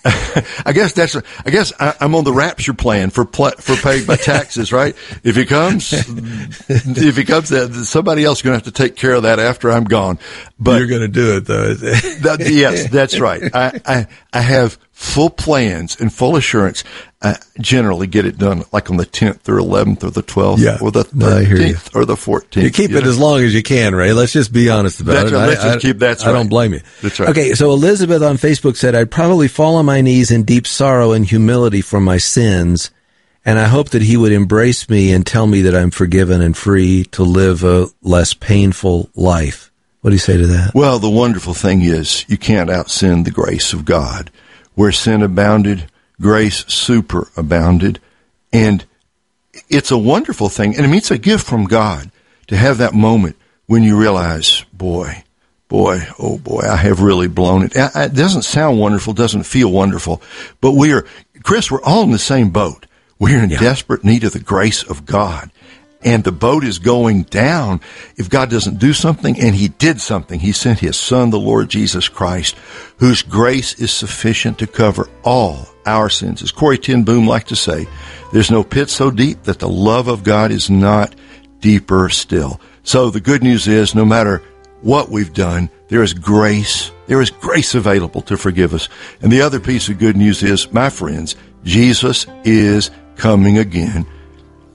I 0.65 0.71
guess 0.71 0.93
that's, 0.93 1.15
I 1.15 1.49
guess 1.49 1.73
I, 1.79 1.95
am 1.99 2.13
on 2.13 2.23
the 2.23 2.33
rapture 2.33 2.75
plan 2.75 3.09
for 3.09 3.25
pl- 3.25 3.55
for 3.57 3.75
paying 3.75 4.05
my 4.05 4.15
taxes, 4.15 4.71
right? 4.71 4.95
If 5.23 5.37
it 5.37 5.47
comes, 5.47 5.93
if 6.69 7.17
it 7.17 7.25
comes, 7.25 7.49
that 7.49 7.73
somebody 7.85 8.23
else 8.23 8.39
is 8.39 8.41
going 8.43 8.53
to 8.59 8.63
have 8.63 8.71
to 8.73 8.83
take 8.83 8.95
care 8.95 9.13
of 9.13 9.23
that 9.23 9.39
after 9.39 9.71
I'm 9.71 9.85
gone. 9.85 10.19
But 10.59 10.77
you're 10.77 10.87
going 10.87 11.01
to 11.01 11.07
do 11.07 11.37
it 11.37 11.45
though. 11.45 11.73
that, 11.73 12.47
yes, 12.47 12.87
that's 12.89 13.19
right. 13.19 13.43
I, 13.53 13.79
I, 13.83 14.07
I 14.31 14.41
have 14.41 14.77
full 14.95 15.29
plans 15.29 15.99
and 15.99 16.11
full 16.11 16.37
assurance. 16.37 16.85
I 17.21 17.37
generally 17.59 18.07
get 18.07 18.25
it 18.25 18.37
done 18.37 18.63
like 18.71 18.89
on 18.89 18.95
the 18.95 19.05
10th 19.05 19.49
or 19.49 19.57
11th 19.57 20.05
or 20.05 20.09
the 20.09 20.23
12th 20.23 20.59
yeah. 20.59 20.77
or 20.81 20.89
the 20.89 21.03
13th 21.03 21.93
or 21.93 22.05
the 22.05 22.15
14th. 22.15 22.63
You 22.63 22.71
keep 22.71 22.91
you 22.91 22.97
it 22.97 23.03
know? 23.03 23.09
as 23.09 23.19
long 23.19 23.41
as 23.41 23.53
you 23.53 23.61
can, 23.61 23.93
Ray. 23.93 24.13
Let's 24.13 24.31
just 24.31 24.53
be 24.53 24.69
honest 24.69 25.01
about 25.01 25.13
that's 25.13 25.31
it. 25.31 25.35
Right. 25.35 25.47
Let's 25.47 25.61
I, 25.61 25.73
just 25.73 25.85
keep 25.85 25.99
that. 25.99 26.23
I, 26.23 26.27
right. 26.27 26.33
don't 26.33 26.47
blame 26.47 26.73
you. 26.73 26.79
That's 27.01 27.19
right. 27.19 27.29
Okay, 27.29 27.53
so 27.53 27.71
Elizabeth 27.71 28.23
on 28.23 28.37
Facebook 28.37 28.77
said, 28.77 28.95
I'd 28.95 29.11
probably 29.11 29.49
fall 29.49 29.75
on 29.75 29.85
my 29.85 29.99
knees 29.99 30.31
in 30.31 30.43
deep 30.43 30.65
sorrow 30.65 31.11
and 31.11 31.25
humility 31.25 31.81
for 31.81 31.99
my 31.99 32.17
sins. 32.17 32.89
And 33.43 33.59
I 33.59 33.67
hope 33.67 33.89
that 33.89 34.01
he 34.01 34.15
would 34.15 34.31
embrace 34.31 34.89
me 34.89 35.11
and 35.11 35.27
tell 35.27 35.45
me 35.45 35.61
that 35.61 35.75
I'm 35.75 35.91
forgiven 35.91 36.41
and 36.41 36.55
free 36.55 37.03
to 37.11 37.23
live 37.23 37.65
a 37.65 37.87
less 38.01 38.33
painful 38.33 39.09
life. 39.13 39.71
What 40.01 40.11
do 40.11 40.15
you 40.15 40.19
say 40.19 40.37
to 40.37 40.47
that? 40.47 40.73
Well, 40.73 40.99
the 40.99 41.09
wonderful 41.09 41.53
thing 41.53 41.81
is 41.81 42.25
you 42.29 42.37
can't 42.37 42.69
out 42.69 42.89
sin 42.89 43.23
the 43.23 43.31
grace 43.31 43.73
of 43.73 43.83
God. 43.83 44.31
Where 44.75 44.91
sin 44.91 45.21
abounded, 45.21 45.89
grace 46.21 46.63
superabounded. 46.65 47.97
And 48.53 48.85
it's 49.69 49.91
a 49.91 49.97
wonderful 49.97 50.49
thing. 50.49 50.75
And 50.75 50.85
I 50.85 50.87
mean, 50.87 50.97
it's 50.97 51.11
a 51.11 51.17
gift 51.17 51.45
from 51.45 51.65
God 51.65 52.11
to 52.47 52.55
have 52.55 52.77
that 52.77 52.93
moment 52.93 53.35
when 53.65 53.83
you 53.83 53.97
realize, 53.97 54.63
boy, 54.73 55.23
boy, 55.67 56.01
oh 56.19 56.37
boy, 56.37 56.61
I 56.61 56.75
have 56.75 57.01
really 57.01 57.27
blown 57.27 57.63
it. 57.63 57.73
It 57.75 58.13
doesn't 58.13 58.43
sound 58.43 58.79
wonderful, 58.79 59.13
doesn't 59.13 59.43
feel 59.43 59.71
wonderful, 59.71 60.21
but 60.61 60.73
we 60.73 60.93
are, 60.93 61.05
Chris, 61.43 61.71
we're 61.71 61.81
all 61.81 62.03
in 62.03 62.11
the 62.11 62.19
same 62.19 62.49
boat. 62.49 62.85
We're 63.17 63.43
in 63.43 63.49
yeah. 63.49 63.59
desperate 63.59 64.03
need 64.03 64.23
of 64.23 64.33
the 64.33 64.39
grace 64.39 64.83
of 64.83 65.05
God. 65.05 65.51
And 66.05 66.23
the 66.23 66.31
boat 66.31 66.63
is 66.63 66.79
going 66.79 67.23
down 67.23 67.81
if 68.15 68.29
God 68.29 68.51
doesn't 68.51 68.79
do 68.79 68.93
something. 68.93 69.37
And 69.39 69.55
He 69.55 69.67
did 69.67 69.99
something. 69.99 70.39
He 70.39 70.51
sent 70.51 70.79
His 70.79 70.95
Son, 70.95 71.31
the 71.31 71.39
Lord 71.39 71.67
Jesus 71.67 72.07
Christ, 72.07 72.55
whose 72.97 73.23
grace 73.23 73.79
is 73.79 73.91
sufficient 73.91 74.59
to 74.59 74.67
cover 74.67 75.09
all 75.23 75.67
our 75.85 76.09
sins. 76.09 76.43
As 76.43 76.51
Corrie 76.51 76.77
ten 76.77 77.03
Boom 77.03 77.25
liked 77.25 77.49
to 77.49 77.55
say, 77.55 77.87
there's 78.31 78.51
no 78.51 78.63
pit 78.63 78.89
so 78.89 79.09
deep 79.09 79.43
that 79.43 79.59
the 79.59 79.67
love 79.67 80.07
of 80.07 80.23
God 80.23 80.51
is 80.51 80.69
not 80.69 81.15
deeper 81.59 82.07
still. 82.09 82.61
So 82.83 83.09
the 83.09 83.19
good 83.19 83.41
news 83.41 83.67
is 83.67 83.95
no 83.95 84.05
matter 84.05 84.43
what 84.81 85.09
we've 85.09 85.33
done, 85.33 85.71
there 85.87 86.03
is 86.03 86.13
grace. 86.13 86.91
There 87.07 87.21
is 87.21 87.31
grace 87.31 87.73
available 87.73 88.21
to 88.21 88.37
forgive 88.37 88.75
us. 88.75 88.89
And 89.21 89.31
the 89.31 89.41
other 89.41 89.59
piece 89.59 89.89
of 89.89 89.97
good 89.97 90.17
news 90.17 90.43
is, 90.43 90.71
my 90.71 90.89
friends, 90.89 91.35
Jesus 91.63 92.27
is 92.43 92.91
coming 93.15 93.57
again. 93.57 94.05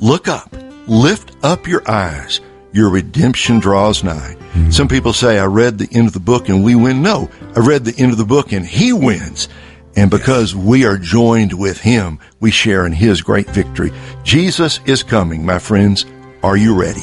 Look 0.00 0.26
up. 0.26 0.52
Lift 0.90 1.36
up 1.44 1.68
your 1.68 1.88
eyes. 1.88 2.40
Your 2.72 2.90
redemption 2.90 3.60
draws 3.60 4.02
nigh. 4.02 4.34
Mm-hmm. 4.36 4.70
Some 4.70 4.88
people 4.88 5.12
say, 5.12 5.38
I 5.38 5.44
read 5.46 5.78
the 5.78 5.88
end 5.92 6.08
of 6.08 6.14
the 6.14 6.18
book 6.18 6.48
and 6.48 6.64
we 6.64 6.74
win. 6.74 7.00
No, 7.00 7.30
I 7.54 7.60
read 7.60 7.84
the 7.84 7.94
end 7.96 8.10
of 8.10 8.18
the 8.18 8.24
book 8.24 8.50
and 8.50 8.66
he 8.66 8.92
wins. 8.92 9.48
And 9.94 10.10
because 10.10 10.52
we 10.52 10.84
are 10.84 10.98
joined 10.98 11.52
with 11.52 11.78
him, 11.78 12.18
we 12.40 12.50
share 12.50 12.86
in 12.86 12.92
his 12.92 13.22
great 13.22 13.48
victory. 13.50 13.92
Jesus 14.24 14.80
is 14.84 15.04
coming, 15.04 15.46
my 15.46 15.60
friends. 15.60 16.06
Are 16.42 16.56
you 16.56 16.74
ready? 16.74 17.00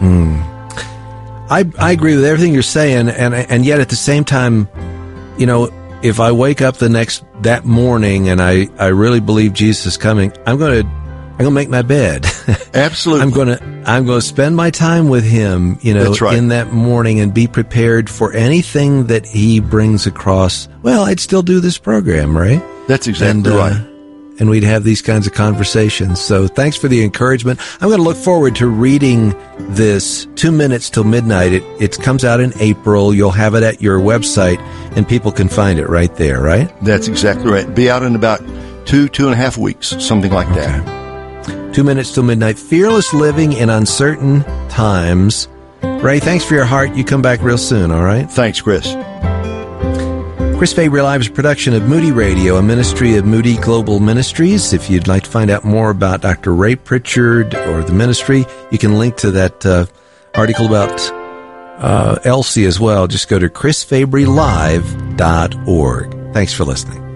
Mm. 0.00 0.40
I, 1.48 1.70
I 1.78 1.92
agree 1.92 2.16
with 2.16 2.24
everything 2.24 2.52
you're 2.52 2.62
saying, 2.64 3.08
and 3.08 3.32
and 3.32 3.64
yet 3.64 3.78
at 3.78 3.90
the 3.90 3.96
same 3.96 4.24
time, 4.24 4.68
you 5.38 5.46
know, 5.46 5.70
if 6.02 6.18
I 6.18 6.32
wake 6.32 6.62
up 6.62 6.78
the 6.78 6.88
next 6.88 7.24
that 7.42 7.64
morning 7.64 8.28
and 8.28 8.40
I, 8.40 8.68
I 8.78 8.88
really 8.88 9.20
believe 9.20 9.52
Jesus 9.52 9.86
is 9.86 9.96
coming, 9.96 10.32
I'm 10.46 10.58
gonna 10.58 10.82
I'm 11.32 11.38
gonna 11.38 11.50
make 11.50 11.68
my 11.68 11.82
bed. 11.82 12.26
Absolutely, 12.74 13.22
I'm 13.22 13.30
gonna 13.30 13.82
I'm 13.86 14.06
gonna 14.06 14.20
spend 14.20 14.56
my 14.56 14.70
time 14.70 15.08
with 15.08 15.24
Him, 15.24 15.78
you 15.80 15.94
know, 15.94 16.12
right. 16.20 16.36
in 16.36 16.48
that 16.48 16.72
morning 16.72 17.20
and 17.20 17.32
be 17.32 17.46
prepared 17.46 18.10
for 18.10 18.32
anything 18.32 19.06
that 19.06 19.24
He 19.24 19.60
brings 19.60 20.06
across. 20.06 20.68
Well, 20.82 21.04
I'd 21.04 21.20
still 21.20 21.42
do 21.42 21.60
this 21.60 21.78
program, 21.78 22.36
right? 22.36 22.62
That's 22.88 23.06
exactly 23.06 23.30
and, 23.30 23.46
uh, 23.46 23.56
right 23.56 23.90
and 24.40 24.48
we'd 24.48 24.64
have 24.64 24.82
these 24.82 25.02
kinds 25.02 25.26
of 25.26 25.34
conversations. 25.34 26.20
So 26.20 26.48
thanks 26.48 26.76
for 26.76 26.88
the 26.88 27.04
encouragement. 27.04 27.60
I'm 27.80 27.88
going 27.88 28.00
to 28.00 28.04
look 28.04 28.16
forward 28.16 28.56
to 28.56 28.66
reading 28.66 29.34
this 29.58 30.26
two 30.34 30.50
minutes 30.50 30.88
till 30.90 31.04
midnight. 31.04 31.52
It, 31.52 31.62
it 31.80 32.02
comes 32.02 32.24
out 32.24 32.40
in 32.40 32.52
April. 32.58 33.14
You'll 33.14 33.30
have 33.30 33.54
it 33.54 33.62
at 33.62 33.82
your 33.82 34.00
website 34.00 34.58
and 34.96 35.06
people 35.06 35.30
can 35.30 35.48
find 35.48 35.78
it 35.78 35.88
right 35.88 36.14
there, 36.16 36.40
right? 36.40 36.72
That's 36.82 37.06
exactly 37.06 37.52
right. 37.52 37.72
Be 37.72 37.90
out 37.90 38.02
in 38.02 38.16
about 38.16 38.40
two, 38.86 39.08
two 39.08 39.26
and 39.26 39.34
a 39.34 39.36
half 39.36 39.58
weeks, 39.58 39.94
something 40.02 40.32
like 40.32 40.48
okay. 40.48 40.60
that. 40.60 40.99
Two 41.72 41.84
minutes 41.84 42.12
till 42.12 42.24
midnight. 42.24 42.58
Fearless 42.58 43.14
living 43.14 43.52
in 43.52 43.70
uncertain 43.70 44.42
times. 44.68 45.48
Ray, 45.82 46.18
thanks 46.18 46.44
for 46.44 46.54
your 46.54 46.64
heart. 46.64 46.94
You 46.94 47.04
come 47.04 47.22
back 47.22 47.42
real 47.42 47.58
soon, 47.58 47.90
all 47.90 48.02
right? 48.02 48.30
Thanks, 48.30 48.60
Chris. 48.60 48.94
Chris 50.56 50.72
Fabry 50.74 51.00
Live 51.00 51.22
is 51.22 51.28
a 51.28 51.30
production 51.30 51.72
of 51.72 51.88
Moody 51.88 52.12
Radio, 52.12 52.56
a 52.56 52.62
ministry 52.62 53.16
of 53.16 53.24
Moody 53.24 53.56
Global 53.56 53.98
Ministries. 53.98 54.74
If 54.74 54.90
you'd 54.90 55.08
like 55.08 55.22
to 55.22 55.30
find 55.30 55.50
out 55.50 55.64
more 55.64 55.88
about 55.88 56.20
Dr. 56.20 56.54
Ray 56.54 56.76
Pritchard 56.76 57.54
or 57.54 57.82
the 57.82 57.94
ministry, 57.94 58.44
you 58.70 58.76
can 58.76 58.98
link 58.98 59.16
to 59.16 59.30
that 59.30 59.64
uh, 59.64 59.86
article 60.34 60.66
about 60.66 61.00
uh, 61.80 62.18
Elsie 62.24 62.66
as 62.66 62.78
well. 62.78 63.06
Just 63.06 63.28
go 63.28 63.38
to 63.38 63.48
chrisfabrylive.org. 63.48 66.34
Thanks 66.34 66.52
for 66.52 66.64
listening. 66.64 67.09